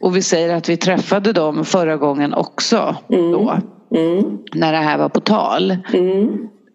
och 0.00 0.16
vi 0.16 0.22
säger 0.22 0.54
att 0.54 0.68
vi 0.68 0.76
träffade 0.76 1.32
dem 1.32 1.64
förra 1.64 1.96
gången 1.96 2.34
också 2.34 2.96
då, 3.08 3.60
mm, 3.94 4.38
när 4.54 4.72
det 4.72 4.78
här 4.78 4.98
var 4.98 5.08
på 5.08 5.20
tal. 5.20 5.76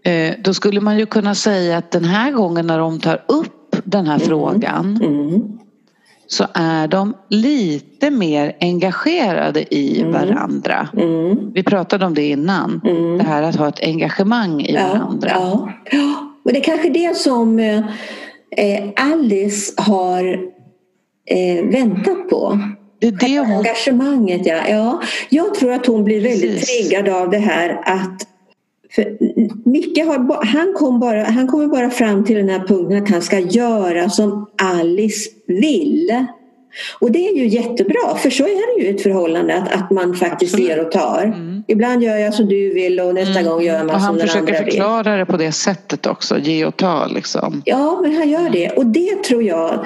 Mm, 0.08 0.32
Eh, 0.32 0.36
då 0.39 0.54
skulle 0.54 0.82
man 0.82 0.98
ju 0.98 1.06
kunna 1.06 1.36
säga 1.36 1.78
att 1.78 1.91
den 1.91 2.04
här 2.04 2.32
gången 2.32 2.67
när 2.67 2.80
de 2.80 3.00
tar 3.00 3.24
upp 3.28 3.76
den 3.84 4.08
här 4.08 4.20
frågan 4.20 5.00
mm. 5.04 5.58
så 6.28 6.46
är 6.54 6.88
de 6.88 7.13
lite 7.30 8.12
mer 8.12 8.56
engagerade 8.62 9.76
i 9.76 10.04
varandra. 10.04 10.88
Mm. 10.98 11.52
Vi 11.54 11.63
pratade 11.63 12.06
om 12.06 12.13
det 12.13 12.28
innan. 12.30 12.82
Det 13.17 13.24
här 13.24 13.43
att 13.43 13.56
ha 13.56 13.67
ett 13.67 13.84
engagemang 13.84 14.62
i 14.62 14.74
Ja, 14.74 14.88
varandra. 14.88 15.30
ja. 15.34 15.70
Och 16.43 16.54
det 16.54 16.60
är 16.60 16.63
kanske 16.63 16.89
det 16.89 17.17
som 17.17 17.60
eh, 17.60 17.78
eh, 18.52 18.89
Alice 18.96 19.74
har 19.78 20.58
väntat 21.72 22.30
på. 22.30 22.60
Det 23.00 23.08
är 23.08 23.12
det 23.12 23.39
hon... 23.39 23.52
Engagemanget, 23.52 24.46
ja. 24.46 24.58
ja. 24.70 25.02
Jag 25.30 25.54
tror 25.56 25.72
att 25.72 25.86
hon 25.86 26.04
blir 26.04 26.22
väldigt 26.22 26.60
Precis. 26.60 26.89
triggad 26.89 27.10
av 27.10 27.30
det 27.30 27.38
här 27.38 27.82
att 27.86 28.28
för 28.95 29.17
Micke 29.69 29.97
har, 30.06 30.45
han, 30.45 30.73
kom 30.73 31.00
bara, 31.00 31.23
han 31.23 31.47
kommer 31.47 31.67
bara 31.67 31.89
fram 31.89 32.23
till 32.26 32.36
den 32.36 32.50
här 32.50 32.60
punkten 32.67 33.04
att 33.04 33.10
han 33.10 33.21
ska 33.21 33.39
göra 33.39 34.10
som 34.10 34.50
Alice 34.62 35.30
vill. 35.47 36.26
Och 37.00 37.12
det 37.12 37.28
är 37.28 37.36
ju 37.36 37.47
jättebra, 37.47 38.15
för 38.17 38.30
så 38.30 38.43
är 38.43 38.76
det 38.78 38.82
ju 38.84 38.88
i 38.88 38.95
ett 38.95 39.02
förhållande 39.04 39.56
att, 39.56 39.73
att 39.73 39.91
man 39.91 40.15
faktiskt 40.15 40.54
Absolut. 40.54 40.69
ger 40.69 40.86
och 40.86 40.91
tar. 40.91 41.36
Ibland 41.67 42.04
gör 42.04 42.17
jag 42.17 42.34
som 42.34 42.45
du 42.47 42.73
vill 42.73 43.00
och 43.00 43.13
nästa 43.13 43.43
gång 43.43 43.62
gör 43.63 43.84
man 43.84 43.95
Och 43.95 44.02
som 44.02 44.06
han 44.06 44.17
den 44.17 44.28
försöker 44.28 44.39
andra 44.54 44.63
vill. 44.63 44.71
förklara 44.71 45.17
det 45.17 45.26
på 45.26 45.38
det 45.38 45.52
sättet 45.52 46.06
också. 46.06 46.39
Ge 46.39 46.65
och 46.65 46.78
ta 46.78 47.08
liksom. 47.08 47.62
Ja, 47.65 48.00
men 48.02 48.15
han 48.15 48.30
gör 48.30 48.50
det. 48.50 48.69
Och 48.69 48.86
det 48.86 49.23
tror 49.23 49.43
jag 49.43 49.86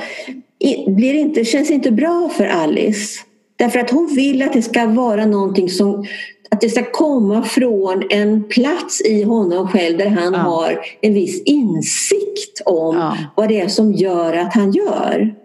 blir 0.88 1.14
inte, 1.14 1.46
känns 1.46 1.72
inte 1.72 1.92
bra 1.92 2.30
för 2.38 2.46
Alice. 2.46 3.20
Därför 3.56 3.80
att 3.80 3.92
hon 3.92 4.16
vill 4.16 4.42
att 4.42 4.54
det 4.54 4.62
ska 4.62 4.88
vara 4.88 5.26
någonting 5.26 5.70
som 5.70 6.06
att 6.52 6.62
det 6.62 6.70
ska 6.70 6.92
komma 6.92 7.44
från 7.44 8.04
en 8.10 8.44
plats 8.44 9.02
i 9.02 9.24
honom 9.24 9.68
själv 9.68 9.98
där 9.98 10.08
han 10.10 10.34
Ja. 10.34 10.40
har 10.40 10.80
en 11.02 11.14
viss 11.14 11.44
insikt 11.44 12.62
om 12.66 12.96
Ja. 12.98 13.18
vad 13.36 13.48
det 13.50 13.62
är 13.62 13.68
som 13.68 13.94
gör 13.94 14.34
att 14.38 14.54
han 14.54 14.72
gör. 14.72 15.36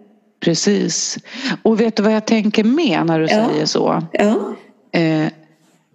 Precis. 0.43 1.17
Och 1.63 1.79
vet 1.81 1.95
du 1.95 2.03
vad 2.03 2.13
jag 2.13 2.25
tänker 2.27 2.63
med 2.63 3.05
när 3.05 3.19
du 3.19 3.25
Ja. 3.31 3.47
säger 3.49 3.65
så? 3.65 4.03
Ja, 4.11 4.35
Eh, 4.91 5.25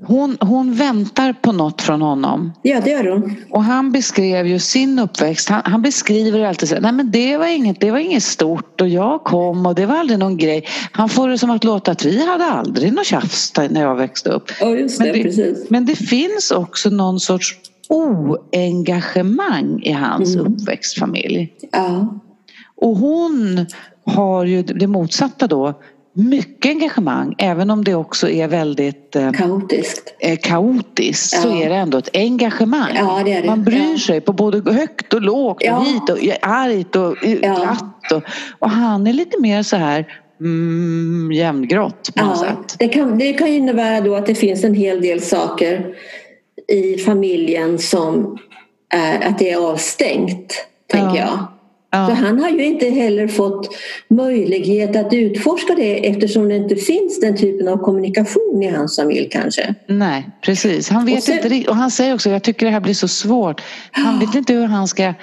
hon, 0.07 0.37
hon 0.41 0.75
väntar 0.75 1.33
på 1.33 1.53
något 1.53 1.83
från 1.83 2.03
honom. 2.03 2.53
ja 2.63 2.81
det 2.85 2.91
gör 2.91 3.05
hon. 3.13 3.37
Och 3.51 3.65
han 3.65 3.93
beskrev 3.93 4.47
ju 4.47 4.59
sin 4.59 4.99
uppväxt. 4.99 5.49
Han, 5.49 5.63
han 5.65 5.83
beskriver 5.83 6.39
det 6.39 6.49
alltid 6.49 6.69
så 6.69 6.81
nej 6.81 6.93
men 6.93 7.11
det 7.11 7.37
var, 7.37 7.47
inget, 7.47 7.81
det 7.81 7.91
var 7.91 7.99
inget 7.99 8.23
stort 8.23 8.81
och 8.81 8.89
jag 8.89 9.25
kom 9.25 9.67
och 9.67 9.75
det 9.75 9.87
var 9.87 9.97
aldrig 9.97 10.19
någon 10.19 10.37
grej. 10.37 10.65
Han 10.93 11.09
får 11.09 11.29
det 11.29 11.39
som 11.39 11.51
att 11.51 11.65
låta 11.65 11.91
att 11.91 12.05
vi 12.05 12.27
hade 12.27 12.45
aldrig 12.45 12.93
något 12.93 13.07
tjafs 13.07 13.53
när 13.71 13.81
jag 13.83 13.97
växte 13.97 14.31
upp. 14.31 14.51
Ja, 14.61 14.67
just 14.71 14.99
Men 14.99 15.09
det, 15.09 15.13
det, 15.15 15.23
precis. 15.23 15.67
men 15.71 15.87
det 15.87 15.97
finns 15.97 16.51
också 16.51 16.91
någon 16.91 17.21
sorts 17.21 17.55
oengagemang 18.53 19.81
i 19.83 19.93
hans 19.93 20.35
Mm. 20.35 20.47
uppväxtfamilj. 20.53 21.53
Ja, 21.73 22.19
Och 22.77 22.97
hon 22.97 23.67
har 24.07 24.45
ju 24.45 24.63
det 24.63 24.87
motsatta 24.87 25.47
då. 25.47 25.75
Mycket 26.15 26.71
engagemang 26.71 27.35
även 27.39 27.71
om 27.71 27.85
det 27.85 27.95
också 27.95 28.29
är 28.29 28.49
väldigt 28.49 29.17
eh, 29.17 29.31
kaotiskt. 29.33 30.15
eh, 30.21 30.39
kaotiskt 30.43 31.41
så 31.43 31.49
Ja. 31.49 31.63
är 31.63 31.69
det 31.69 31.75
ändå 31.77 31.99
ett 31.99 32.17
engagemang. 32.17 32.91
Ja, 32.95 33.23
det 33.25 33.41
det. 33.41 33.47
Man 33.47 33.65
bryr 33.65 33.97
sig 33.97 34.21
på 34.21 34.33
både 34.33 34.73
högt 34.73 35.15
och 35.15 35.23
lågt 35.23 35.57
och 35.57 35.63
Ja. 35.69 35.81
hit 35.81 36.11
och 36.11 36.19
argt 36.49 36.97
och 36.97 37.17
glatt. 37.17 38.13
Och, 38.13 38.23
och 38.59 38.71
han 38.71 39.07
är 39.07 39.13
lite 39.13 39.41
mer 39.41 39.63
så 39.63 39.77
här 39.77 40.07
mm, 40.41 41.33
jämngrått 41.33 42.11
på 42.17 42.25
något 42.25 42.39
sätt. 42.39 42.77
det, 42.79 42.89
kan, 42.89 43.19
det 43.19 43.33
kan 43.33 43.49
innebära 43.49 44.01
då 44.01 44.15
att 44.15 44.27
det 44.27 44.35
finns 44.35 44.65
en 44.65 44.75
hel 44.75 45.01
del 45.01 45.21
saker 45.21 45.95
i 46.69 46.99
familjen 46.99 47.79
som 47.79 48.39
är 48.95 49.29
att 49.29 49.39
det 49.39 49.51
är 49.51 49.71
avstängt, 49.71 50.67
tänker 50.93 51.17
Ja. 51.21 51.27
jag. 51.27 51.39
Ja. 51.95 52.07
Så 52.07 52.13
han 52.13 52.39
har 52.43 52.49
ju 52.51 52.65
inte 52.65 52.87
heller 52.87 53.29
fått 53.29 53.69
möjlighet 54.11 54.97
att 54.97 55.13
utforska 55.13 55.75
det 55.75 56.09
eftersom 56.09 56.49
det 56.49 56.57
inte 56.57 56.77
finns 56.77 57.21
den 57.21 57.37
typen 57.37 57.69
av 57.69 57.77
kommunikation 57.77 58.63
i 58.63 58.69
hans 58.69 58.97
familj 58.97 59.29
kanske. 59.31 59.75
Nej, 59.89 60.29
precis. 60.45 60.89
Han 60.91 61.07
vet 61.07 61.17
Och 61.17 61.23
sen- 61.23 61.53
inte. 61.53 61.71
Och 61.71 61.77
han 61.77 61.91
säger 61.91 62.15
också, 62.15 62.31
jag 62.31 62.43
tycker 62.43 62.67
det 62.67 62.73
här 62.73 62.81
blir 62.81 62.95
så 62.95 63.09
svårt. 63.09 63.61
Han 63.91 64.19
vet 64.21 64.35
inte 64.35 64.53
hur 64.55 64.67
han 64.67 64.89
ska... 64.89 65.15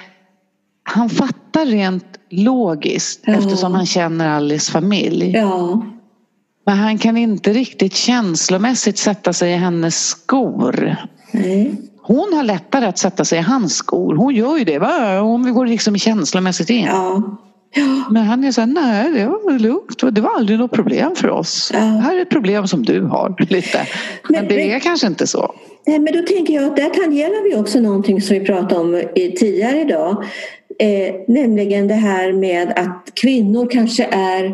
Han 0.82 1.10
fattar 1.10 1.66
rent 1.66 2.04
logiskt 2.30 3.20
Ja. 3.26 3.32
eftersom 3.34 3.74
han 3.74 3.86
känner 3.86 4.28
Alice 4.28 4.72
familj. 4.72 5.30
Ja, 5.30 5.82
Men 6.66 6.76
han 6.76 6.98
kan 6.98 7.16
inte 7.16 7.52
riktigt 7.52 7.94
känslomässigt 7.94 8.98
sätta 8.98 9.32
sig 9.32 9.52
i 9.52 9.56
hennes 9.56 10.06
skor. 10.08 10.96
nej. 11.32 11.72
Hon 12.10 12.32
har 12.32 12.42
lättare 12.44 12.86
att 12.86 12.98
sätta 12.98 13.24
sig 13.24 13.38
i 13.38 13.42
hans 13.42 13.74
skor. 13.74 14.14
Hon 14.16 14.34
gör 14.34 14.58
ju 14.58 14.64
det. 14.64 14.78
Va? 14.78 15.18
Hon 15.20 15.54
går 15.54 15.66
liksom 15.66 15.98
känslomässigt 15.98 16.70
in. 16.70 16.84
Ja. 16.84 17.22
Ja. 17.74 18.04
Men 18.10 18.22
han 18.22 18.44
är 18.44 18.52
så 18.52 18.60
här, 18.60 18.68
nej 18.68 19.12
det 19.12 19.26
var 19.26 19.58
lugnt. 19.58 20.14
Det 20.14 20.20
var 20.20 20.30
aldrig 20.36 20.58
något 20.58 20.72
problem 20.72 21.16
för 21.16 21.28
oss. 21.30 21.70
Ja. 21.74 21.78
Det 21.78 21.84
här 21.84 22.16
är 22.16 22.22
ett 22.22 22.30
problem 22.30 22.66
som 22.68 22.82
du 22.82 23.02
har 23.02 23.34
lite. 23.50 23.78
Men, 24.28 24.40
Men- 24.40 24.48
det 24.48 24.54
men- 24.56 24.70
är 24.70 24.78
kanske 24.78 25.06
inte 25.06 25.26
så. 25.26 25.54
Nej, 25.86 25.98
men 25.98 26.12
då 26.12 26.22
tänker 26.22 26.54
jag 26.54 26.64
att 26.64 26.76
där 26.76 26.88
tangerar 26.90 27.50
vi 27.50 27.56
också 27.62 27.80
någonting 27.80 28.20
som 28.22 28.38
vi 28.38 28.44
pratade 28.46 28.80
om 28.80 28.94
i, 29.14 29.34
tidigare 29.38 29.80
idag. 29.80 30.24
Eh, 30.78 31.14
nämligen 31.28 31.88
det 31.88 31.94
här 31.94 32.32
med 32.32 32.72
att 32.76 33.12
kvinnor 33.14 33.68
kanske 33.72 34.04
är 34.04 34.46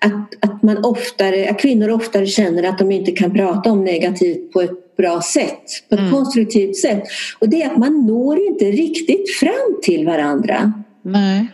att, 0.00 0.44
att, 0.50 0.62
man 0.62 0.84
oftare, 0.84 1.48
att 1.50 1.58
kvinnor 1.60 1.90
oftare 1.90 2.26
känner 2.26 2.62
att 2.68 2.78
de 2.78 2.90
inte 2.92 3.12
kan 3.12 3.30
prata 3.34 3.70
om 3.72 3.84
negativt 3.84 4.52
på 4.52 4.60
ett 4.60 4.70
bra 4.96 5.20
sätt, 5.22 5.62
på 5.88 5.94
ett 5.94 6.00
mm. 6.00 6.12
konstruktivt 6.12 6.76
sätt. 6.76 7.02
Och 7.38 7.48
det 7.48 7.62
är 7.62 7.70
att 7.70 7.78
man 7.78 8.06
når 8.06 8.38
inte 8.38 8.64
riktigt 8.64 9.30
fram 9.30 9.80
till 9.82 10.06
varandra. 10.06 10.72
Nej. 11.02 11.46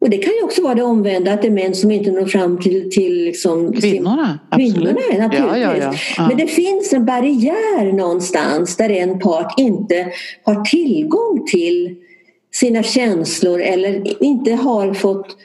Och 0.00 0.10
det 0.10 0.18
kan 0.18 0.32
ju 0.32 0.42
också 0.42 0.62
vara 0.62 0.74
det 0.74 0.82
omvända, 0.82 1.32
att 1.32 1.42
det 1.42 1.48
är 1.48 1.52
män 1.52 1.74
som 1.74 1.90
inte 1.90 2.10
når 2.10 2.26
fram 2.26 2.58
till, 2.58 2.90
till 2.90 3.24
liksom 3.24 3.72
kvinnorna. 3.72 4.38
Sin, 4.56 4.72
kvinnorna 4.72 5.00
naturligtvis. 5.18 5.62
Ja, 5.62 5.76
ja, 5.76 5.94
ja. 6.16 6.28
Men 6.28 6.36
det 6.36 6.46
finns 6.46 6.92
en 6.92 7.06
barriär 7.06 7.92
någonstans 7.92 8.76
där 8.76 8.90
en 8.90 9.18
part 9.18 9.54
inte 9.58 10.12
har 10.42 10.64
tillgång 10.64 11.46
till 11.46 11.96
sina 12.52 12.82
känslor 12.82 13.60
eller 13.60 14.22
inte 14.22 14.52
har 14.52 14.94
fått 14.94 15.36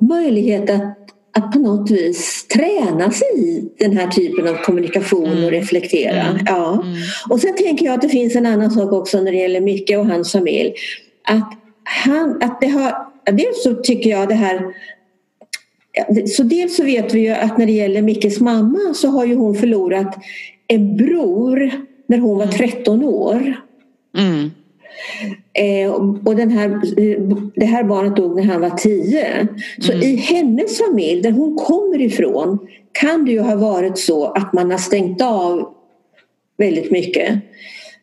möjlighet 0.00 0.70
att, 0.70 0.96
att 1.36 1.52
på 1.52 1.58
något 1.58 1.90
vis 1.90 2.46
träna 2.48 3.10
sig 3.10 3.28
i 3.36 3.68
den 3.78 3.96
här 3.96 4.06
typen 4.06 4.48
av 4.48 4.54
kommunikation 4.54 5.30
och 5.30 5.38
mm. 5.38 5.50
reflektera. 5.50 6.22
Mm. 6.22 6.44
Ja. 6.46 6.72
Mm. 6.72 6.94
Och 7.30 7.40
sen 7.40 7.54
tänker 7.56 7.86
jag 7.86 7.94
att 7.94 8.02
det 8.02 8.08
finns 8.08 8.36
en 8.36 8.46
annan 8.46 8.70
sak 8.70 8.92
också 8.92 9.20
när 9.20 9.32
det 9.32 9.38
gäller 9.38 9.60
Micke 9.60 9.90
och 9.90 10.06
hans 10.06 10.32
familj. 10.32 10.74
Att, 11.28 11.52
han, 11.84 12.42
att 12.42 12.60
det 12.60 12.66
har, 12.66 12.94
dels 13.32 13.62
så 13.62 13.74
tycker 13.74 14.10
jag 14.10 14.28
det 14.28 14.34
här 14.34 14.60
så 16.26 16.42
dels 16.42 16.76
så 16.76 16.84
vet 16.84 17.14
vi 17.14 17.20
ju 17.20 17.30
att 17.30 17.58
när 17.58 17.66
det 17.66 17.72
gäller 17.72 18.02
Mickes 18.02 18.40
mamma 18.40 18.94
så 18.94 19.08
har 19.08 19.24
ju 19.24 19.34
hon 19.34 19.54
förlorat 19.54 20.16
en 20.68 20.96
bror 20.96 21.70
när 22.06 22.18
hon 22.18 22.38
var 22.38 22.46
13 22.46 22.94
mm. 22.94 23.08
år. 23.08 23.54
Mm. 24.18 24.50
Eh, 25.52 25.90
och 26.24 26.36
den 26.36 26.50
här, 26.50 26.80
det 27.60 27.66
här 27.66 27.84
barnet 27.84 28.16
dog 28.16 28.36
när 28.36 28.42
han 28.42 28.60
var 28.60 28.70
tio. 28.70 29.48
Så 29.78 29.92
mm. 29.92 30.02
i 30.04 30.16
hennes 30.16 30.78
familj, 30.78 31.22
där 31.22 31.30
hon 31.30 31.56
kommer 31.56 32.00
ifrån, 32.00 32.58
kan 32.92 33.24
det 33.24 33.32
ju 33.32 33.40
ha 33.40 33.56
varit 33.56 33.98
så 33.98 34.24
att 34.24 34.52
man 34.52 34.70
har 34.70 34.78
stängt 34.78 35.22
av 35.22 35.68
väldigt 36.58 36.90
mycket. 36.90 37.34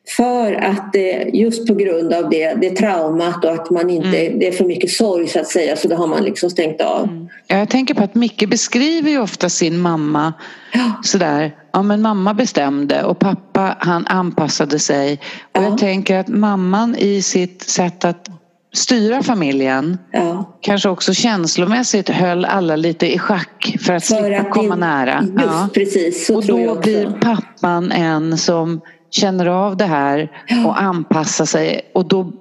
För 0.07 0.53
att 0.53 0.93
det, 0.93 1.29
just 1.33 1.67
på 1.67 1.73
grund 1.73 2.13
av 2.13 2.29
det, 2.29 2.53
det 2.53 2.69
traumat 2.69 3.45
och 3.45 3.51
att 3.51 3.69
man 3.69 3.89
inte, 3.89 4.25
mm. 4.25 4.39
det 4.39 4.47
är 4.47 4.51
för 4.51 4.65
mycket 4.65 4.91
sorg 4.91 5.27
så 5.27 5.39
att 5.39 5.47
säga 5.47 5.75
så 5.75 5.87
då 5.87 5.95
har 5.95 6.07
man 6.07 6.23
liksom 6.23 6.49
stängt 6.49 6.81
av. 6.81 7.03
Mm. 7.03 7.29
Jag 7.47 7.69
tänker 7.69 7.93
på 7.93 8.03
att 8.03 8.15
Micke 8.15 8.49
beskriver 8.49 9.09
ju 9.09 9.19
ofta 9.19 9.49
sin 9.49 9.79
mamma 9.79 10.33
ja. 10.73 10.91
sådär 11.03 11.51
ja 11.73 11.81
men 11.83 12.01
mamma 12.01 12.33
bestämde 12.33 13.03
och 13.03 13.19
pappa 13.19 13.77
han 13.79 14.07
anpassade 14.07 14.79
sig. 14.79 15.19
Och 15.51 15.61
ja. 15.61 15.63
jag 15.63 15.77
tänker 15.77 16.17
att 16.17 16.27
mamman 16.27 16.95
i 16.95 17.21
sitt 17.21 17.61
sätt 17.61 18.05
att 18.05 18.29
styra 18.73 19.23
familjen 19.23 19.97
ja. 20.11 20.57
kanske 20.61 20.89
också 20.89 21.13
känslomässigt 21.13 22.09
höll 22.09 22.45
alla 22.45 22.75
lite 22.75 23.13
i 23.13 23.19
schack 23.19 23.75
för 23.79 23.93
att 23.93 24.05
för 24.05 24.15
slippa 24.15 24.41
att 24.41 24.51
komma 24.51 24.75
det, 24.75 24.79
nära. 24.79 25.21
Just 25.21 25.35
ja. 25.37 25.69
precis, 25.73 26.25
så 26.25 26.35
och 26.35 26.45
då 26.45 26.75
blir 26.75 27.17
pappan 27.21 27.91
en 27.91 28.37
som 28.37 28.81
känner 29.13 29.45
av 29.45 29.77
det 29.77 29.85
här 29.85 30.31
och 30.65 30.81
anpassar 30.81 31.45
sig 31.45 31.91
och 31.93 32.05
då 32.05 32.31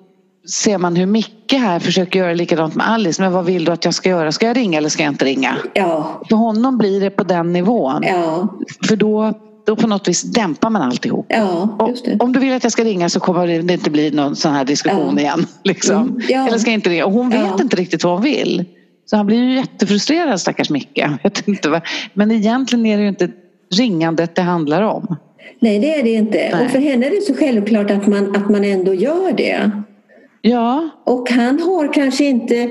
ser 0.50 0.78
man 0.78 0.96
hur 0.96 1.06
Micke 1.06 1.52
här 1.52 1.78
försöker 1.78 2.18
göra 2.18 2.32
likadant 2.32 2.74
med 2.74 2.88
Alice. 2.88 3.22
Men 3.22 3.32
vad 3.32 3.44
vill 3.44 3.64
du 3.64 3.72
att 3.72 3.84
jag 3.84 3.94
ska 3.94 4.08
göra? 4.08 4.32
Ska 4.32 4.46
jag 4.46 4.56
ringa 4.56 4.78
eller 4.78 4.88
ska 4.88 5.02
jag 5.02 5.12
inte 5.12 5.24
ringa? 5.24 5.56
Ja. 5.74 6.22
För 6.28 6.36
honom 6.36 6.78
blir 6.78 7.00
det 7.00 7.10
på 7.10 7.24
den 7.24 7.52
nivån. 7.52 8.02
Ja. 8.02 8.48
För 8.88 8.96
då, 8.96 9.32
då 9.66 9.76
på 9.76 9.86
något 9.86 10.08
vis 10.08 10.22
dämpar 10.22 10.70
man 10.70 10.82
alltihop. 10.82 11.26
Ja, 11.28 11.86
just 11.88 12.04
det. 12.04 12.16
Om 12.20 12.32
du 12.32 12.40
vill 12.40 12.52
att 12.52 12.62
jag 12.62 12.72
ska 12.72 12.84
ringa 12.84 13.08
så 13.08 13.20
kommer 13.20 13.46
det 13.46 13.72
inte 13.72 13.90
bli 13.90 14.10
någon 14.10 14.36
sån 14.36 14.52
här 14.52 14.64
diskussion 14.64 15.14
ja. 15.14 15.20
igen. 15.20 15.46
Liksom. 15.64 15.96
Mm, 15.96 16.20
ja. 16.28 16.46
Eller 16.46 16.58
ska 16.58 16.70
jag 16.70 16.78
inte 16.78 16.90
ringa? 16.90 17.06
Och 17.06 17.12
hon 17.12 17.30
vet 17.30 17.60
inte 17.60 17.76
riktigt 17.76 18.04
vad 18.04 18.12
hon 18.12 18.22
vill. 18.22 18.64
Så 19.06 19.16
han 19.16 19.26
blir 19.26 19.38
ju 19.38 19.54
jättefrustrerad 19.54 20.40
stackars 20.40 20.70
Micke. 20.70 20.98
Jag 20.98 21.18
vet 21.22 21.48
inte 21.48 21.68
vad. 21.68 21.82
Men 22.14 22.30
egentligen 22.30 22.86
är 22.86 22.96
det 22.96 23.02
ju 23.02 23.08
inte 23.08 23.30
ringandet 23.74 24.34
det 24.34 24.42
handlar 24.42 24.82
om. 24.82 25.16
Nej 25.60 25.78
det 25.78 25.94
är 25.94 26.02
det 26.02 26.10
inte. 26.10 26.50
Nej. 26.52 26.64
Och 26.64 26.70
för 26.70 26.78
henne 26.78 27.06
är 27.06 27.10
det 27.10 27.20
så 27.20 27.34
självklart 27.34 27.90
att 27.90 28.06
man, 28.06 28.36
att 28.36 28.50
man 28.50 28.64
ändå 28.64 28.94
gör 28.94 29.32
det. 29.32 29.70
Ja. 30.42 30.88
Och 31.04 31.30
han 31.30 31.60
har 31.60 31.92
kanske 31.92 32.24
inte, 32.24 32.70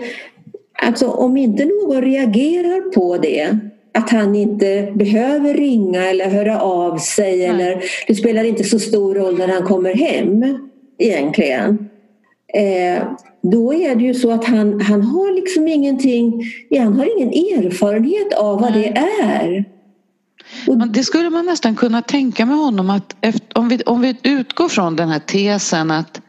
alltså 0.84 1.08
om 1.08 1.38
inte 1.38 1.66
någon 1.66 2.02
reagerar 2.02 2.92
på 2.92 3.18
det 3.18 3.58
att 3.94 4.10
han 4.10 4.36
inte 4.36 4.92
behöver 4.96 5.54
ringa 5.54 6.10
eller 6.10 6.30
höra 6.30 6.62
av 6.62 6.98
sig 6.98 7.38
Nej. 7.38 7.48
eller 7.48 7.84
det 8.08 8.16
spelar 8.16 8.44
inte 8.44 8.64
så 8.64 8.80
stor 8.80 9.16
roll 9.16 9.38
när 9.38 9.48
han 9.48 9.64
kommer 9.64 9.94
hem 9.94 10.58
egentligen. 10.98 11.90
Eh, 12.54 13.04
då 13.42 13.74
är 13.74 13.96
det 13.96 14.04
ju 14.04 14.14
så 14.14 14.32
att 14.32 14.46
han, 14.46 14.82
han 14.82 15.02
har 15.02 15.36
liksom 15.36 15.68
ingenting, 15.68 16.44
han 16.78 16.94
har 16.94 17.18
ingen 17.18 17.30
erfarenhet 17.30 18.34
av 18.34 18.62
vad 18.62 18.72
Nej. 18.72 18.94
det 18.96 19.00
är. 19.24 19.66
Det 20.90 21.04
skulle 21.04 21.30
man 21.30 21.46
nästan 21.46 21.76
kunna 21.76 22.02
tänka 22.02 22.46
med 22.46 22.58
honom 22.58 22.90
att 22.90 23.16
efter, 23.22 23.58
om, 23.58 23.70
vi, 23.70 23.82
om 23.86 24.02
vi 24.02 24.18
utgår 24.24 24.70
från 24.70 24.96
den 24.96 25.10
här 25.10 25.20
tesen 25.20 25.92
att 25.92 26.22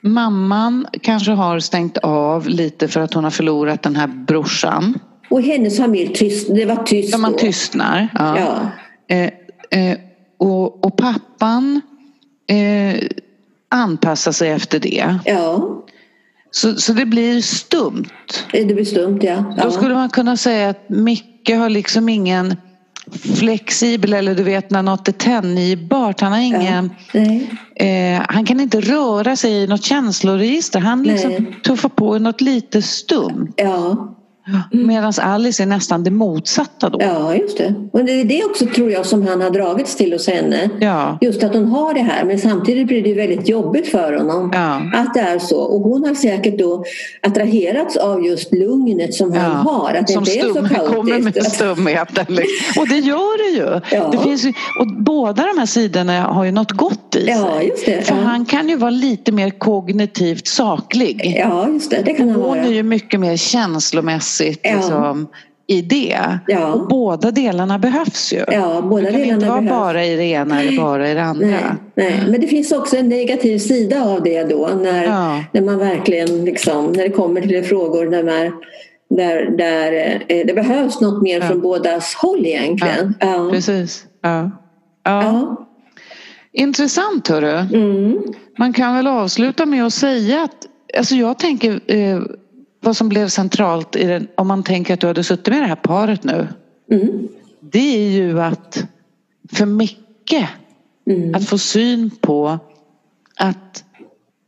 Mamman 0.00 0.86
kanske 1.02 1.32
har 1.32 1.60
stängt 1.60 1.98
av 1.98 2.48
lite 2.48 2.88
för 2.88 3.00
att 3.00 3.14
hon 3.14 3.24
har 3.24 3.30
förlorat 3.30 3.82
den 3.82 3.96
här 3.96 4.06
brorsan. 4.06 4.98
Och 5.30 5.42
hennes 5.42 5.76
familj, 5.76 6.14
tyst, 6.14 6.54
det 6.54 6.64
var 6.64 6.76
tyst 6.76 7.12
då. 7.12 7.18
man 7.18 7.36
tystnar. 7.36 8.08
Ja. 8.14 8.38
ja. 8.38 8.70
Eh, 9.16 9.30
eh, 9.80 9.98
och, 10.38 10.84
och, 10.86 10.96
pappan 10.96 11.80
eh, 12.46 13.08
anpassar 13.68 14.32
sig 14.32 14.50
efter 14.50 14.80
det. 14.80 15.18
Ja. 15.24 15.84
Så, 16.50 16.74
så 16.74 16.92
det 16.92 17.06
blir 17.06 17.40
stumt. 17.42 18.04
Det 18.52 18.74
blir 18.74 18.84
stumt, 18.84 19.18
ja. 19.22 19.54
ja. 19.56 19.64
Då 19.64 19.70
skulle 19.70 19.94
man 19.94 20.08
kunna 20.08 20.36
säga 20.36 20.68
att 20.68 20.88
Micke 20.88 21.50
har 21.50 21.68
liksom 21.68 22.08
ingen 22.08 22.56
flexibel 23.12 24.12
eller 24.12 24.34
du 24.34 24.42
vet 24.42 24.70
när 24.70 24.82
något 24.82 25.08
är 25.08 25.12
tänjbart. 25.12 26.20
Han 26.20 26.32
har 26.32 26.38
ingen... 26.38 26.90
Ja. 27.12 27.20
Eh, 27.84 28.22
han 28.28 28.44
kan 28.44 28.60
inte 28.60 28.80
röra 28.80 29.36
sig 29.36 29.52
i 29.52 29.66
något 29.66 29.84
känsloregister. 29.84 30.80
Han 30.80 31.02
liksom 31.02 31.54
tuffar 31.64 31.88
på 31.88 32.18
något 32.18 32.40
lite 32.40 32.82
stumt. 32.82 33.52
Ja. 33.56 34.14
Mm. 34.48 34.86
Medan 34.86 35.12
Alice 35.22 35.62
är 35.62 35.66
nästan 35.66 36.04
det 36.04 36.10
motsatta 36.10 36.90
då. 36.90 36.98
Ja, 37.02 37.34
just 37.34 37.58
det. 37.58 37.74
Och 37.92 38.04
det 38.04 38.12
är 38.20 38.24
det 38.24 38.44
också 38.44 38.66
tror 38.66 38.90
jag 38.90 39.06
som 39.06 39.26
han 39.26 39.40
har 39.40 39.50
dragits 39.50 39.96
till 39.96 40.12
hos 40.12 40.26
henne. 40.28 40.70
Ja. 40.80 41.18
Just 41.20 41.42
att 41.42 41.54
hon 41.54 41.64
har 41.64 41.94
det 41.94 42.00
här 42.00 42.24
men 42.24 42.38
samtidigt 42.38 42.86
blir 42.86 43.02
det 43.02 43.14
väldigt 43.14 43.48
jobbigt 43.48 43.88
för 43.88 44.12
honom 44.12 44.50
ja. 44.54 44.82
att 44.94 45.14
det 45.14 45.20
är 45.20 45.38
så. 45.38 45.60
Och 45.60 45.80
hon 45.80 46.04
har 46.04 46.14
säkert 46.14 46.58
då 46.58 46.84
attraherats 47.22 47.96
av 47.96 48.24
just 48.26 48.52
lugnet 48.52 49.14
som 49.14 49.34
ja. 49.34 49.40
han 49.40 49.66
har. 49.66 49.94
Att 49.94 50.10
som 50.10 50.24
det 50.24 50.34
inte 50.34 50.48
stum, 50.48 50.64
är 50.64 50.68
så 50.68 50.74
kaotiskt. 50.74 50.96
kommer 50.96 51.18
med 51.20 51.52
stumheten. 51.52 52.26
Och 52.78 52.88
det 52.88 52.98
gör 52.98 53.38
det 53.38 53.58
ju. 53.58 53.80
Ja. 53.98 54.08
Det 54.12 54.18
finns 54.18 54.44
ju. 54.44 54.48
Och 54.80 54.86
båda 55.04 55.46
de 55.46 55.58
här 55.58 55.66
sidorna 55.66 56.22
har 56.22 56.44
ju 56.44 56.50
något 56.50 56.72
gott 56.72 57.16
i 57.16 57.24
sig. 57.24 57.28
Ja, 57.28 57.62
just 57.62 57.86
det. 57.86 58.06
För 58.06 58.14
han 58.14 58.44
kan 58.44 58.68
ju 58.68 58.76
vara 58.76 58.90
lite 58.90 59.32
mer 59.32 59.50
kognitivt 59.50 60.46
saklig. 60.46 61.36
Ja, 61.40 61.68
just 61.68 61.90
det. 61.90 62.02
det 62.04 62.14
kan 62.14 62.28
han 62.28 62.40
hon 62.40 62.48
vara. 62.48 62.60
är 62.60 62.72
ju 62.72 62.82
mycket 62.82 63.20
mer 63.20 63.36
känslomässig 63.36 64.37
mässigt 64.38 64.60
ja. 64.62 64.76
liksom, 64.76 65.28
i 65.66 65.82
det. 65.82 66.38
Ja. 66.46 66.72
Och 66.72 66.88
båda 66.88 67.30
delarna 67.30 67.78
behövs 67.78 68.32
ju. 68.32 68.44
Ja, 68.48 68.80
båda 68.80 69.02
det 69.02 69.10
kan 69.10 69.20
delarna 69.20 69.34
inte 69.34 69.48
vara 69.48 69.60
behövs. 69.60 69.78
bara 69.78 70.04
i 70.04 70.16
det 70.16 70.24
ena 70.24 70.60
eller 70.60 70.76
bara 70.76 71.10
i 71.10 71.14
det 71.14 71.22
andra. 71.22 71.46
Nej, 71.46 71.62
nej. 71.94 72.22
Men 72.28 72.40
det 72.40 72.46
finns 72.46 72.72
också 72.72 72.96
en 72.96 73.08
negativ 73.08 73.58
sida 73.58 74.02
av 74.02 74.22
det 74.22 74.44
då 74.44 74.70
när, 74.82 75.04
ja. 75.04 75.44
när 75.52 75.60
man 75.60 75.78
verkligen 75.78 76.44
liksom, 76.44 76.86
när 76.86 77.02
det 77.02 77.10
kommer 77.10 77.40
till 77.40 77.64
frågor 77.64 78.06
där, 78.06 78.22
man, 78.22 78.60
där, 79.10 79.56
där 79.58 80.22
eh, 80.28 80.46
det 80.46 80.54
behövs 80.54 81.00
något 81.00 81.22
mer 81.22 81.40
från 81.40 81.60
bådas 81.60 82.14
håll 82.14 82.46
egentligen. 82.46 83.14
Ja, 83.20 83.48
Precis. 83.50 84.04
Ja. 84.22 84.50
Ja. 85.04 85.56
Intressant 86.52 87.28
hörru. 87.28 87.58
Mm. 87.58 88.22
Man 88.58 88.72
kan 88.72 88.94
väl 88.94 89.06
avsluta 89.06 89.66
med 89.66 89.86
att 89.86 89.92
säga 89.92 90.42
att 90.42 90.66
alltså 90.98 91.14
jag 91.14 91.38
tänker 91.38 91.80
eh, 91.86 92.20
vad 92.80 92.96
som 92.96 93.08
blev 93.08 93.28
centralt 93.28 93.96
i 93.96 94.04
den, 94.04 94.28
om 94.34 94.48
man 94.48 94.62
tänker 94.62 94.94
att 94.94 95.00
du 95.00 95.06
hade 95.06 95.24
suttit 95.24 95.46
med 95.46 95.62
det 95.62 95.66
här 95.66 95.76
paret 95.76 96.24
nu. 96.24 96.48
Mm. 96.90 97.28
Det 97.60 97.96
är 97.96 98.10
ju 98.10 98.40
att 98.40 98.84
för 99.52 99.66
Micke 99.66 100.46
mm. 101.06 101.34
att 101.34 101.48
få 101.48 101.58
syn 101.58 102.10
på 102.20 102.58
att 103.36 103.84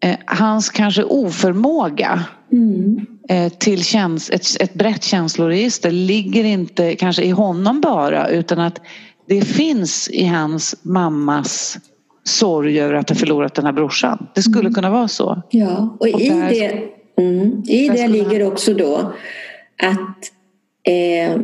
eh, 0.00 0.16
hans 0.26 0.70
kanske 0.70 1.04
oförmåga 1.04 2.24
mm. 2.52 3.06
eh, 3.28 3.52
till 3.52 3.84
käns 3.84 4.30
ett, 4.30 4.46
ett 4.60 4.74
brett 4.74 5.04
känsloregister 5.04 5.90
ligger 5.90 6.44
inte 6.44 6.94
kanske 6.94 7.22
i 7.22 7.30
honom 7.30 7.80
bara 7.80 8.28
utan 8.28 8.58
att 8.58 8.80
det 9.26 9.40
finns 9.40 10.08
i 10.08 10.26
hans 10.26 10.76
mammas 10.82 11.78
sorg 12.24 12.80
över 12.80 12.94
att 12.94 13.08
ha 13.08 13.16
förlorat 13.16 13.54
den 13.54 13.64
här 13.64 13.72
brorsan. 13.72 14.26
Det 14.34 14.42
skulle 14.42 14.60
mm. 14.60 14.74
kunna 14.74 14.90
vara 14.90 15.08
så. 15.08 15.42
Ja, 15.50 15.96
och, 16.00 16.14
och 16.14 16.20
i 16.20 16.28
där... 16.28 16.50
det 16.50 16.99
Mm. 17.20 17.62
I 17.68 17.88
det 17.88 18.08
ligger 18.08 18.46
också 18.46 18.74
då 18.74 19.12
att 19.82 20.32
eh, 20.86 21.40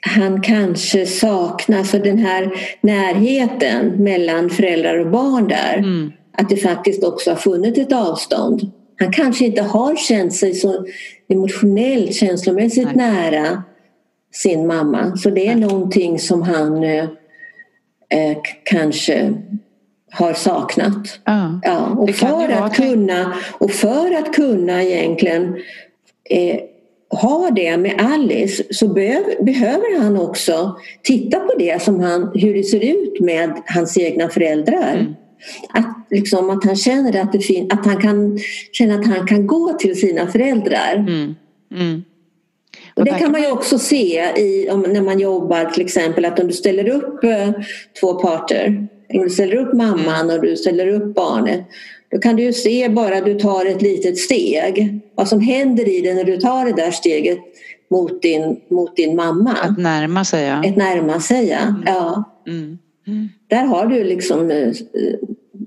han 0.00 0.40
kanske 0.40 1.06
saknar, 1.06 1.82
så 1.82 1.98
den 1.98 2.18
här 2.18 2.50
närheten 2.80 3.86
mellan 3.88 4.50
föräldrar 4.50 4.98
och 4.98 5.10
barn 5.10 5.48
där, 5.48 5.78
mm. 5.78 6.12
att 6.32 6.48
det 6.48 6.56
faktiskt 6.56 7.04
också 7.04 7.30
har 7.30 7.36
funnits 7.36 7.78
ett 7.78 7.92
avstånd. 7.92 8.72
Han 8.98 9.12
kanske 9.12 9.44
inte 9.44 9.62
har 9.62 9.96
känt 9.96 10.34
sig 10.34 10.54
så 10.54 10.86
emotionellt, 11.28 12.14
känslomässigt 12.14 12.88
Nej. 12.94 12.96
nära 12.96 13.62
sin 14.32 14.66
mamma. 14.66 15.16
Så 15.16 15.30
det 15.30 15.46
är 15.46 15.56
någonting 15.56 16.18
som 16.18 16.42
han 16.42 16.84
eh 16.84 18.36
kanske 18.64 19.34
har 20.16 20.34
saknat. 20.34 21.20
Ja. 21.24 21.60
Ja, 21.62 21.86
och, 21.86 22.10
för 22.10 22.48
att 22.48 22.76
kunna, 22.76 23.34
och 23.58 23.70
för 23.70 24.18
att 24.18 24.34
kunna 24.34 24.82
egentligen 24.82 25.56
eh, 26.30 26.60
ha 27.10 27.50
det 27.50 27.76
med 27.76 27.94
Alice 28.00 28.62
så 28.70 28.88
behöver, 28.88 29.44
behöver 29.44 30.00
han 30.00 30.20
också 30.20 30.76
titta 31.02 31.38
på 31.38 31.54
det 31.58 31.82
som 31.82 32.00
han, 32.00 32.30
hur 32.34 32.54
det 32.54 32.62
ser 32.62 32.84
ut 32.84 33.20
med 33.20 33.50
hans 33.66 33.98
egna 33.98 34.28
föräldrar. 34.28 34.94
Mm. 34.94 35.14
Att, 35.72 36.06
liksom, 36.10 36.50
att 36.50 36.64
han 36.64 36.76
känner 36.76 37.22
att, 37.22 37.32
det 37.32 37.40
fin- 37.40 37.70
att 37.72 37.86
han 37.86 38.00
kan 38.00 38.38
känna 38.72 38.94
att 38.94 39.06
han 39.06 39.26
kan 39.26 39.46
gå 39.46 39.72
till 39.72 40.00
sina 40.00 40.26
föräldrar. 40.26 40.94
Mm. 40.94 41.34
Mm. 41.74 42.04
Och 42.94 43.04
det 43.04 43.10
kan 43.10 43.32
man 43.32 43.42
ju 43.42 43.50
också 43.50 43.78
se 43.78 44.32
i, 44.36 44.68
om, 44.70 44.82
när 44.82 45.02
man 45.02 45.18
jobbar 45.18 45.64
till 45.64 45.84
exempel 45.84 46.24
att 46.24 46.38
om 46.38 46.46
du 46.46 46.52
ställer 46.52 46.88
upp 46.88 47.24
eh, 47.24 47.50
två 48.00 48.14
parter, 48.14 48.88
om 49.14 49.22
du 49.22 49.30
ställer 49.30 49.56
upp 49.56 49.72
mamman 49.72 50.30
och 50.30 50.42
du 50.42 50.56
ställer 50.56 50.88
upp 50.88 51.14
barnet 51.14 51.60
då 52.10 52.18
kan 52.18 52.36
du 52.36 52.42
ju 52.42 52.52
se 52.52 52.88
bara 52.88 53.20
du 53.20 53.34
tar 53.34 53.66
ett 53.66 53.82
litet 53.82 54.18
steg 54.18 55.00
vad 55.14 55.28
som 55.28 55.40
händer 55.40 55.88
i 55.88 56.00
dig 56.00 56.14
när 56.14 56.24
du 56.24 56.36
tar 56.36 56.64
det 56.64 56.72
där 56.72 56.90
steget 56.90 57.38
mot 57.90 58.22
din, 58.22 58.60
mot 58.70 58.96
din 58.96 59.16
mamma. 59.16 59.52
Att 59.52 59.78
närma 59.78 60.24
sig 60.24 60.44
ja. 60.44 60.64
Ett 60.64 60.76
närma 60.76 61.20
sig 61.20 61.48
ja. 61.48 61.58
Mm. 61.58 61.82
ja. 61.86 62.24
Mm. 62.46 62.78
Mm. 63.06 63.28
Där 63.48 63.64
har 63.64 63.86
du 63.86 64.04
liksom 64.04 64.50
eh, 64.50 64.72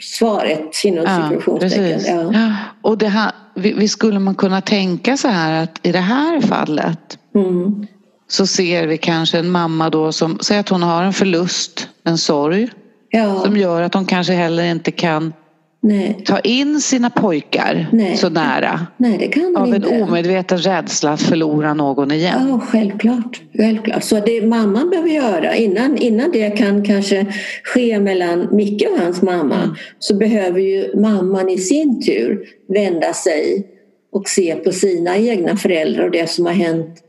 svaret 0.01 0.83
inom 0.83 1.05
ja, 1.05 1.29
situationstecken. 1.29 2.33
Ja. 2.33 2.55
Och 2.81 2.97
det 2.97 3.07
här, 3.07 3.31
vi, 3.55 3.87
skulle 3.87 4.19
man 4.19 4.35
kunna 4.35 4.61
tänka 4.61 5.17
så 5.17 5.27
här 5.27 5.63
att 5.63 5.79
i 5.87 5.91
det 5.91 5.99
här 5.99 6.41
fallet 6.41 7.17
mm. 7.35 7.87
så 8.27 8.47
ser 8.47 8.87
vi 8.87 8.97
kanske 8.97 9.39
en 9.39 9.49
mamma 9.49 9.89
då 9.89 10.11
som 10.11 10.39
säger 10.39 10.61
att 10.61 10.69
hon 10.69 10.83
har 10.83 11.03
en 11.03 11.13
förlust, 11.13 11.89
en 12.03 12.17
sorg 12.17 12.69
ja. 13.09 13.39
som 13.39 13.57
gör 13.57 13.81
att 13.81 13.93
hon 13.93 14.05
kanske 14.05 14.33
heller 14.33 14.63
inte 14.63 14.91
kan 14.91 15.33
Nej. 15.81 16.21
ta 16.25 16.39
in 16.39 16.81
sina 16.81 17.09
pojkar 17.09 17.87
Nej. 17.91 18.17
så 18.17 18.29
nära. 18.29 18.87
Nej, 18.97 19.17
det 19.17 19.27
kan 19.27 19.57
av 19.57 19.67
inte. 19.67 19.89
en 19.89 20.03
omedveten 20.03 20.57
rädsla 20.57 21.11
att 21.11 21.21
förlora 21.21 21.73
någon 21.73 22.11
igen. 22.11 22.47
Ja, 22.49 22.59
självklart. 22.59 23.41
självklart. 23.57 24.03
Så 24.03 24.19
det 24.19 24.41
mamman 24.41 24.89
behöver 24.89 25.09
göra 25.09 25.55
innan, 25.55 25.97
innan 25.97 26.31
det 26.31 26.49
kan 26.49 26.85
kanske 26.85 27.25
ske 27.63 27.99
mellan 27.99 28.47
Micke 28.51 28.87
och 28.91 28.99
hans 28.99 29.21
mamma 29.21 29.63
mm. 29.63 29.75
så 29.99 30.15
behöver 30.15 30.59
ju 30.59 30.99
mamman 31.01 31.49
i 31.49 31.57
sin 31.57 32.01
tur 32.01 32.39
vända 32.73 33.13
sig 33.13 33.67
och 34.11 34.29
se 34.29 34.55
på 34.55 34.71
sina 34.71 35.17
egna 35.17 35.55
föräldrar 35.55 36.05
och 36.05 36.11
det 36.11 36.29
som 36.29 36.45
har 36.45 36.53
hänt 36.53 37.03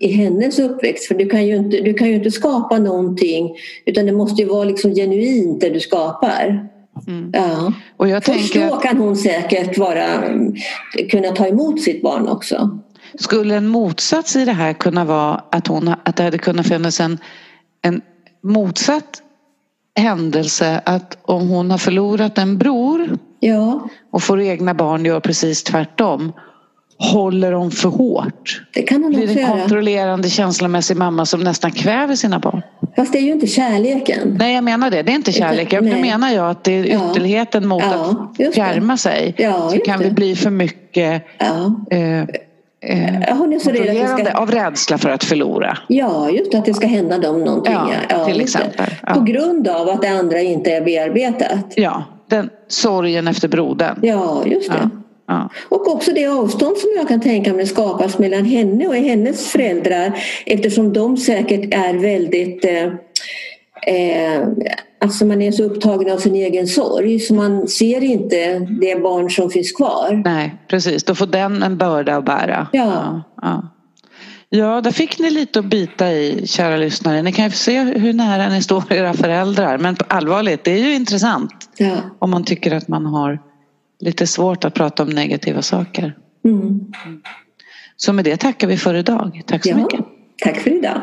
i 0.00 0.12
hennes 0.12 0.58
uppväxt. 0.58 1.06
För 1.06 1.14
du 1.14 1.28
kan 1.28 1.46
ju 1.46 1.56
inte, 1.56 1.76
du 1.76 1.94
kan 1.94 2.08
ju 2.08 2.14
inte 2.14 2.30
skapa 2.30 2.78
någonting 2.78 3.56
utan 3.84 4.06
det 4.06 4.12
måste 4.12 4.42
ju 4.42 4.48
vara 4.48 4.64
liksom 4.64 4.94
genuint 4.94 5.60
det 5.60 5.70
du 5.70 5.80
skapar. 5.80 6.68
Mm. 7.06 7.30
Ja. 7.34 7.72
Och 7.96 8.08
jag 8.08 8.24
Först 8.24 8.54
då 8.54 8.76
kan 8.76 8.96
hon 8.96 9.16
säkert 9.16 9.78
vara, 9.78 10.06
kunna 11.10 11.28
ta 11.28 11.46
emot 11.46 11.82
sitt 11.82 12.02
barn 12.02 12.28
också. 12.28 12.78
Skulle 13.14 13.56
en 13.56 13.68
motsats 13.68 14.36
i 14.36 14.44
det 14.44 14.52
här 14.52 14.72
kunna 14.72 15.04
vara 15.04 15.44
att, 15.50 15.66
hon, 15.66 15.94
att 16.04 16.16
det 16.16 16.22
hade 16.22 16.38
kunnat 16.38 16.66
finnas 16.66 17.00
en, 17.00 17.18
en 17.82 18.00
motsatt 18.42 19.22
händelse 19.96 20.82
att 20.84 21.18
om 21.22 21.48
hon 21.48 21.70
har 21.70 21.78
förlorat 21.78 22.38
en 22.38 22.58
bror 22.58 23.18
ja. 23.40 23.88
och 24.10 24.22
får 24.22 24.40
egna 24.40 24.74
barn 24.74 25.04
gör 25.04 25.20
precis 25.20 25.64
tvärtom 25.64 26.32
håller 26.98 27.52
de 27.52 27.70
för 27.70 27.88
hårt. 27.88 28.62
Det 28.74 28.82
kan 28.82 29.02
hon 29.02 29.12
Blir 29.12 29.38
en 29.38 29.46
kontrollerande 29.50 30.30
känslomässig 30.30 30.96
mamma 30.96 31.26
som 31.26 31.40
nästan 31.40 31.72
kväver 31.72 32.14
sina 32.14 32.38
barn. 32.38 32.62
Fast 32.96 33.12
det 33.12 33.18
är 33.18 33.22
ju 33.22 33.32
inte 33.32 33.46
kärleken. 33.46 34.36
Nej 34.38 34.54
jag 34.54 34.64
menar 34.64 34.90
det, 34.90 35.02
det 35.02 35.12
är 35.12 35.16
inte 35.16 35.32
kärlek. 35.32 35.72
Utan, 35.72 35.90
Då 35.90 35.96
menar 35.96 36.30
jag 36.30 36.50
att 36.50 36.64
det 36.64 36.72
är 36.72 36.84
ytterligheten 36.84 37.62
ja. 37.62 37.68
mot 37.68 37.82
ja, 37.82 38.48
att 38.48 38.54
fjärma 38.54 38.96
sig. 38.96 39.34
Ja, 39.36 39.70
så 39.70 39.78
kan 39.78 40.00
det 40.00 40.10
bli 40.10 40.36
för 40.36 40.50
mycket 40.50 41.22
ja. 41.38 41.74
eh, 41.96 42.24
Eh, 42.80 43.36
hon 43.36 43.52
är 43.52 43.58
så 43.58 43.70
rädd 43.70 44.08
ska... 44.08 44.38
Av 44.38 44.50
rädsla 44.50 44.98
för 44.98 45.10
att 45.10 45.24
förlora? 45.24 45.78
Ja, 45.88 46.30
just 46.30 46.54
att 46.54 46.64
det 46.64 46.74
ska 46.74 46.86
hända 46.86 47.18
dem 47.18 47.44
någonting. 47.44 47.72
Ja, 47.72 47.90
ja 48.08 48.24
till 48.24 48.40
exempel. 48.40 48.86
På 49.14 49.20
grund 49.20 49.68
av 49.68 49.88
att 49.88 50.02
det 50.02 50.08
andra 50.08 50.40
inte 50.40 50.70
är 50.70 50.80
bearbetat. 50.80 51.72
Ja, 51.76 52.04
den 52.28 52.50
sorgen 52.68 53.28
efter 53.28 53.48
brodern. 53.48 53.98
Ja, 54.02 54.42
just 54.46 54.72
det. 54.72 54.90
Ja. 55.26 55.50
Och 55.68 55.88
också 55.88 56.12
det 56.12 56.26
avstånd 56.26 56.76
som 56.78 56.90
jag 56.96 57.08
kan 57.08 57.20
tänka 57.20 57.52
mig 57.52 57.66
skapas 57.66 58.18
mellan 58.18 58.44
henne 58.44 58.88
och 58.88 58.94
hennes 58.94 59.48
föräldrar 59.48 60.18
eftersom 60.46 60.92
de 60.92 61.16
säkert 61.16 61.74
är 61.74 61.94
väldigt 61.94 62.64
eh, 62.64 62.84
eh, 63.86 64.48
Alltså 64.98 65.24
man 65.24 65.42
är 65.42 65.52
så 65.52 65.62
upptagen 65.62 66.12
av 66.12 66.18
sin 66.18 66.34
egen 66.34 66.66
sorg 66.66 67.20
så 67.20 67.34
man 67.34 67.68
ser 67.68 68.04
inte 68.04 68.58
det 68.58 69.02
barn 69.02 69.30
som 69.30 69.50
finns 69.50 69.72
kvar. 69.72 70.22
Nej, 70.24 70.54
precis. 70.68 71.04
Då 71.04 71.14
får 71.14 71.26
den 71.26 71.62
en 71.62 71.78
börda 71.78 72.16
att 72.16 72.24
bära. 72.24 72.68
Ja. 72.72 72.84
ja, 72.84 73.22
ja. 73.42 73.68
Ja, 74.48 74.80
där 74.80 74.90
fick 74.90 75.18
ni 75.18 75.30
lite 75.30 75.58
att 75.58 75.64
bita 75.64 76.12
i, 76.12 76.46
kära 76.46 76.76
lyssnare. 76.76 77.22
Ni 77.22 77.32
kan 77.32 77.44
ju 77.44 77.50
se 77.50 77.80
hur 77.80 78.12
nära 78.12 78.48
ni 78.48 78.62
står 78.62 78.92
era 78.92 79.14
föräldrar. 79.14 79.78
Men 79.78 79.96
allvarligt, 80.08 80.64
det 80.64 80.70
är 80.70 80.78
ju 80.78 80.94
intressant. 80.94 81.52
Ja. 81.76 81.96
Om 82.18 82.30
man 82.30 82.44
tycker 82.44 82.74
att 82.74 82.88
man 82.88 83.06
har 83.06 83.40
lite 83.98 84.26
svårt 84.26 84.64
att 84.64 84.74
prata 84.74 85.02
om 85.02 85.08
negativa 85.08 85.62
saker. 85.62 86.16
Mm. 86.44 86.80
Så 87.96 88.12
med 88.12 88.24
det 88.24 88.36
tackar 88.36 88.68
vi 88.68 88.76
för 88.76 88.94
idag. 88.94 89.42
Tack 89.46 89.62
så 89.62 89.70
ja, 89.70 89.76
mycket. 89.76 90.00
Tack 90.42 90.56
för 90.56 90.70
idag. 90.70 91.00